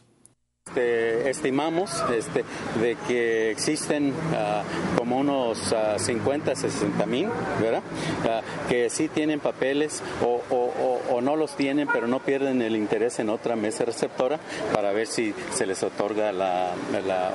Este, 0.70 1.30
estimamos 1.32 1.90
este, 2.16 2.44
de 2.80 2.96
que 3.08 3.50
existen 3.50 4.14
ah, 4.36 4.62
como 4.96 5.18
unos 5.18 5.74
50, 5.98 6.52
ah, 6.52 6.56
60 6.56 7.06
mil, 7.08 7.28
¿verdad? 7.60 7.82
Ah, 8.24 8.42
que 8.68 8.92
sí 8.92 9.08
tienen 9.08 9.40
papeles 9.40 10.04
o, 10.22 11.22
no 11.22 11.36
los 11.36 11.56
tienen, 11.56 11.88
pero 11.92 12.08
no 12.08 12.20
pierden 12.20 12.62
el 12.62 12.78
interés 12.78 13.20
en 13.20 13.30
otra 13.30 13.58
mesa 13.58 13.84
receptora 13.84 14.40
para 14.74 14.94
ver 14.94 15.06
si 15.08 15.34
se 15.54 15.66
les 15.66 15.84
otorga 15.84 16.32
la, 16.32 16.74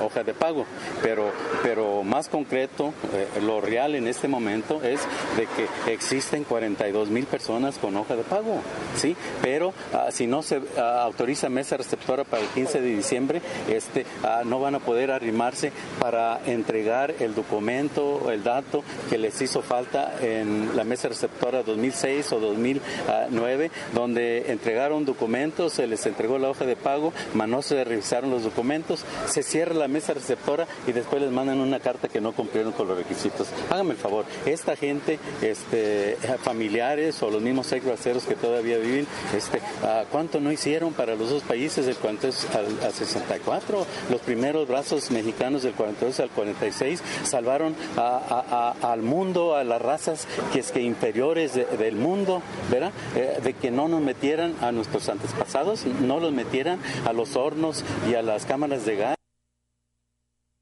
hoja 0.01 0.23
de 0.23 0.33
pago. 0.33 0.65
Pero, 1.03 1.31
pero 1.61 2.03
más 2.03 2.29
concreto, 2.29 2.93
eh, 3.13 3.41
lo 3.41 3.61
real 3.61 3.95
en 3.95 4.07
este 4.07 4.27
momento 4.27 4.81
es 4.81 5.01
de 5.37 5.45
que 5.45 5.93
existen 5.93 6.45
42 6.45 7.09
mil 7.09 7.25
personas 7.25 7.77
con 7.77 7.95
hoja 7.95 8.15
de 8.15 8.23
pago, 8.23 8.61
¿sí? 8.95 9.15
Pero 9.41 9.73
si 10.09 10.25
no 10.25 10.41
se 10.41 10.61
autoriza 10.77 11.49
mesa 11.49 11.77
receptora 11.77 12.23
para 12.23 12.41
el 12.41 12.49
15 12.49 12.81
de 12.81 12.87
diciembre, 12.87 13.14
este, 13.69 14.05
ah, 14.23 14.41
no 14.45 14.59
van 14.59 14.75
a 14.75 14.79
poder 14.79 15.11
arrimarse 15.11 15.71
para 15.99 16.39
entregar 16.45 17.15
el 17.19 17.35
documento, 17.35 18.31
el 18.31 18.43
dato 18.43 18.83
que 19.09 19.17
les 19.17 19.41
hizo 19.41 19.61
falta 19.61 20.15
en 20.21 20.75
la 20.75 20.83
mesa 20.83 21.07
receptora 21.07 21.63
2006 21.63 22.31
o 22.33 22.39
2009, 22.39 23.71
donde 23.93 24.51
entregaron 24.51 25.05
documentos, 25.05 25.73
se 25.73 25.87
les 25.87 26.05
entregó 26.05 26.37
la 26.37 26.49
hoja 26.49 26.65
de 26.65 26.75
pago, 26.75 27.13
mas 27.33 27.47
no 27.47 27.61
se 27.61 27.83
revisaron 27.83 28.31
los 28.31 28.43
documentos, 28.43 29.05
se 29.27 29.43
cierra 29.43 29.73
la 29.73 29.87
mesa 29.87 30.13
receptora 30.13 30.67
y 30.87 30.91
después 30.91 31.21
les 31.21 31.31
mandan 31.31 31.59
una 31.59 31.79
carta 31.79 32.07
que 32.07 32.21
no 32.21 32.33
cumplieron 32.33 32.73
con 32.73 32.87
los 32.87 32.97
requisitos. 32.97 33.47
Hágame 33.69 33.91
el 33.91 33.97
favor, 33.97 34.25
esta 34.45 34.75
gente, 34.75 35.19
este, 35.41 36.17
familiares 36.43 37.21
o 37.23 37.29
los 37.29 37.41
mismos 37.41 37.71
ex 37.71 37.85
que 38.27 38.35
todavía 38.35 38.77
viven, 38.77 39.07
este, 39.35 39.59
ah, 39.83 40.03
¿cuánto 40.11 40.39
no 40.39 40.51
hicieron 40.51 40.93
para 40.93 41.15
los 41.15 41.29
dos 41.29 41.43
países 41.43 41.85
de 41.85 41.95
cuanto 41.95 42.27
es 42.27 42.47
los 44.09 44.21
primeros 44.21 44.67
brazos 44.67 45.11
mexicanos 45.11 45.63
del 45.63 45.73
42 45.73 46.19
al 46.19 46.29
46 46.29 47.01
salvaron 47.23 47.75
al 47.95 49.01
mundo, 49.01 49.55
a 49.55 49.63
las 49.63 49.81
razas 49.81 50.27
que 50.53 50.59
es 50.59 50.71
que 50.71 50.81
inferiores 50.81 51.53
del 51.53 51.95
mundo, 51.95 52.41
¿verdad? 52.71 52.91
Eh, 53.15 53.39
de 53.43 53.53
que 53.53 53.71
no 53.71 53.87
nos 53.87 54.01
metieran 54.01 54.55
a 54.61 54.71
nuestros 54.71 55.09
antepasados, 55.09 55.85
no 55.85 56.19
los 56.19 56.31
metieran 56.31 56.79
a 57.05 57.13
los 57.13 57.35
hornos 57.35 57.83
y 58.09 58.15
a 58.15 58.21
las 58.21 58.45
cámaras 58.45 58.85
de 58.85 58.95
gas. 58.95 59.15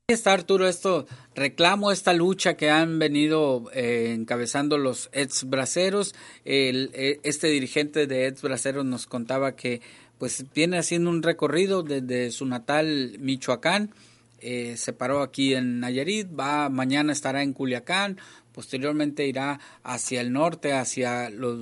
Está 0.08 0.34
Arturo 0.34 0.68
esto 0.68 1.08
reclamo 1.34 1.92
esta 1.92 2.14
lucha 2.14 2.56
que 2.56 2.70
han 2.70 3.00
venido 3.00 3.72
eh, 3.74 4.14
encabezando 4.14 4.78
los 4.78 5.10
ex 5.14 5.46
braceros. 5.46 6.14
Eh, 6.46 7.20
este 7.24 7.48
dirigente 7.48 8.06
de 8.06 8.28
ex 8.28 8.42
braceros 8.42 8.86
nos 8.86 9.08
contaba 9.08 9.56
que 9.56 9.82
pues 10.24 10.46
viene 10.56 10.78
haciendo 10.78 11.10
un 11.10 11.22
recorrido 11.22 11.84
desde 11.84 12.32
su 12.32 12.46
natal 12.46 13.18
Michoacán 13.20 13.92
eh, 14.40 14.78
se 14.78 14.94
paró 14.94 15.22
aquí 15.22 15.54
en 15.54 15.82
Nayarit 15.82 16.30
va 16.40 16.70
mañana 16.70 17.12
estará 17.12 17.44
en 17.44 17.52
Culiacán 17.52 18.18
Posteriormente 18.54 19.28
irá 19.28 19.60
hacia 19.84 20.22
el 20.22 20.32
norte, 20.32 20.74
hacia 20.74 21.30
los, 21.32 21.60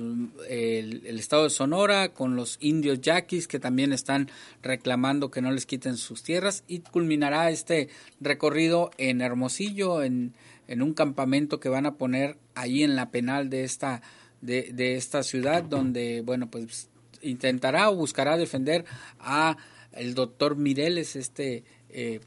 el, 0.48 1.18
estado 1.18 1.44
de 1.44 1.50
Sonora, 1.50 2.12
con 2.12 2.36
los 2.36 2.58
indios 2.60 3.00
yaquis 3.00 3.48
que 3.48 3.58
también 3.58 3.94
están 3.94 4.30
reclamando 4.62 5.30
que 5.30 5.40
no 5.40 5.50
les 5.50 5.64
quiten 5.64 5.96
sus 5.96 6.22
tierras 6.22 6.64
y 6.68 6.80
culminará 6.80 7.50
este 7.50 7.88
recorrido 8.20 8.90
en 8.98 9.22
Hermosillo, 9.22 10.02
en, 10.02 10.34
en 10.68 10.82
un 10.82 10.92
campamento 10.92 11.60
que 11.60 11.70
van 11.70 11.86
a 11.86 11.94
poner 11.94 12.36
ahí 12.54 12.82
en 12.82 12.94
la 12.94 13.10
penal 13.10 13.48
de 13.48 13.64
esta, 13.64 14.02
de, 14.42 14.70
de 14.74 14.96
esta 14.96 15.22
ciudad, 15.22 15.62
donde, 15.62 16.20
bueno, 16.20 16.50
pues 16.50 16.90
intentará 17.22 17.90
o 17.90 17.96
buscará 17.96 18.36
defender 18.36 18.84
a 19.18 19.56
el 19.92 20.14
doctor 20.14 20.56
Mireles, 20.56 21.16
este 21.16 21.64
eh, 21.90 22.20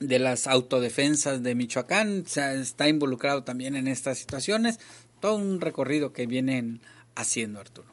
de 0.00 0.18
las 0.18 0.46
autodefensas 0.46 1.42
de 1.42 1.54
Michoacán, 1.54 2.24
se 2.26 2.60
está 2.60 2.88
involucrado 2.88 3.44
también 3.44 3.76
en 3.76 3.88
estas 3.88 4.18
situaciones, 4.18 4.78
todo 5.20 5.36
un 5.36 5.60
recorrido 5.60 6.12
que 6.12 6.26
vienen 6.26 6.80
haciendo 7.14 7.60
Arturo. 7.60 7.88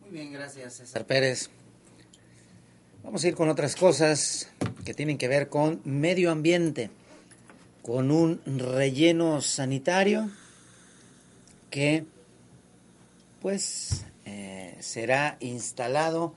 Muy 0.00 0.10
bien, 0.10 0.32
gracias 0.32 0.74
César 0.74 1.06
Pérez. 1.06 1.50
Vamos 3.02 3.24
a 3.24 3.28
ir 3.28 3.34
con 3.34 3.48
otras 3.48 3.76
cosas 3.76 4.50
que 4.84 4.92
tienen 4.92 5.18
que 5.18 5.28
ver 5.28 5.48
con 5.48 5.80
medio 5.84 6.30
ambiente, 6.30 6.90
con 7.82 8.10
un 8.10 8.40
relleno 8.44 9.40
sanitario 9.40 10.30
que 11.70 12.04
pues 13.40 14.04
eh, 14.32 14.76
será 14.78 15.36
instalado 15.40 16.34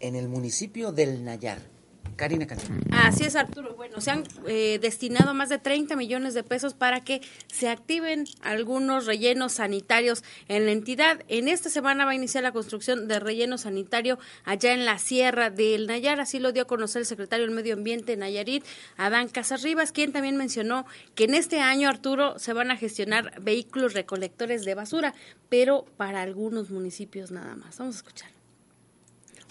en 0.00 0.14
el 0.14 0.28
municipio 0.28 0.92
del 0.92 1.24
Nayar. 1.24 1.77
Karina 2.18 2.48
Así 2.90 3.24
es, 3.24 3.36
Arturo. 3.36 3.76
Bueno, 3.76 4.00
se 4.00 4.10
han 4.10 4.24
eh, 4.48 4.80
destinado 4.82 5.34
más 5.34 5.48
de 5.48 5.58
30 5.58 5.94
millones 5.94 6.34
de 6.34 6.42
pesos 6.42 6.74
para 6.74 7.00
que 7.00 7.22
se 7.46 7.68
activen 7.68 8.24
algunos 8.42 9.06
rellenos 9.06 9.52
sanitarios 9.52 10.24
en 10.48 10.66
la 10.66 10.72
entidad. 10.72 11.22
En 11.28 11.46
esta 11.46 11.70
semana 11.70 12.04
va 12.04 12.10
a 12.10 12.14
iniciar 12.16 12.42
la 12.42 12.50
construcción 12.50 13.06
de 13.06 13.20
relleno 13.20 13.56
sanitario 13.56 14.18
allá 14.44 14.74
en 14.74 14.84
la 14.84 14.98
Sierra 14.98 15.50
del 15.50 15.86
Nayar. 15.86 16.18
Así 16.18 16.40
lo 16.40 16.50
dio 16.50 16.64
a 16.64 16.66
conocer 16.66 17.00
el 17.00 17.06
secretario 17.06 17.46
del 17.46 17.54
Medio 17.54 17.74
Ambiente 17.74 18.16
Nayarit, 18.16 18.64
Adán 18.96 19.28
Casarribas, 19.28 19.92
quien 19.92 20.10
también 20.10 20.36
mencionó 20.36 20.86
que 21.14 21.24
en 21.24 21.34
este 21.34 21.60
año, 21.60 21.88
Arturo, 21.88 22.36
se 22.40 22.52
van 22.52 22.72
a 22.72 22.76
gestionar 22.76 23.40
vehículos 23.40 23.94
recolectores 23.94 24.64
de 24.64 24.74
basura, 24.74 25.14
pero 25.48 25.86
para 25.96 26.22
algunos 26.22 26.70
municipios 26.70 27.30
nada 27.30 27.54
más. 27.54 27.78
Vamos 27.78 27.94
a 27.94 27.98
escuchar. 27.98 28.37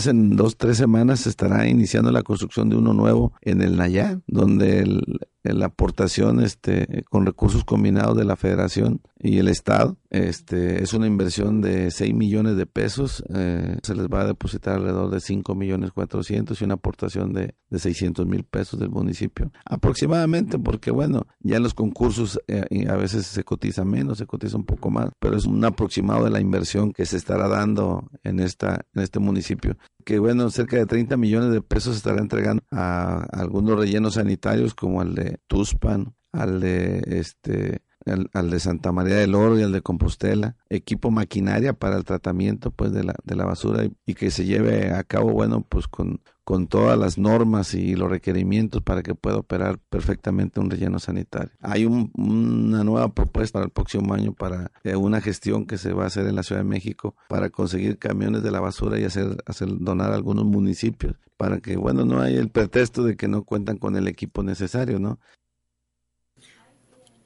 En 0.06 0.36
dos, 0.36 0.58
tres 0.58 0.78
semanas 0.78 1.22
se 1.22 1.30
estará 1.30 1.68
iniciando 1.68 2.12
la 2.12 2.24
construcción 2.24 2.70
de 2.70 2.76
uno 2.76 2.94
nuevo 2.94 3.34
en 3.42 3.62
el 3.62 3.78
Nayá, 3.78 4.22
donde 4.28 4.80
el, 4.80 5.20
la 5.54 5.68
aportación 5.68 6.42
este, 6.42 7.04
con 7.10 7.26
recursos 7.26 7.64
combinados 7.64 8.18
de 8.18 8.26
la 8.26 8.36
federación 8.36 9.02
y 9.20 9.40
el 9.40 9.48
Estado. 9.48 9.98
Este, 10.10 10.84
es 10.84 10.94
una 10.94 11.08
inversión 11.08 11.62
de 11.62 11.92
6 11.92 12.14
millones 12.14 12.56
de 12.56 12.66
pesos. 12.66 13.24
Eh, 13.34 13.78
se 13.84 13.96
les 13.96 14.08
va 14.08 14.22
a 14.22 14.28
depositar 14.28 14.76
alrededor 14.76 15.10
de 15.10 15.20
5 15.20 15.56
millones 15.56 15.92
400 15.92 16.60
y 16.60 16.64
una 16.64 16.76
aportación 16.76 17.34
de, 17.34 17.56
de 17.70 17.80
600 17.80 18.26
mil 18.26 18.44
pesos 18.44 18.80
del 18.80 18.90
municipio. 18.90 19.52
Aproximadamente, 19.66 20.60
porque 20.60 20.92
bueno, 20.92 21.28
ya 21.40 21.58
en 21.58 21.64
los 21.64 21.74
concursos 21.74 22.40
eh, 22.48 22.88
a 22.90 22.96
veces 22.96 23.28
se 23.28 23.44
cotiza 23.44 23.84
menos, 23.84 24.18
se 24.18 24.26
cotiza 24.26 24.58
un 24.58 24.66
poco 24.66 24.90
más, 24.90 25.10
pero 25.20 25.38
es 25.38 25.46
un 25.46 25.64
aproximado 25.66 26.26
de 26.26 26.32
la 26.32 26.40
inversión 26.40 26.94
que 26.94 27.06
se 27.06 27.18
estará 27.18 27.48
dando 27.48 28.10
en, 28.24 28.40
esta, 28.40 28.86
en 28.94 29.04
este 29.04 29.20
municipio 29.20 29.78
que 30.08 30.20
bueno, 30.20 30.50
cerca 30.52 30.78
de 30.78 30.86
30 30.86 31.18
millones 31.18 31.52
de 31.52 31.62
pesos 31.62 31.98
estará 31.98 32.22
entregando 32.22 32.64
a 32.72 33.24
algunos 33.34 33.78
rellenos 33.78 34.14
sanitarios 34.14 34.74
como 34.74 35.02
el 35.02 35.14
de 35.16 35.42
Tuspan, 35.48 36.16
al 36.32 36.62
de 36.62 37.04
este 37.08 37.82
al, 38.06 38.50
de 38.50 38.60
Santa 38.62 38.94
María 38.94 39.16
del 39.18 39.36
Oro 39.36 39.60
y 39.60 39.64
al 39.64 39.74
de 39.74 39.82
Compostela, 39.82 40.56
equipo 40.70 41.12
maquinaria 41.12 41.74
para 41.74 41.98
el 41.98 42.06
tratamiento 42.06 42.72
pues 42.72 42.94
de 42.94 43.04
la, 43.04 43.16
de 43.26 43.36
la 43.36 43.44
basura 43.44 43.84
y, 44.06 44.14
que 44.14 44.32
se 44.32 44.46
lleve 44.46 44.94
a 44.94 45.04
cabo 45.04 45.34
bueno 45.34 45.66
pues 45.68 45.90
con, 45.90 46.22
con 46.48 46.68
todas 46.68 46.98
las 46.98 47.18
normas 47.18 47.74
y 47.74 47.98
los 47.98 48.10
requerimientos 48.10 48.82
para 48.82 49.04
que 49.04 49.14
pueda 49.14 49.36
operar 49.36 49.80
perfectamente 49.90 50.62
un 50.62 50.70
relleno 50.70 50.98
sanitario. 50.98 51.52
Hay 51.60 51.84
una 51.84 52.86
nueva 52.86 53.14
propuesta 53.14 53.60
para 53.60 53.66
el 53.66 53.72
próximo 53.72 54.14
año 54.14 54.32
para 54.32 54.72
eh, 54.86 54.96
una 54.96 55.20
gestión 55.20 55.66
que 55.66 55.78
se 55.78 55.92
va 55.92 56.06
a 56.06 56.08
hacer 56.08 56.26
en 56.26 56.36
la 56.36 56.44
Ciudad 56.44 56.62
de 56.62 56.70
México 56.70 57.18
para 57.28 57.50
conseguir 57.50 57.98
camiones 57.98 58.44
de 58.44 58.52
la 58.52 58.62
basura 58.62 58.98
y 58.98 59.04
hacer, 59.04 59.44
hacer 59.46 59.68
donar 59.78 60.14
a 60.14 60.16
algunos 60.16 60.46
municipios 60.46 61.18
para 61.36 61.60
que 61.60 61.76
bueno 61.76 62.06
no 62.06 62.22
haya 62.22 62.40
el 62.40 62.50
pretexto 62.50 63.04
de 63.04 63.18
que 63.18 63.28
no 63.28 63.44
cuentan 63.44 63.78
con 63.78 63.98
el 63.98 64.08
equipo 64.08 64.42
necesario, 64.42 65.00
¿no? 65.00 65.20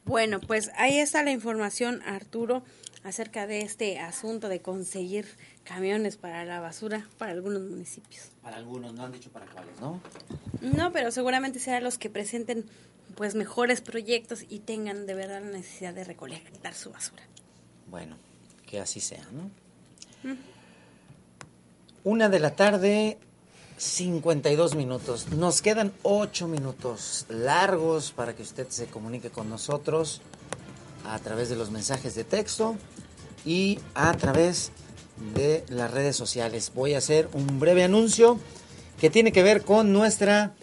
Bueno, 0.04 0.40
pues 0.40 0.72
ahí 0.78 0.98
está 0.98 1.22
la 1.22 1.32
información, 1.32 2.02
Arturo, 2.08 2.64
acerca 3.04 3.48
de 3.48 3.62
este 3.62 4.00
asunto 4.00 4.50
de 4.50 4.62
conseguir 4.62 5.28
camiones 5.64 6.18
para 6.18 6.46
la 6.46 6.60
basura 6.60 7.08
para 7.18 7.32
algunos 7.32 7.62
municipios. 7.64 8.30
Para 8.42 8.58
algunos, 8.58 8.94
no 8.94 9.06
han 9.06 9.12
dicho 9.12 9.32
para 9.32 9.46
cuáles, 9.48 9.80
¿no? 9.80 10.00
No, 10.62 10.92
pero 10.92 11.12
seguramente 11.12 11.60
serán 11.60 11.84
los 11.84 11.98
que 11.98 12.10
presenten 12.10 12.66
pues 13.16 13.36
mejores 13.36 13.82
proyectos 13.82 14.46
y 14.48 14.60
tengan 14.60 15.06
de 15.06 15.16
verdad 15.16 15.42
la 15.42 15.52
necesidad 15.52 15.94
de 15.94 16.04
recolectar 16.04 16.74
su 16.74 16.92
basura. 16.92 17.24
Bueno, 17.88 18.18
que 18.66 18.80
así 18.80 19.00
sea, 19.00 19.26
¿no? 19.32 19.50
Una 22.04 22.30
de 22.30 22.40
la 22.40 22.56
tarde, 22.56 23.18
52 23.78 24.76
minutos. 24.76 25.30
Nos 25.32 25.62
quedan 25.62 25.92
8 26.04 26.48
minutos 26.48 27.26
largos 27.30 28.12
para 28.12 28.36
que 28.36 28.44
usted 28.44 28.68
se 28.70 28.88
comunique 28.88 29.30
con 29.30 29.50
nosotros 29.50 30.22
a 31.06 31.20
través 31.20 31.50
de 31.50 31.56
los 31.56 31.72
mensajes 31.72 32.16
de 32.16 32.24
texto 32.24 32.76
y 33.46 33.80
a 33.96 34.14
través 34.14 34.72
de 35.36 35.64
las 35.70 35.92
redes 35.92 36.16
sociales. 36.16 36.72
Voy 36.74 36.94
a 36.94 37.00
hacer 37.00 37.30
un 37.34 37.60
breve 37.60 37.84
anuncio 37.84 38.40
que 39.00 39.10
tiene 39.10 39.32
que 39.32 39.44
ver 39.44 39.64
con 39.64 39.94
nuestra 39.94 40.54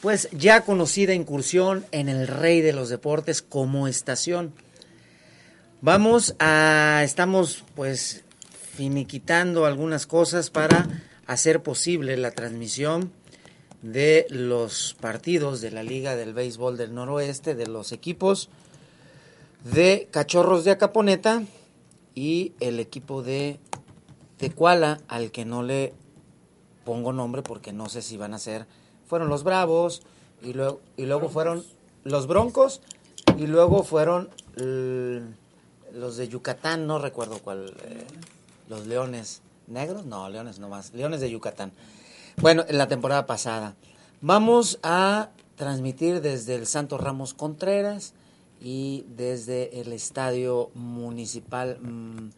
pues 0.00 0.28
ya 0.32 0.60
conocida 0.60 1.14
incursión 1.14 1.84
en 1.90 2.08
el 2.08 2.28
Rey 2.28 2.60
de 2.60 2.72
los 2.72 2.88
Deportes 2.88 3.42
como 3.42 3.88
estación. 3.88 4.52
Vamos 5.80 6.36
a 6.38 7.00
estamos 7.04 7.64
pues 7.74 8.24
finiquitando 8.74 9.66
algunas 9.66 10.06
cosas 10.06 10.50
para 10.50 10.86
hacer 11.26 11.62
posible 11.62 12.16
la 12.16 12.30
transmisión 12.30 13.10
de 13.82 14.26
los 14.30 14.96
partidos 15.00 15.60
de 15.60 15.70
la 15.70 15.82
Liga 15.82 16.16
del 16.16 16.34
Béisbol 16.34 16.76
del 16.76 16.94
Noroeste, 16.94 17.54
de 17.54 17.66
los 17.66 17.92
equipos 17.92 18.48
de 19.64 20.08
Cachorros 20.10 20.64
de 20.64 20.72
Acaponeta 20.72 21.42
y 22.14 22.52
el 22.60 22.80
equipo 22.80 23.22
de 23.22 23.58
Tecuala, 24.36 25.00
al 25.08 25.30
que 25.30 25.44
no 25.44 25.62
le 25.62 25.92
pongo 26.84 27.12
nombre 27.12 27.42
porque 27.42 27.72
no 27.72 27.88
sé 27.88 28.02
si 28.02 28.16
van 28.16 28.34
a 28.34 28.38
ser, 28.38 28.66
fueron 29.06 29.28
los 29.28 29.44
Bravos 29.44 30.02
y 30.42 30.52
luego, 30.52 30.80
y 30.96 31.06
luego 31.06 31.28
fueron 31.28 31.64
los 32.04 32.26
Broncos 32.26 32.80
y 33.36 33.46
luego 33.46 33.82
fueron 33.82 34.30
los 35.92 36.16
de 36.16 36.28
Yucatán, 36.28 36.86
no 36.86 36.98
recuerdo 36.98 37.38
cuál, 37.38 37.74
eh, 37.84 38.06
los 38.68 38.86
Leones. 38.86 39.42
¿Negros? 39.66 40.06
No, 40.06 40.28
leones 40.28 40.58
no 40.58 40.68
más. 40.68 40.94
Leones 40.94 41.20
de 41.20 41.30
Yucatán. 41.30 41.72
Bueno, 42.36 42.64
en 42.68 42.78
la 42.78 42.86
temporada 42.86 43.26
pasada. 43.26 43.74
Vamos 44.20 44.78
a 44.82 45.30
transmitir 45.56 46.20
desde 46.20 46.54
el 46.54 46.66
Santo 46.66 46.98
Ramos 46.98 47.34
Contreras 47.34 48.14
y 48.60 49.04
desde 49.16 49.80
el 49.80 49.92
Estadio 49.92 50.70
Municipal 50.74 51.78
mm, 51.80 52.30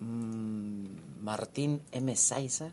mm, 0.00 1.22
Martín 1.22 1.82
M. 1.92 2.16
Saiza. 2.16 2.72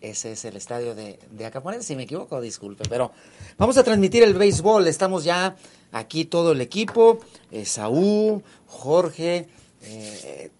Ese 0.00 0.32
es 0.32 0.44
el 0.44 0.56
estadio 0.56 0.94
de, 0.94 1.18
de. 1.32 1.82
Si 1.82 1.96
me 1.96 2.04
equivoco, 2.04 2.40
disculpe. 2.40 2.84
Pero 2.88 3.10
vamos 3.56 3.76
a 3.78 3.82
transmitir 3.82 4.22
el 4.22 4.34
béisbol. 4.34 4.86
Estamos 4.86 5.24
ya 5.24 5.56
aquí 5.90 6.24
todo 6.24 6.52
el 6.52 6.60
equipo. 6.60 7.18
Eh, 7.50 7.64
Saúl, 7.64 8.44
Jorge, 8.66 9.48
eh, 9.82 10.50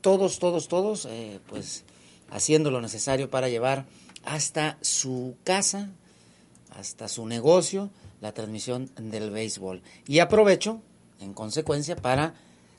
todos, 0.00 0.38
todos, 0.38 0.68
todos, 0.68 1.06
eh, 1.06 1.40
pues 1.48 1.84
haciendo 2.30 2.70
lo 2.70 2.80
necesario 2.80 3.30
para 3.30 3.48
llevar 3.48 3.86
hasta 4.24 4.78
su 4.80 5.36
casa, 5.44 5.90
hasta 6.70 7.08
su 7.08 7.26
negocio, 7.26 7.90
la 8.20 8.32
transmisión 8.32 8.90
del 8.96 9.30
béisbol. 9.30 9.82
Y 10.06 10.18
aprovecho, 10.18 10.82
en 11.20 11.34
consecuencia, 11.34 11.96
para 11.96 12.34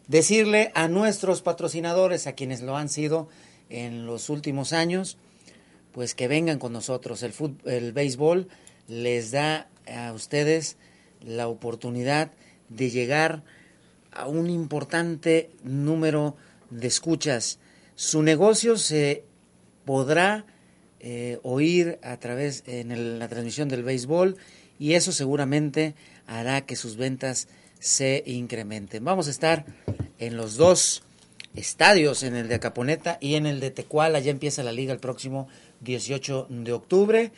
decirle 0.08 0.72
a 0.76 0.88
nuestros 0.88 1.42
patrocinadores, 1.42 2.28
a 2.28 2.34
quienes 2.34 2.62
lo 2.62 2.76
han 2.76 2.90
sido 2.90 3.30
en 3.70 4.06
los 4.06 4.30
últimos 4.30 4.74
años, 4.74 5.18
pues 5.92 6.16
que 6.16 6.28
vengan 6.28 6.60
con 6.60 6.74
nosotros. 6.74 7.24
El, 7.24 7.34
el 7.66 7.94
béisbol 7.94 8.48
les 8.88 9.32
da 9.32 9.70
a 9.88 10.14
ustedes 10.14 10.78
la 11.22 11.48
oportunidad 11.48 12.32
de 12.70 12.90
llegar 12.90 13.44
a 14.12 14.28
un 14.28 14.50
importante 14.50 15.52
número 15.64 16.36
de 16.70 16.88
escuchas. 16.88 17.60
Su 17.96 18.24
negocio 18.24 18.78
se 18.78 19.24
podrá 19.86 20.46
eh, 21.00 21.40
oír 21.44 22.00
a 22.04 22.18
través 22.18 22.64
en 22.68 23.20
la 23.20 23.28
transmisión 23.28 23.70
del 23.70 23.84
béisbol 23.84 24.38
y 24.80 24.94
eso 24.94 25.12
seguramente 25.12 25.94
hará 26.26 26.62
que 26.62 26.76
sus 26.76 26.96
ventas 26.96 27.48
se 27.80 28.24
incrementen. 28.26 29.04
Vamos 29.04 29.28
a 29.28 29.32
estar 29.32 29.66
en 30.18 30.38
los 30.38 30.56
dos 30.56 31.04
estadios, 31.56 32.24
en 32.24 32.36
el 32.36 32.48
de 32.48 32.56
Acaponeta 32.56 33.18
y 33.22 33.36
en 33.36 33.46
el 33.46 33.60
de 33.60 33.72
Tecuala. 33.72 34.20
Ya 34.20 34.32
empieza 34.32 34.64
la 34.64 34.72
liga 34.72 34.94
el 34.94 35.00
próximo 35.00 35.48
18 35.82 36.48
de 36.50 36.72
octubre. 36.72 37.32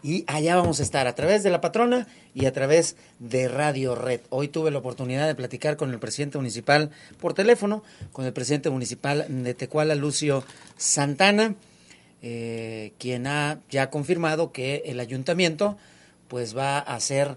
Y 0.00 0.24
allá 0.28 0.54
vamos 0.54 0.78
a 0.78 0.84
estar 0.84 1.08
a 1.08 1.16
través 1.16 1.42
de 1.42 1.50
la 1.50 1.60
patrona 1.60 2.06
y 2.32 2.46
a 2.46 2.52
través 2.52 2.94
de 3.18 3.48
Radio 3.48 3.96
Red. 3.96 4.20
Hoy 4.30 4.46
tuve 4.46 4.70
la 4.70 4.78
oportunidad 4.78 5.26
de 5.26 5.34
platicar 5.34 5.76
con 5.76 5.90
el 5.90 5.98
presidente 5.98 6.38
municipal 6.38 6.90
por 7.20 7.34
teléfono, 7.34 7.82
con 8.12 8.24
el 8.24 8.32
presidente 8.32 8.70
municipal 8.70 9.26
de 9.28 9.54
Tecuala, 9.54 9.96
Lucio 9.96 10.44
Santana, 10.76 11.56
eh, 12.22 12.92
quien 12.98 13.26
ha 13.26 13.58
ya 13.70 13.90
confirmado 13.90 14.52
que 14.52 14.84
el 14.86 15.00
ayuntamiento 15.00 15.76
pues 16.28 16.56
va 16.56 16.78
a 16.78 17.00
ser 17.00 17.36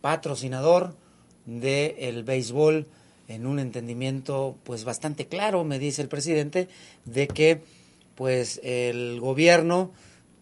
patrocinador 0.00 0.94
del 1.46 2.24
béisbol 2.24 2.86
en 3.28 3.46
un 3.46 3.58
entendimiento 3.58 4.56
pues 4.64 4.84
bastante 4.84 5.26
claro, 5.26 5.64
me 5.64 5.78
dice 5.78 6.02
el 6.02 6.08
presidente, 6.08 6.68
de 7.04 7.28
que 7.28 7.62
pues 8.14 8.60
el 8.62 9.20
gobierno 9.20 9.92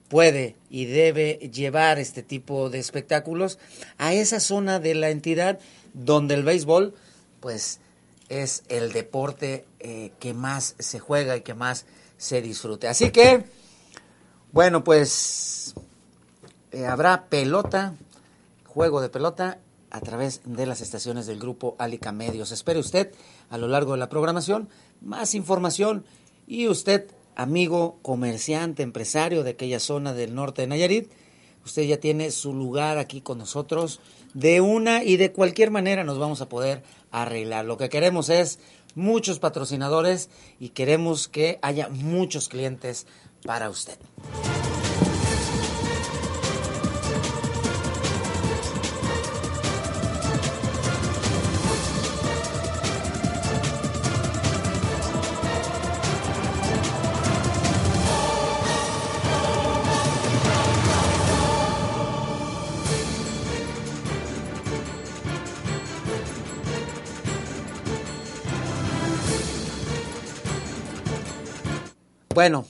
puede 0.09 0.57
y 0.71 0.87
debe 0.87 1.35
llevar 1.53 1.99
este 1.99 2.23
tipo 2.23 2.69
de 2.69 2.81
espectáculos 2.81 3.59
a 3.97 4.13
esa 4.13 4.41
zona 4.41 4.81
de 4.81 4.95
la 4.95 5.11
entidad 5.11 5.61
donde 5.95 6.35
el 6.35 6.43
béisbol 6.43 6.95
pues 7.39 7.79
es 8.29 8.65
el 8.69 8.93
deporte 8.93 9.65
eh, 9.79 10.13
que 10.19 10.35
más 10.35 10.75
se 10.79 10.99
juega 10.99 11.37
y 11.37 11.43
que 11.43 11.55
más 11.55 11.85
se 12.17 12.43
disfrute. 12.43 12.87
Así 12.87 13.11
que, 13.11 13.45
bueno, 14.53 14.85
pues 14.85 15.75
eh, 16.73 16.87
habrá 16.87 17.27
pelota, 17.29 17.95
juego 18.67 19.01
de 19.01 19.09
pelota 19.09 19.59
a 19.91 20.01
través 20.01 20.43
de 20.45 20.67
las 20.67 20.81
estaciones 20.81 21.27
del 21.27 21.39
grupo 21.39 21.75
Alica 21.79 22.13
Medios. 22.13 22.53
Espere 22.53 22.79
usted 22.79 23.13
a 23.49 23.59
lo 23.59 23.69
largo 23.69 23.93
de 23.93 23.99
la 23.99 24.09
programación 24.09 24.69
más 25.01 25.35
información 25.35 26.05
y 26.47 26.69
usted, 26.69 27.11
amigo 27.37 27.99
comerciante, 28.03 28.83
empresario 28.83 29.43
de 29.43 29.51
aquella 29.51 29.81
zona 29.81 30.13
del 30.13 30.35
norte 30.35 30.63
de 30.63 30.69
Nayarit, 30.69 31.11
usted 31.65 31.83
ya 31.83 31.99
tiene 31.99 32.31
su 32.31 32.53
lugar 32.53 32.99
aquí 32.99 33.21
con 33.21 33.39
nosotros. 33.39 34.01
De 34.35 34.61
una 34.61 35.03
y 35.03 35.17
de 35.17 35.33
cualquier 35.33 35.71
manera 35.71 36.05
nos 36.05 36.19
vamos 36.19 36.41
a 36.41 36.49
poder 36.49 36.83
arreglar. 37.11 37.65
Lo 37.65 37.77
que 37.77 37.89
queremos 37.89 38.29
es 38.29 38.61
muchos 38.95 39.39
patrocinadores 39.39 40.31
y 40.59 40.71
queremos 40.71 41.29
que 41.29 41.59
haya 41.63 41.89
muchos 41.89 42.49
clientes 42.49 43.07
para 43.45 43.69
usted. 43.71 43.99
Bueno, 72.41 72.65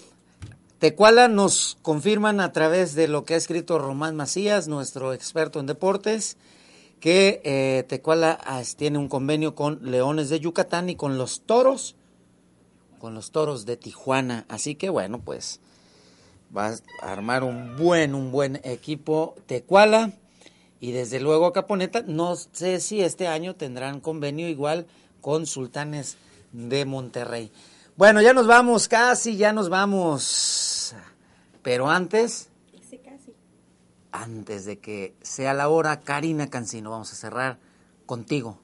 Tecuala 0.80 1.28
nos 1.28 1.78
confirman 1.82 2.40
a 2.40 2.52
través 2.52 2.96
de 2.96 3.06
lo 3.06 3.24
que 3.24 3.34
ha 3.34 3.36
escrito 3.36 3.78
Román 3.78 4.16
Macías, 4.16 4.66
nuestro 4.66 5.12
experto 5.12 5.60
en 5.60 5.66
deportes, 5.66 6.38
que 6.98 7.40
eh, 7.44 7.84
Tecuala 7.86 8.36
ah, 8.42 8.64
tiene 8.76 8.98
un 8.98 9.08
convenio 9.08 9.54
con 9.54 9.78
Leones 9.88 10.28
de 10.28 10.40
Yucatán 10.40 10.90
y 10.90 10.96
con 10.96 11.18
los 11.18 11.42
Toros, 11.42 11.94
con 12.98 13.14
los 13.14 13.30
Toros 13.30 13.64
de 13.64 13.76
Tijuana. 13.76 14.44
Así 14.48 14.74
que 14.74 14.90
bueno, 14.90 15.20
pues 15.20 15.60
va 16.50 16.74
a 17.00 17.12
armar 17.12 17.44
un 17.44 17.76
buen, 17.76 18.16
un 18.16 18.32
buen 18.32 18.56
equipo 18.64 19.36
Tecuala. 19.46 20.14
Y 20.80 20.90
desde 20.90 21.20
luego 21.20 21.52
Caponeta, 21.52 22.02
no 22.04 22.34
sé 22.34 22.80
si 22.80 23.02
este 23.02 23.28
año 23.28 23.54
tendrán 23.54 24.00
convenio 24.00 24.48
igual 24.48 24.88
con 25.20 25.46
Sultanes 25.46 26.16
de 26.50 26.84
Monterrey. 26.86 27.52
Bueno, 27.96 28.22
ya 28.22 28.32
nos 28.32 28.46
vamos, 28.46 28.88
casi, 28.88 29.36
ya 29.36 29.52
nos 29.52 29.68
vamos. 29.68 30.94
Pero 31.62 31.90
antes, 31.90 32.48
antes 34.12 34.64
de 34.64 34.78
que 34.78 35.14
sea 35.22 35.54
la 35.54 35.68
hora, 35.68 36.00
Karina 36.00 36.48
Cancino, 36.48 36.90
vamos 36.90 37.12
a 37.12 37.16
cerrar 37.16 37.58
contigo. 38.06 38.58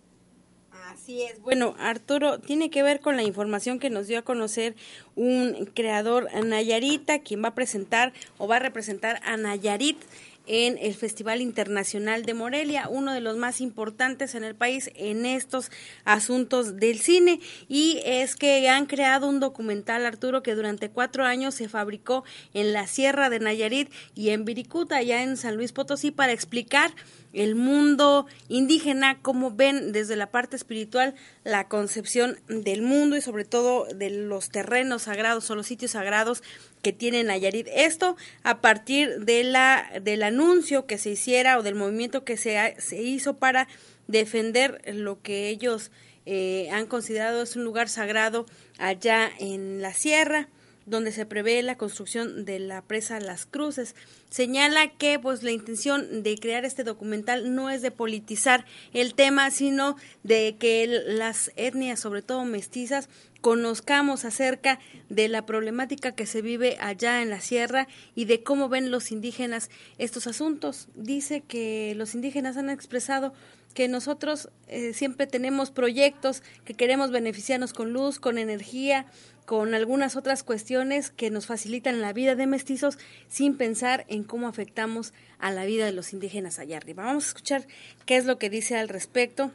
Así 0.90 1.22
es. 1.22 1.40
Bueno, 1.40 1.74
Arturo, 1.78 2.40
tiene 2.40 2.70
que 2.70 2.82
ver 2.82 3.00
con 3.00 3.16
la 3.16 3.22
información 3.22 3.78
que 3.78 3.90
nos 3.90 4.08
dio 4.08 4.18
a 4.18 4.22
conocer 4.22 4.74
un 5.14 5.70
creador 5.74 6.28
Nayarita, 6.34 7.20
quien 7.20 7.44
va 7.44 7.48
a 7.48 7.54
presentar 7.54 8.12
o 8.38 8.48
va 8.48 8.56
a 8.56 8.60
representar 8.60 9.20
a 9.24 9.36
Nayarit 9.36 9.98
en 10.46 10.78
el 10.78 10.94
Festival 10.94 11.40
Internacional 11.40 12.24
de 12.24 12.34
Morelia, 12.34 12.88
uno 12.88 13.12
de 13.12 13.20
los 13.20 13.36
más 13.36 13.60
importantes 13.60 14.34
en 14.34 14.44
el 14.44 14.54
país 14.54 14.90
en 14.94 15.26
estos 15.26 15.70
asuntos 16.04 16.76
del 16.76 17.00
cine. 17.00 17.40
Y 17.68 18.00
es 18.04 18.36
que 18.36 18.68
han 18.68 18.86
creado 18.86 19.28
un 19.28 19.40
documental, 19.40 20.06
Arturo, 20.06 20.42
que 20.42 20.54
durante 20.54 20.90
cuatro 20.90 21.24
años 21.24 21.54
se 21.54 21.68
fabricó 21.68 22.24
en 22.54 22.72
la 22.72 22.86
Sierra 22.86 23.30
de 23.30 23.40
Nayarit 23.40 23.90
y 24.14 24.30
en 24.30 24.44
Viricuta, 24.44 24.96
allá 24.96 25.22
en 25.22 25.36
San 25.36 25.56
Luis 25.56 25.72
Potosí, 25.72 26.10
para 26.10 26.32
explicar 26.32 26.92
el 27.36 27.54
mundo 27.54 28.26
indígena, 28.48 29.18
cómo 29.20 29.50
ven 29.50 29.92
desde 29.92 30.16
la 30.16 30.30
parte 30.30 30.56
espiritual 30.56 31.14
la 31.44 31.68
concepción 31.68 32.38
del 32.48 32.82
mundo 32.82 33.16
y 33.16 33.20
sobre 33.20 33.44
todo 33.44 33.86
de 33.94 34.10
los 34.10 34.48
terrenos 34.48 35.02
sagrados 35.02 35.50
o 35.50 35.54
los 35.54 35.66
sitios 35.66 35.92
sagrados 35.92 36.42
que 36.82 36.94
tiene 36.94 37.24
Nayarit. 37.24 37.68
Esto 37.70 38.16
a 38.42 38.60
partir 38.60 39.20
de 39.24 39.44
la, 39.44 39.86
del 40.02 40.22
anuncio 40.22 40.86
que 40.86 40.96
se 40.96 41.10
hiciera 41.10 41.58
o 41.58 41.62
del 41.62 41.74
movimiento 41.74 42.24
que 42.24 42.38
se, 42.38 42.74
se 42.78 43.02
hizo 43.02 43.36
para 43.36 43.68
defender 44.08 44.80
lo 44.94 45.20
que 45.20 45.48
ellos 45.50 45.90
eh, 46.24 46.68
han 46.72 46.86
considerado 46.86 47.42
es 47.42 47.54
un 47.54 47.64
lugar 47.64 47.88
sagrado 47.88 48.46
allá 48.78 49.30
en 49.38 49.82
la 49.82 49.92
sierra 49.92 50.48
donde 50.86 51.12
se 51.12 51.26
prevé 51.26 51.62
la 51.62 51.76
construcción 51.76 52.44
de 52.44 52.58
la 52.60 52.80
presa 52.82 53.20
Las 53.20 53.44
Cruces. 53.44 53.94
Señala 54.30 54.88
que 54.88 55.18
pues 55.18 55.42
la 55.42 55.50
intención 55.50 56.22
de 56.22 56.38
crear 56.38 56.64
este 56.64 56.84
documental 56.84 57.54
no 57.54 57.70
es 57.70 57.82
de 57.82 57.90
politizar 57.90 58.64
el 58.92 59.14
tema, 59.14 59.50
sino 59.50 59.96
de 60.22 60.56
que 60.58 60.86
las 60.86 61.52
etnias, 61.56 62.00
sobre 62.00 62.22
todo 62.22 62.44
mestizas, 62.44 63.08
conozcamos 63.46 64.24
acerca 64.24 64.80
de 65.08 65.28
la 65.28 65.46
problemática 65.46 66.10
que 66.10 66.26
se 66.26 66.42
vive 66.42 66.76
allá 66.80 67.22
en 67.22 67.30
la 67.30 67.40
sierra 67.40 67.86
y 68.16 68.24
de 68.24 68.42
cómo 68.42 68.68
ven 68.68 68.90
los 68.90 69.12
indígenas 69.12 69.70
estos 69.98 70.26
asuntos. 70.26 70.88
Dice 70.96 71.42
que 71.42 71.94
los 71.96 72.16
indígenas 72.16 72.56
han 72.56 72.70
expresado 72.70 73.32
que 73.72 73.86
nosotros 73.86 74.48
eh, 74.66 74.94
siempre 74.94 75.28
tenemos 75.28 75.70
proyectos 75.70 76.42
que 76.64 76.74
queremos 76.74 77.12
beneficiarnos 77.12 77.72
con 77.72 77.92
luz, 77.92 78.18
con 78.18 78.36
energía, 78.36 79.06
con 79.44 79.74
algunas 79.74 80.16
otras 80.16 80.42
cuestiones 80.42 81.10
que 81.10 81.30
nos 81.30 81.46
facilitan 81.46 82.00
la 82.00 82.12
vida 82.12 82.34
de 82.34 82.48
mestizos 82.48 82.98
sin 83.28 83.56
pensar 83.56 84.06
en 84.08 84.24
cómo 84.24 84.48
afectamos 84.48 85.12
a 85.38 85.52
la 85.52 85.66
vida 85.66 85.86
de 85.86 85.92
los 85.92 86.12
indígenas 86.12 86.58
allá 86.58 86.78
arriba. 86.78 87.04
Vamos 87.04 87.26
a 87.26 87.28
escuchar 87.28 87.68
qué 88.06 88.16
es 88.16 88.24
lo 88.24 88.40
que 88.40 88.50
dice 88.50 88.76
al 88.76 88.88
respecto 88.88 89.52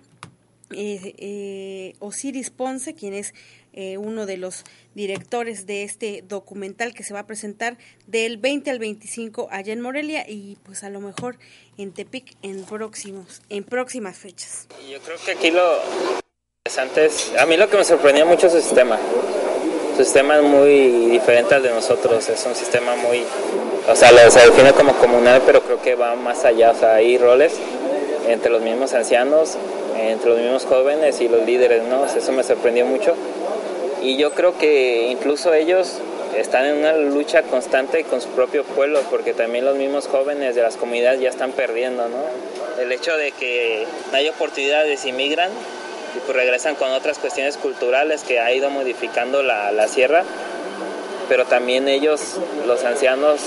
eh, 0.74 1.16
eh, 1.18 1.96
Osiris 2.00 2.50
Ponce, 2.50 2.94
quien 2.94 3.14
es 3.14 3.34
eh, 3.74 3.98
uno 3.98 4.26
de 4.26 4.38
los 4.38 4.64
directores 4.96 5.66
de 5.66 5.84
este 5.84 6.24
documental 6.28 6.94
que 6.94 7.04
se 7.04 7.14
va 7.14 7.22
a 7.22 7.28
presentar 7.28 7.78
del 8.06 8.38
20 8.38 8.70
al 8.70 8.80
25 8.80 9.48
allá 9.52 9.72
en 9.72 9.82
Morelia 9.82 10.26
y 10.28 10.58
pues 10.64 10.84
a 10.84 10.90
lo 10.90 11.00
mejor 11.00 11.38
en 11.78 11.94
Tepic 11.94 12.36
en 12.42 12.64
próximos 12.66 13.42
en 13.50 13.64
próximas 13.64 14.18
fechas. 14.18 14.68
Yo 14.90 15.00
creo 15.00 15.18
que 15.24 15.32
aquí 15.32 15.52
lo 15.52 15.80
interesante 16.66 17.06
es, 17.06 17.34
a 17.38 17.46
mí 17.46 17.58
lo 17.58 17.70
que 17.70 17.78
me 17.78 17.84
sorprendía 17.84 18.26
mucho 18.26 18.48
es 18.48 18.54
su 18.54 18.62
sistema. 18.62 19.00
Su 19.98 20.04
sistema 20.04 20.38
es 20.38 20.44
muy 20.44 21.10
diferente 21.10 21.56
al 21.56 21.64
de 21.64 21.70
nosotros, 21.70 22.28
es 22.30 22.46
un 22.46 22.56
sistema 22.56 22.96
muy, 22.96 23.24
o 23.88 23.96
sea, 23.96 24.12
lo, 24.12 24.32
se 24.32 24.40
define 24.40 24.74
como 24.74 24.96
comunal, 24.98 25.42
pero 25.46 25.62
creo 25.62 25.82
que 25.82 25.96
va 25.96 26.16
más 26.16 26.46
allá, 26.46 26.72
o 26.72 26.76
sea, 26.76 26.96
hay 26.96 27.18
roles 27.18 27.54
entre 28.28 28.52
los 28.52 28.62
mismos 28.62 28.94
ancianos, 28.94 29.58
entre 29.98 30.30
los 30.30 30.40
mismos 30.40 30.66
jóvenes 30.66 31.20
y 31.22 31.28
los 31.28 31.46
líderes, 31.46 31.84
¿no? 31.84 32.06
Eso 32.06 32.32
me 32.32 32.44
sorprendió 32.44 32.86
mucho. 32.86 33.16
Y 34.02 34.18
yo 34.18 34.32
creo 34.32 34.58
que 34.58 35.08
incluso 35.12 35.54
ellos 35.54 36.00
están 36.36 36.66
en 36.66 36.78
una 36.78 36.94
lucha 36.94 37.44
constante 37.44 38.04
con 38.04 38.22
su 38.22 38.30
propio 38.30 38.64
pueblo, 38.64 39.02
porque 39.10 39.34
también 39.34 39.66
los 39.66 39.76
mismos 39.76 40.08
jóvenes 40.08 40.56
de 40.56 40.62
las 40.62 40.76
comunidades 40.76 41.22
ya 41.22 41.30
están 41.30 41.52
perdiendo, 41.52 42.08
¿no? 42.10 42.82
El 42.82 42.92
hecho 42.92 43.16
de 43.16 43.32
que 43.32 43.86
no 44.12 44.18
hay 44.18 44.30
oportunidades, 44.30 45.06
inmigran 45.06 45.52
y 46.16 46.20
pues 46.20 46.36
regresan 46.36 46.76
con 46.76 46.92
otras 46.92 47.20
cuestiones 47.20 47.58
culturales 47.58 48.24
que 48.24 48.40
ha 48.40 48.52
ido 48.54 48.70
modificando 48.70 49.44
la, 49.44 49.72
la 49.72 49.88
sierra, 49.88 50.24
pero 51.30 51.46
también 51.46 51.88
ellos, 51.88 52.38
los 52.66 52.84
ancianos, 52.84 53.40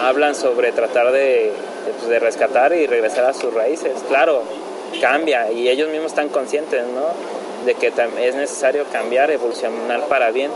hablan 0.00 0.34
sobre 0.34 0.72
tratar 0.72 1.10
de, 1.12 1.20
de, 1.20 1.92
pues, 1.98 2.08
de 2.08 2.18
rescatar 2.18 2.74
y 2.74 2.86
regresar 2.86 3.24
a 3.24 3.32
sus 3.32 3.52
raíces. 3.54 3.92
Claro, 4.08 4.42
cambia 5.00 5.50
y 5.50 5.68
ellos 5.68 5.88
mismos 5.88 6.12
están 6.12 6.28
conscientes, 6.28 6.84
¿no? 6.86 7.41
De 7.64 7.74
que 7.74 7.92
es 8.20 8.34
necesario 8.34 8.84
cambiar, 8.92 9.30
evolucionar 9.30 10.06
para 10.08 10.30
bien 10.30 10.50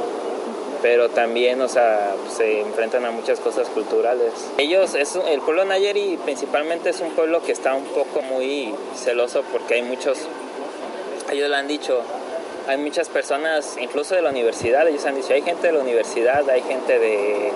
pero 0.82 1.08
también, 1.08 1.60
o 1.62 1.68
sea, 1.68 2.14
se 2.28 2.60
enfrentan 2.60 3.04
a 3.04 3.10
muchas 3.10 3.40
cosas 3.40 3.68
culturales. 3.68 4.32
Ellos, 4.58 4.94
es, 4.94 5.16
el 5.16 5.40
pueblo 5.40 5.64
Nayeri 5.64 6.18
principalmente 6.24 6.90
es 6.90 7.00
un 7.00 7.10
pueblo 7.10 7.42
que 7.42 7.52
está 7.52 7.74
un 7.74 7.86
poco 7.86 8.22
muy 8.22 8.74
celoso 8.94 9.42
porque 9.50 9.74
hay 9.74 9.82
muchos, 9.82 10.18
ellos 11.32 11.48
lo 11.48 11.56
han 11.56 11.66
dicho, 11.66 12.02
hay 12.68 12.78
muchas 12.78 13.08
personas, 13.08 13.76
incluso 13.80 14.14
de 14.14 14.22
la 14.22 14.30
universidad, 14.30 14.86
ellos 14.86 15.04
han 15.06 15.16
dicho, 15.16 15.32
hay 15.32 15.42
gente 15.42 15.66
de 15.66 15.72
la 15.72 15.80
universidad, 15.80 16.48
hay 16.48 16.62
gente 16.62 16.98
de 16.98 17.50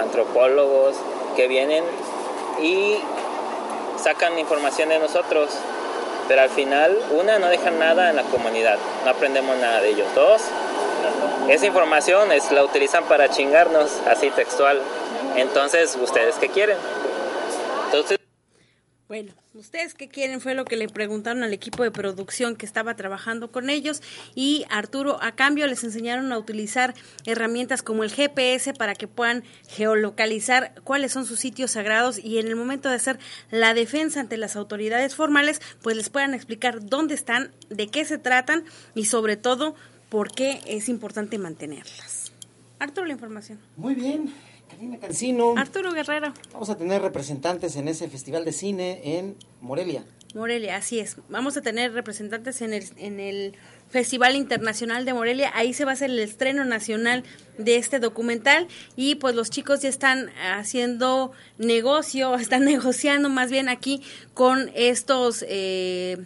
antropólogos 0.00 0.96
que 1.36 1.48
vienen 1.48 1.84
y 2.62 2.96
sacan 4.00 4.38
información 4.38 4.90
de 4.90 4.98
nosotros, 4.98 5.50
pero 6.28 6.42
al 6.42 6.50
final, 6.50 6.96
una, 7.10 7.38
no 7.38 7.48
dejan 7.48 7.78
nada 7.78 8.10
en 8.10 8.16
la 8.16 8.22
comunidad, 8.24 8.76
no 9.04 9.10
aprendemos 9.10 9.56
nada 9.56 9.80
de 9.80 9.88
ellos. 9.88 10.06
Dos, 10.14 10.42
esa 11.48 11.66
información 11.66 12.30
es, 12.30 12.52
la 12.52 12.62
utilizan 12.62 13.04
para 13.04 13.30
chingarnos, 13.30 13.90
así 14.06 14.30
textual. 14.30 14.80
Entonces, 15.36 15.96
¿ustedes 16.00 16.36
qué 16.36 16.48
quieren? 16.48 16.76
Entonces, 17.86 18.17
Bueno, 19.08 19.32
¿ustedes 19.54 19.94
qué 19.94 20.08
quieren? 20.08 20.42
Fue 20.42 20.54
lo 20.54 20.66
que 20.66 20.76
le 20.76 20.86
preguntaron 20.86 21.42
al 21.42 21.54
equipo 21.54 21.82
de 21.82 21.90
producción 21.90 22.56
que 22.56 22.66
estaba 22.66 22.94
trabajando 22.94 23.50
con 23.50 23.70
ellos 23.70 24.02
y 24.34 24.66
Arturo, 24.68 25.18
a 25.22 25.32
cambio 25.32 25.66
les 25.66 25.82
enseñaron 25.82 26.30
a 26.30 26.38
utilizar 26.38 26.94
herramientas 27.24 27.82
como 27.82 28.04
el 28.04 28.10
GPS 28.10 28.74
para 28.74 28.94
que 28.94 29.08
puedan 29.08 29.44
geolocalizar 29.66 30.74
cuáles 30.84 31.10
son 31.10 31.24
sus 31.24 31.40
sitios 31.40 31.70
sagrados 31.70 32.22
y 32.22 32.38
en 32.38 32.48
el 32.48 32.56
momento 32.56 32.90
de 32.90 32.96
hacer 32.96 33.18
la 33.50 33.72
defensa 33.72 34.20
ante 34.20 34.36
las 34.36 34.56
autoridades 34.56 35.14
formales, 35.14 35.62
pues 35.80 35.96
les 35.96 36.10
puedan 36.10 36.34
explicar 36.34 36.84
dónde 36.84 37.14
están, 37.14 37.50
de 37.70 37.88
qué 37.88 38.04
se 38.04 38.18
tratan 38.18 38.64
y 38.94 39.06
sobre 39.06 39.38
todo 39.38 39.74
por 40.10 40.32
qué 40.32 40.60
es 40.66 40.90
importante 40.90 41.38
mantenerlas. 41.38 42.30
Arturo, 42.78 43.06
la 43.06 43.14
información. 43.14 43.58
Muy 43.78 43.94
bien, 43.94 44.34
Karina 44.68 44.98
Cancino. 44.98 45.54
Arturo 45.56 45.92
Guerrero. 45.92 46.32
Vamos 46.52 46.70
a 46.70 46.76
tener 46.76 47.02
representantes 47.02 47.76
en 47.76 47.88
ese 47.88 48.08
festival 48.08 48.44
de 48.44 48.52
cine 48.52 49.00
en 49.18 49.36
Morelia. 49.60 50.04
Morelia, 50.34 50.76
así 50.76 50.98
es. 50.98 51.16
Vamos 51.28 51.56
a 51.56 51.62
tener 51.62 51.92
representantes 51.92 52.60
en 52.60 52.74
el, 52.74 52.84
en 52.96 53.18
el 53.18 53.54
Festival 53.88 54.36
Internacional 54.36 55.04
de 55.04 55.14
Morelia. 55.14 55.50
Ahí 55.54 55.72
se 55.72 55.84
va 55.84 55.92
a 55.92 55.94
hacer 55.94 56.10
el 56.10 56.18
estreno 56.18 56.64
nacional 56.64 57.24
de 57.56 57.76
este 57.76 57.98
documental 57.98 58.68
y 58.96 59.14
pues 59.14 59.34
los 59.34 59.50
chicos 59.50 59.80
ya 59.80 59.88
están 59.88 60.28
haciendo 60.52 61.32
negocio, 61.56 62.34
están 62.36 62.64
negociando 62.64 63.30
más 63.30 63.50
bien 63.50 63.68
aquí 63.68 64.02
con 64.34 64.70
estos, 64.74 65.44
eh, 65.48 66.18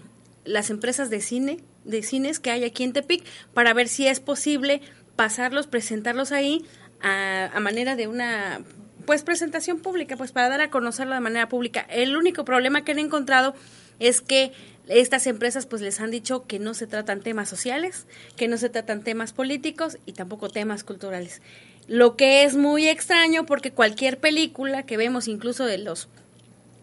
las 0.45 0.71
empresas 0.71 1.09
de 1.09 1.21
cine, 1.21 1.61
de 1.85 2.03
cines 2.03 2.41
que 2.41 2.51
hay 2.51 2.65
aquí 2.65 2.83
en 2.83 2.93
Tepic 2.93 3.25
para 3.55 3.73
ver 3.73 3.89
si 3.89 4.07
es 4.09 4.19
posible 4.19 4.81
pasarlos, 5.15 5.67
presentarlos 5.69 6.33
ahí 6.33 6.65
a, 7.03 7.51
a 7.53 7.61
manera 7.61 7.97
de 7.97 8.07
una 8.07 8.61
pues 9.07 9.23
presentación 9.23 9.81
pública, 9.81 10.17
pues 10.17 10.33
para 10.33 10.49
dar 10.49 10.61
a 10.61 10.71
conocerlo 10.71 11.15
de 11.15 11.21
manera 11.21 11.49
pública. 11.49 11.87
El 11.91 12.17
único 12.17 12.45
problema 12.45 12.85
que 12.85 12.93
han 12.93 12.99
encontrado 12.99 13.55
es 13.99 14.21
que 14.21 14.53
estas 14.89 15.27
empresas 15.27 15.67
pues 15.67 15.83
les 15.83 16.01
han 16.01 16.11
dicho 16.11 16.47
que 16.47 16.59
no 16.59 16.75
se 16.75 16.87
tratan 16.87 17.21
temas 17.21 17.49
sociales, 17.49 18.07
que 18.37 18.49
no 18.49 18.59
se 18.59 18.69
tratan 18.69 19.03
temas 19.03 19.33
políticos 19.33 19.99
y 20.07 20.13
tampoco 20.13 20.49
temas 20.49 20.85
culturales. 20.85 21.41
Lo 21.89 22.17
que 22.17 22.45
es 22.45 22.57
muy 22.57 22.89
extraño 22.89 23.47
porque 23.47 23.73
cualquier 23.73 24.19
película 24.19 24.85
que 24.85 24.97
vemos 24.97 25.29
incluso 25.29 25.67
de 25.67 25.79
los 25.79 26.09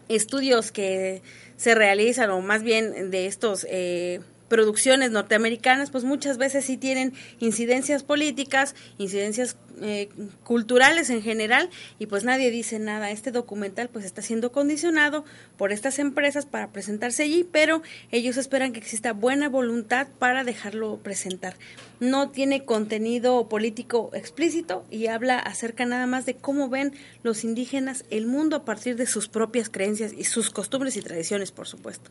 estudios 0.08 0.72
que 0.72 1.22
se 1.56 1.74
realizan 1.74 2.30
o 2.30 2.40
más 2.40 2.62
bien 2.62 3.10
de 3.10 3.26
estos 3.26 3.66
eh, 3.68 4.20
producciones 4.50 5.12
norteamericanas, 5.12 5.90
pues 5.90 6.02
muchas 6.02 6.36
veces 6.36 6.64
sí 6.64 6.76
tienen 6.76 7.14
incidencias 7.38 8.02
políticas, 8.02 8.74
incidencias 8.98 9.56
eh, 9.80 10.08
culturales 10.42 11.08
en 11.08 11.22
general, 11.22 11.70
y 12.00 12.06
pues 12.06 12.24
nadie 12.24 12.50
dice 12.50 12.80
nada. 12.80 13.12
Este 13.12 13.30
documental 13.30 13.88
pues 13.88 14.04
está 14.04 14.22
siendo 14.22 14.50
condicionado 14.50 15.24
por 15.56 15.70
estas 15.72 16.00
empresas 16.00 16.46
para 16.46 16.72
presentarse 16.72 17.22
allí, 17.22 17.48
pero 17.50 17.82
ellos 18.10 18.36
esperan 18.36 18.72
que 18.72 18.80
exista 18.80 19.12
buena 19.12 19.48
voluntad 19.48 20.08
para 20.18 20.42
dejarlo 20.42 20.98
presentar. 20.98 21.54
No 22.00 22.30
tiene 22.30 22.64
contenido 22.64 23.48
político 23.48 24.10
explícito 24.14 24.84
y 24.90 25.06
habla 25.06 25.38
acerca 25.38 25.86
nada 25.86 26.06
más 26.06 26.26
de 26.26 26.34
cómo 26.34 26.68
ven 26.68 26.92
los 27.22 27.44
indígenas 27.44 28.04
el 28.10 28.26
mundo 28.26 28.56
a 28.56 28.64
partir 28.64 28.96
de 28.96 29.06
sus 29.06 29.28
propias 29.28 29.70
creencias 29.70 30.12
y 30.12 30.24
sus 30.24 30.50
costumbres 30.50 30.96
y 30.96 31.02
tradiciones, 31.02 31.52
por 31.52 31.68
supuesto. 31.68 32.10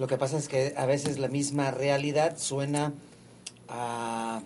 Lo 0.00 0.06
que 0.06 0.16
pasa 0.16 0.38
es 0.38 0.48
que 0.48 0.72
a 0.78 0.86
veces 0.86 1.18
la 1.18 1.28
misma 1.28 1.70
realidad 1.70 2.38
suena 2.38 2.94
a, 3.68 4.40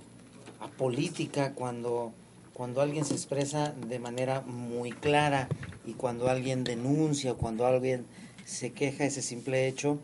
a 0.58 0.68
política 0.76 1.52
cuando, 1.54 2.12
cuando 2.52 2.80
alguien 2.80 3.04
se 3.04 3.14
expresa 3.14 3.72
de 3.86 4.00
manera 4.00 4.40
muy 4.40 4.90
clara 4.90 5.46
y 5.86 5.92
cuando 5.92 6.28
alguien 6.28 6.64
denuncia 6.64 7.30
o 7.30 7.36
cuando 7.36 7.66
alguien 7.66 8.04
se 8.44 8.72
queja 8.72 9.04
ese 9.04 9.22
simple 9.22 9.68
hecho, 9.68 10.00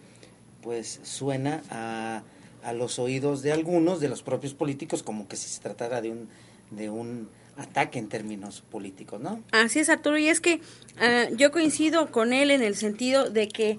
pues 0.63 1.01
suena 1.03 1.65
a, 1.69 2.23
a 2.63 2.73
los 2.73 3.01
oídos 3.01 3.43
de 3.43 3.51
algunos, 3.51 3.99
de 3.99 4.09
los 4.09 4.23
propios 4.23 4.55
políticos, 4.55 5.03
como 5.03 5.27
que 5.27 5.35
si 5.35 5.49
se 5.49 5.61
tratara 5.61 6.01
de 6.01 6.13
un, 6.13 6.29
de 6.71 6.91
un 6.91 7.29
ataque 7.57 7.99
en 7.99 8.09
términos 8.09 8.63
políticos, 8.71 9.21
¿no? 9.21 9.43
Así 9.51 9.81
es, 9.81 9.89
Arturo, 9.89 10.17
y 10.17 10.29
es 10.29 10.41
que 10.41 10.61
ah, 11.01 11.25
yo 11.37 11.51
coincido 11.51 12.13
con 12.13 12.33
él 12.33 12.53
en 12.53 12.63
el 12.63 12.77
sentido 12.77 13.31
de 13.31 13.49
que 13.49 13.79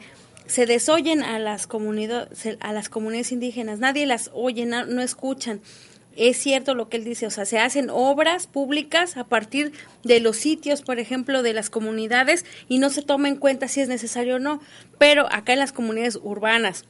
se 0.52 0.66
desoyen 0.66 1.24
a 1.24 1.40
las 1.40 1.66
comunidades 1.66 2.58
a 2.60 2.74
las 2.74 2.90
comunidades 2.90 3.32
indígenas, 3.32 3.80
nadie 3.80 4.06
las 4.06 4.30
oye, 4.34 4.66
no, 4.66 4.86
no 4.86 5.02
escuchan. 5.02 5.62
Es 6.18 6.36
cierto 6.36 6.76
lo 6.76 6.90
que 6.90 6.98
él 6.98 7.06
dice, 7.06 7.26
o 7.26 7.30
sea, 7.30 7.46
se 7.46 7.58
hacen 7.58 7.90
obras 7.90 8.48
públicas 8.48 9.16
a 9.16 9.24
partir 9.24 9.72
de 10.04 10.20
los 10.20 10.36
sitios, 10.36 10.82
por 10.82 11.00
ejemplo, 11.00 11.42
de 11.42 11.54
las 11.54 11.70
comunidades 11.70 12.46
y 12.68 12.80
no 12.80 12.90
se 12.90 13.02
toma 13.02 13.30
en 13.30 13.38
cuenta 13.38 13.70
si 13.70 13.80
es 13.80 13.88
necesario 13.88 14.36
o 14.36 14.40
no. 14.40 14.60
Pero 14.98 15.32
acá 15.32 15.54
en 15.54 15.60
las 15.60 15.72
comunidades 15.72 16.20
urbanas 16.22 16.84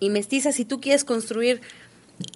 y 0.00 0.10
mestizas, 0.10 0.56
si 0.56 0.64
tú 0.64 0.80
quieres 0.80 1.04
construir 1.04 1.60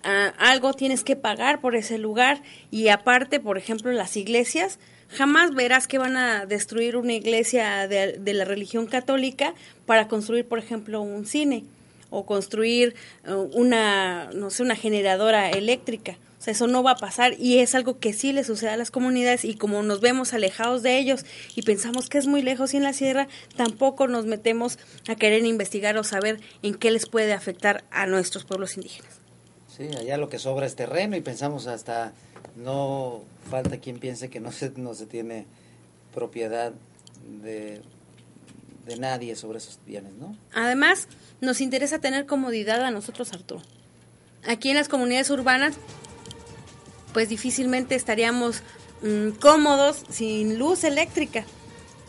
ah, 0.05 0.34
algo, 0.38 0.72
tienes 0.72 1.02
que 1.02 1.16
pagar 1.16 1.61
por 1.61 1.74
ese 1.74 1.98
lugar 1.98 2.44
y 2.70 2.88
aparte, 2.88 3.40
por 3.40 3.59
ejemplo, 3.59 3.90
las 3.90 4.16
iglesias, 4.16 4.78
jamás 5.15 5.55
verás 5.55 5.87
que 5.87 5.99
van 5.99 6.17
a 6.17 6.47
destruir 6.47 6.97
una 6.97 7.12
iglesia 7.12 7.89
de, 7.89 8.19
de 8.19 8.35
la 8.35 8.45
religión 8.45 8.87
católica 8.87 9.55
para 9.87 10.09
construir, 10.09 10.47
por 10.47 10.59
ejemplo, 10.59 11.01
un 11.01 11.27
cine 11.27 11.65
o 12.15 12.25
construir 12.27 12.95
uh, 13.27 13.33
una, 13.59 14.31
no 14.33 14.51
sé, 14.51 14.62
una 14.62 14.77
generadora 14.77 15.51
eléctrica. 15.51 16.17
O 16.39 16.43
sea, 16.45 16.53
eso 16.53 16.67
no 16.67 16.83
va 16.83 16.93
a 16.93 16.97
pasar 16.97 17.35
y 17.41 17.59
es 17.59 17.75
algo 17.75 17.99
que 17.99 18.12
sí 18.12 18.33
le 18.33 18.45
sucede 18.45 18.71
a 18.71 18.77
las 18.77 18.91
comunidades 18.91 19.45
y 19.45 19.55
como 19.55 19.83
nos 19.83 20.01
vemos 20.01 20.35
alejados 20.35 20.83
de 20.83 20.99
ellos 20.99 21.25
y 21.57 21.62
pensamos 21.62 22.09
que 22.09 22.19
es 22.19 22.27
muy 22.27 22.43
lejos 22.43 22.75
y 22.75 22.77
en 22.77 22.83
la 22.83 22.93
sierra, 22.93 23.29
tampoco 23.57 24.07
nos 24.09 24.27
metemos 24.27 24.79
a 25.09 25.17
querer 25.17 25.45
investigar 25.47 25.97
o 25.97 26.05
saber 26.05 26.41
en 26.62 26.75
qué 26.75 26.91
les 26.91 27.07
puede 27.07 27.33
afectar 27.33 27.85
a 27.91 28.07
nuestros 28.07 28.45
pueblos 28.45 28.77
indígenas. 28.77 29.21
Sí, 29.75 29.89
allá 29.99 30.19
lo 30.19 30.29
que 30.29 30.39
sobra 30.39 30.67
es 30.67 30.77
terreno 30.77 31.17
y 31.17 31.21
pensamos 31.21 31.67
hasta 31.67 32.12
no 32.57 33.22
falta 33.50 33.78
quien 33.78 33.98
piense 33.98 34.30
que 34.30 34.40
no 34.40 34.52
se, 34.52 34.70
no 34.76 34.94
se 34.94 35.07
tiene 35.07 35.46
propiedad 36.14 36.72
de, 37.42 37.82
de 38.86 38.96
nadie 38.96 39.36
sobre 39.36 39.59
esos 39.59 39.78
bienes, 39.86 40.12
¿no? 40.14 40.36
Además, 40.52 41.09
nos 41.40 41.61
interesa 41.61 41.98
tener 41.98 42.26
comodidad 42.26 42.84
a 42.84 42.90
nosotros, 42.90 43.32
Arturo. 43.32 43.62
Aquí 44.46 44.70
en 44.70 44.76
las 44.76 44.88
comunidades 44.88 45.30
urbanas, 45.30 45.74
pues 47.12 47.28
difícilmente 47.28 47.94
estaríamos 47.94 48.62
mmm, 49.02 49.30
cómodos 49.40 50.05
sin 50.11 50.59
luz 50.59 50.84
eléctrica. 50.84 51.44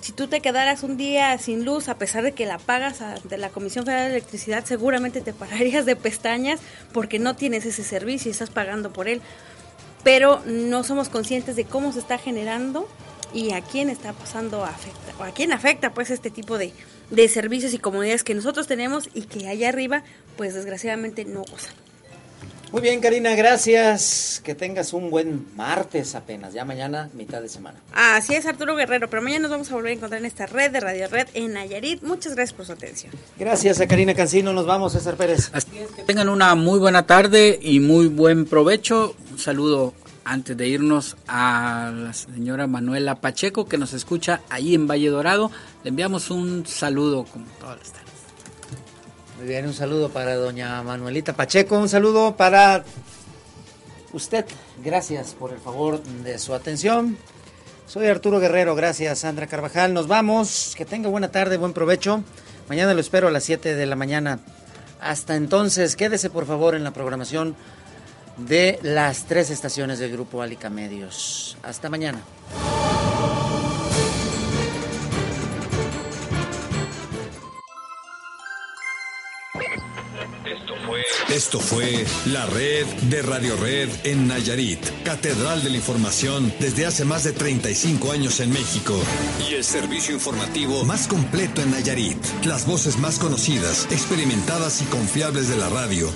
Si 0.01 0.11
tú 0.11 0.27
te 0.27 0.39
quedaras 0.39 0.83
un 0.83 0.97
día 0.97 1.35
sin 1.39 1.65
luz, 1.65 1.89
a 1.89 1.97
pesar 1.97 2.23
de 2.23 2.33
que 2.33 2.45
la 2.45 2.59
pagas 2.59 2.99
de 3.23 3.37
la 3.37 3.49
Comisión 3.49 3.85
Federal 3.85 4.11
de 4.11 4.17
Electricidad, 4.17 4.63
seguramente 4.63 5.21
te 5.21 5.33
pararías 5.33 5.85
de 5.87 5.95
pestañas 5.95 6.59
porque 6.93 7.17
no 7.17 7.35
tienes 7.35 7.65
ese 7.65 7.83
servicio 7.83 8.29
y 8.29 8.33
estás 8.33 8.51
pagando 8.51 8.93
por 8.93 9.07
él. 9.07 9.21
Pero 10.05 10.41
no 10.45 10.83
somos 10.83 11.09
conscientes 11.09 11.57
de 11.57 11.65
cómo 11.65 11.91
se 11.91 11.99
está 11.99 12.17
generando 12.17 12.87
y 13.33 13.51
a 13.51 13.61
quién 13.61 13.89
está 13.89 14.13
pasando 14.13 14.63
afecta, 14.63 15.13
o 15.19 15.23
a 15.23 15.31
quién 15.31 15.51
afecta 15.51 15.93
pues 15.93 16.11
este 16.11 16.29
tipo 16.29 16.57
de, 16.57 16.71
de 17.09 17.27
servicios 17.27 17.73
y 17.73 17.79
comunidades 17.79 18.23
que 18.23 18.35
nosotros 18.35 18.67
tenemos 18.67 19.09
y 19.13 19.23
que 19.23 19.49
allá 19.49 19.67
arriba 19.67 20.03
pues 20.37 20.53
desgraciadamente 20.53 21.25
no 21.25 21.39
gozan. 21.39 21.84
Muy 22.75 22.81
bien, 22.81 22.99
Karina, 22.99 23.33
gracias. 23.35 24.41
Que 24.43 24.53
tengas 24.53 24.91
un 24.91 25.09
buen 25.09 25.45
martes 25.55 26.13
apenas. 26.13 26.53
Ya 26.53 26.65
mañana, 26.65 27.09
mitad 27.13 27.41
de 27.41 27.47
semana. 27.47 27.79
Así 27.93 28.35
es, 28.35 28.45
Arturo 28.45 28.75
Guerrero. 28.75 29.09
Pero 29.09 29.21
mañana 29.21 29.43
nos 29.43 29.51
vamos 29.51 29.71
a 29.71 29.75
volver 29.75 29.91
a 29.91 29.93
encontrar 29.93 30.19
en 30.19 30.25
esta 30.25 30.45
red 30.45 30.71
de 30.71 30.81
Radio 30.81 31.07
Red 31.07 31.29
en 31.35 31.53
Nayarit. 31.53 32.03
Muchas 32.03 32.35
gracias 32.35 32.53
por 32.53 32.65
su 32.65 32.73
atención. 32.73 33.13
Gracias 33.39 33.79
a 33.79 33.87
Karina 33.87 34.13
Cancino. 34.13 34.51
Nos 34.51 34.65
vamos, 34.65 34.91
César 34.91 35.15
Pérez. 35.15 35.51
Así 35.53 35.69
es, 35.77 35.89
que 35.91 36.03
tengan 36.03 36.27
una 36.27 36.53
muy 36.55 36.77
buena 36.77 37.07
tarde 37.07 37.57
y 37.61 37.79
muy 37.79 38.07
buen 38.07 38.45
provecho. 38.45 39.15
Un 39.31 39.39
saludo 39.39 39.93
antes 40.25 40.57
de 40.57 40.67
irnos 40.67 41.15
a 41.29 41.93
la 41.95 42.11
señora 42.11 42.67
Manuela 42.67 43.15
Pacheco 43.15 43.69
que 43.69 43.77
nos 43.77 43.93
escucha 43.93 44.41
ahí 44.49 44.75
en 44.75 44.85
Valle 44.85 45.07
Dorado. 45.07 45.49
Le 45.85 45.91
enviamos 45.91 46.29
un 46.29 46.65
saludo 46.65 47.23
como 47.23 47.45
todas 47.57 47.77
las 47.77 47.91
tardes. 47.93 48.04
Muy 49.37 49.47
bien, 49.47 49.65
un 49.65 49.73
saludo 49.73 50.09
para 50.09 50.35
doña 50.35 50.81
Manuelita 50.81 51.33
Pacheco, 51.33 51.77
un 51.77 51.89
saludo 51.89 52.37
para 52.37 52.85
usted. 54.13 54.45
Gracias 54.81 55.35
por 55.37 55.51
el 55.51 55.59
favor 55.59 56.01
de 56.01 56.39
su 56.39 56.53
atención. 56.53 57.17
Soy 57.85 58.07
Arturo 58.07 58.39
Guerrero, 58.39 58.75
gracias 58.75 59.19
Sandra 59.19 59.47
Carvajal. 59.47 59.93
Nos 59.93 60.07
vamos, 60.07 60.73
que 60.77 60.85
tenga 60.85 61.09
buena 61.09 61.31
tarde, 61.31 61.57
buen 61.57 61.73
provecho. 61.73 62.23
Mañana 62.69 62.93
lo 62.93 63.01
espero 63.01 63.27
a 63.27 63.31
las 63.31 63.43
7 63.43 63.75
de 63.75 63.85
la 63.85 63.97
mañana. 63.97 64.39
Hasta 65.01 65.35
entonces, 65.35 65.97
quédese 65.97 66.29
por 66.29 66.45
favor 66.45 66.73
en 66.73 66.85
la 66.85 66.91
programación 66.91 67.57
de 68.37 68.79
las 68.83 69.25
tres 69.25 69.49
estaciones 69.49 69.99
del 69.99 70.13
Grupo 70.13 70.41
Alica 70.41 70.69
Medios. 70.69 71.57
Hasta 71.61 71.89
mañana. 71.89 72.21
Esto 81.35 81.59
fue 81.59 82.05
la 82.27 82.45
red 82.45 82.85
de 83.09 83.21
Radio 83.21 83.57
Red 83.57 83.89
en 84.05 84.25
Nayarit, 84.25 84.79
Catedral 85.03 85.61
de 85.65 85.69
la 85.69 85.75
Información 85.75 86.53
desde 86.61 86.85
hace 86.85 87.03
más 87.03 87.25
de 87.25 87.33
35 87.33 88.13
años 88.13 88.39
en 88.39 88.51
México. 88.51 88.97
Y 89.49 89.55
el 89.55 89.65
servicio 89.65 90.13
informativo 90.13 90.85
más 90.85 91.09
completo 91.09 91.61
en 91.61 91.71
Nayarit. 91.71 92.17
Las 92.45 92.65
voces 92.65 92.97
más 92.99 93.19
conocidas, 93.19 93.85
experimentadas 93.91 94.81
y 94.81 94.85
confiables 94.85 95.49
de 95.49 95.57
la 95.57 95.67
radio. 95.67 96.09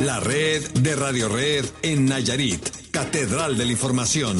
La 0.00 0.20
red 0.20 0.66
de 0.70 0.96
Radio 0.96 1.28
Red 1.28 1.66
en 1.82 2.06
Nayarit, 2.06 2.66
Catedral 2.92 3.58
de 3.58 3.66
la 3.66 3.72
Información. 3.72 4.38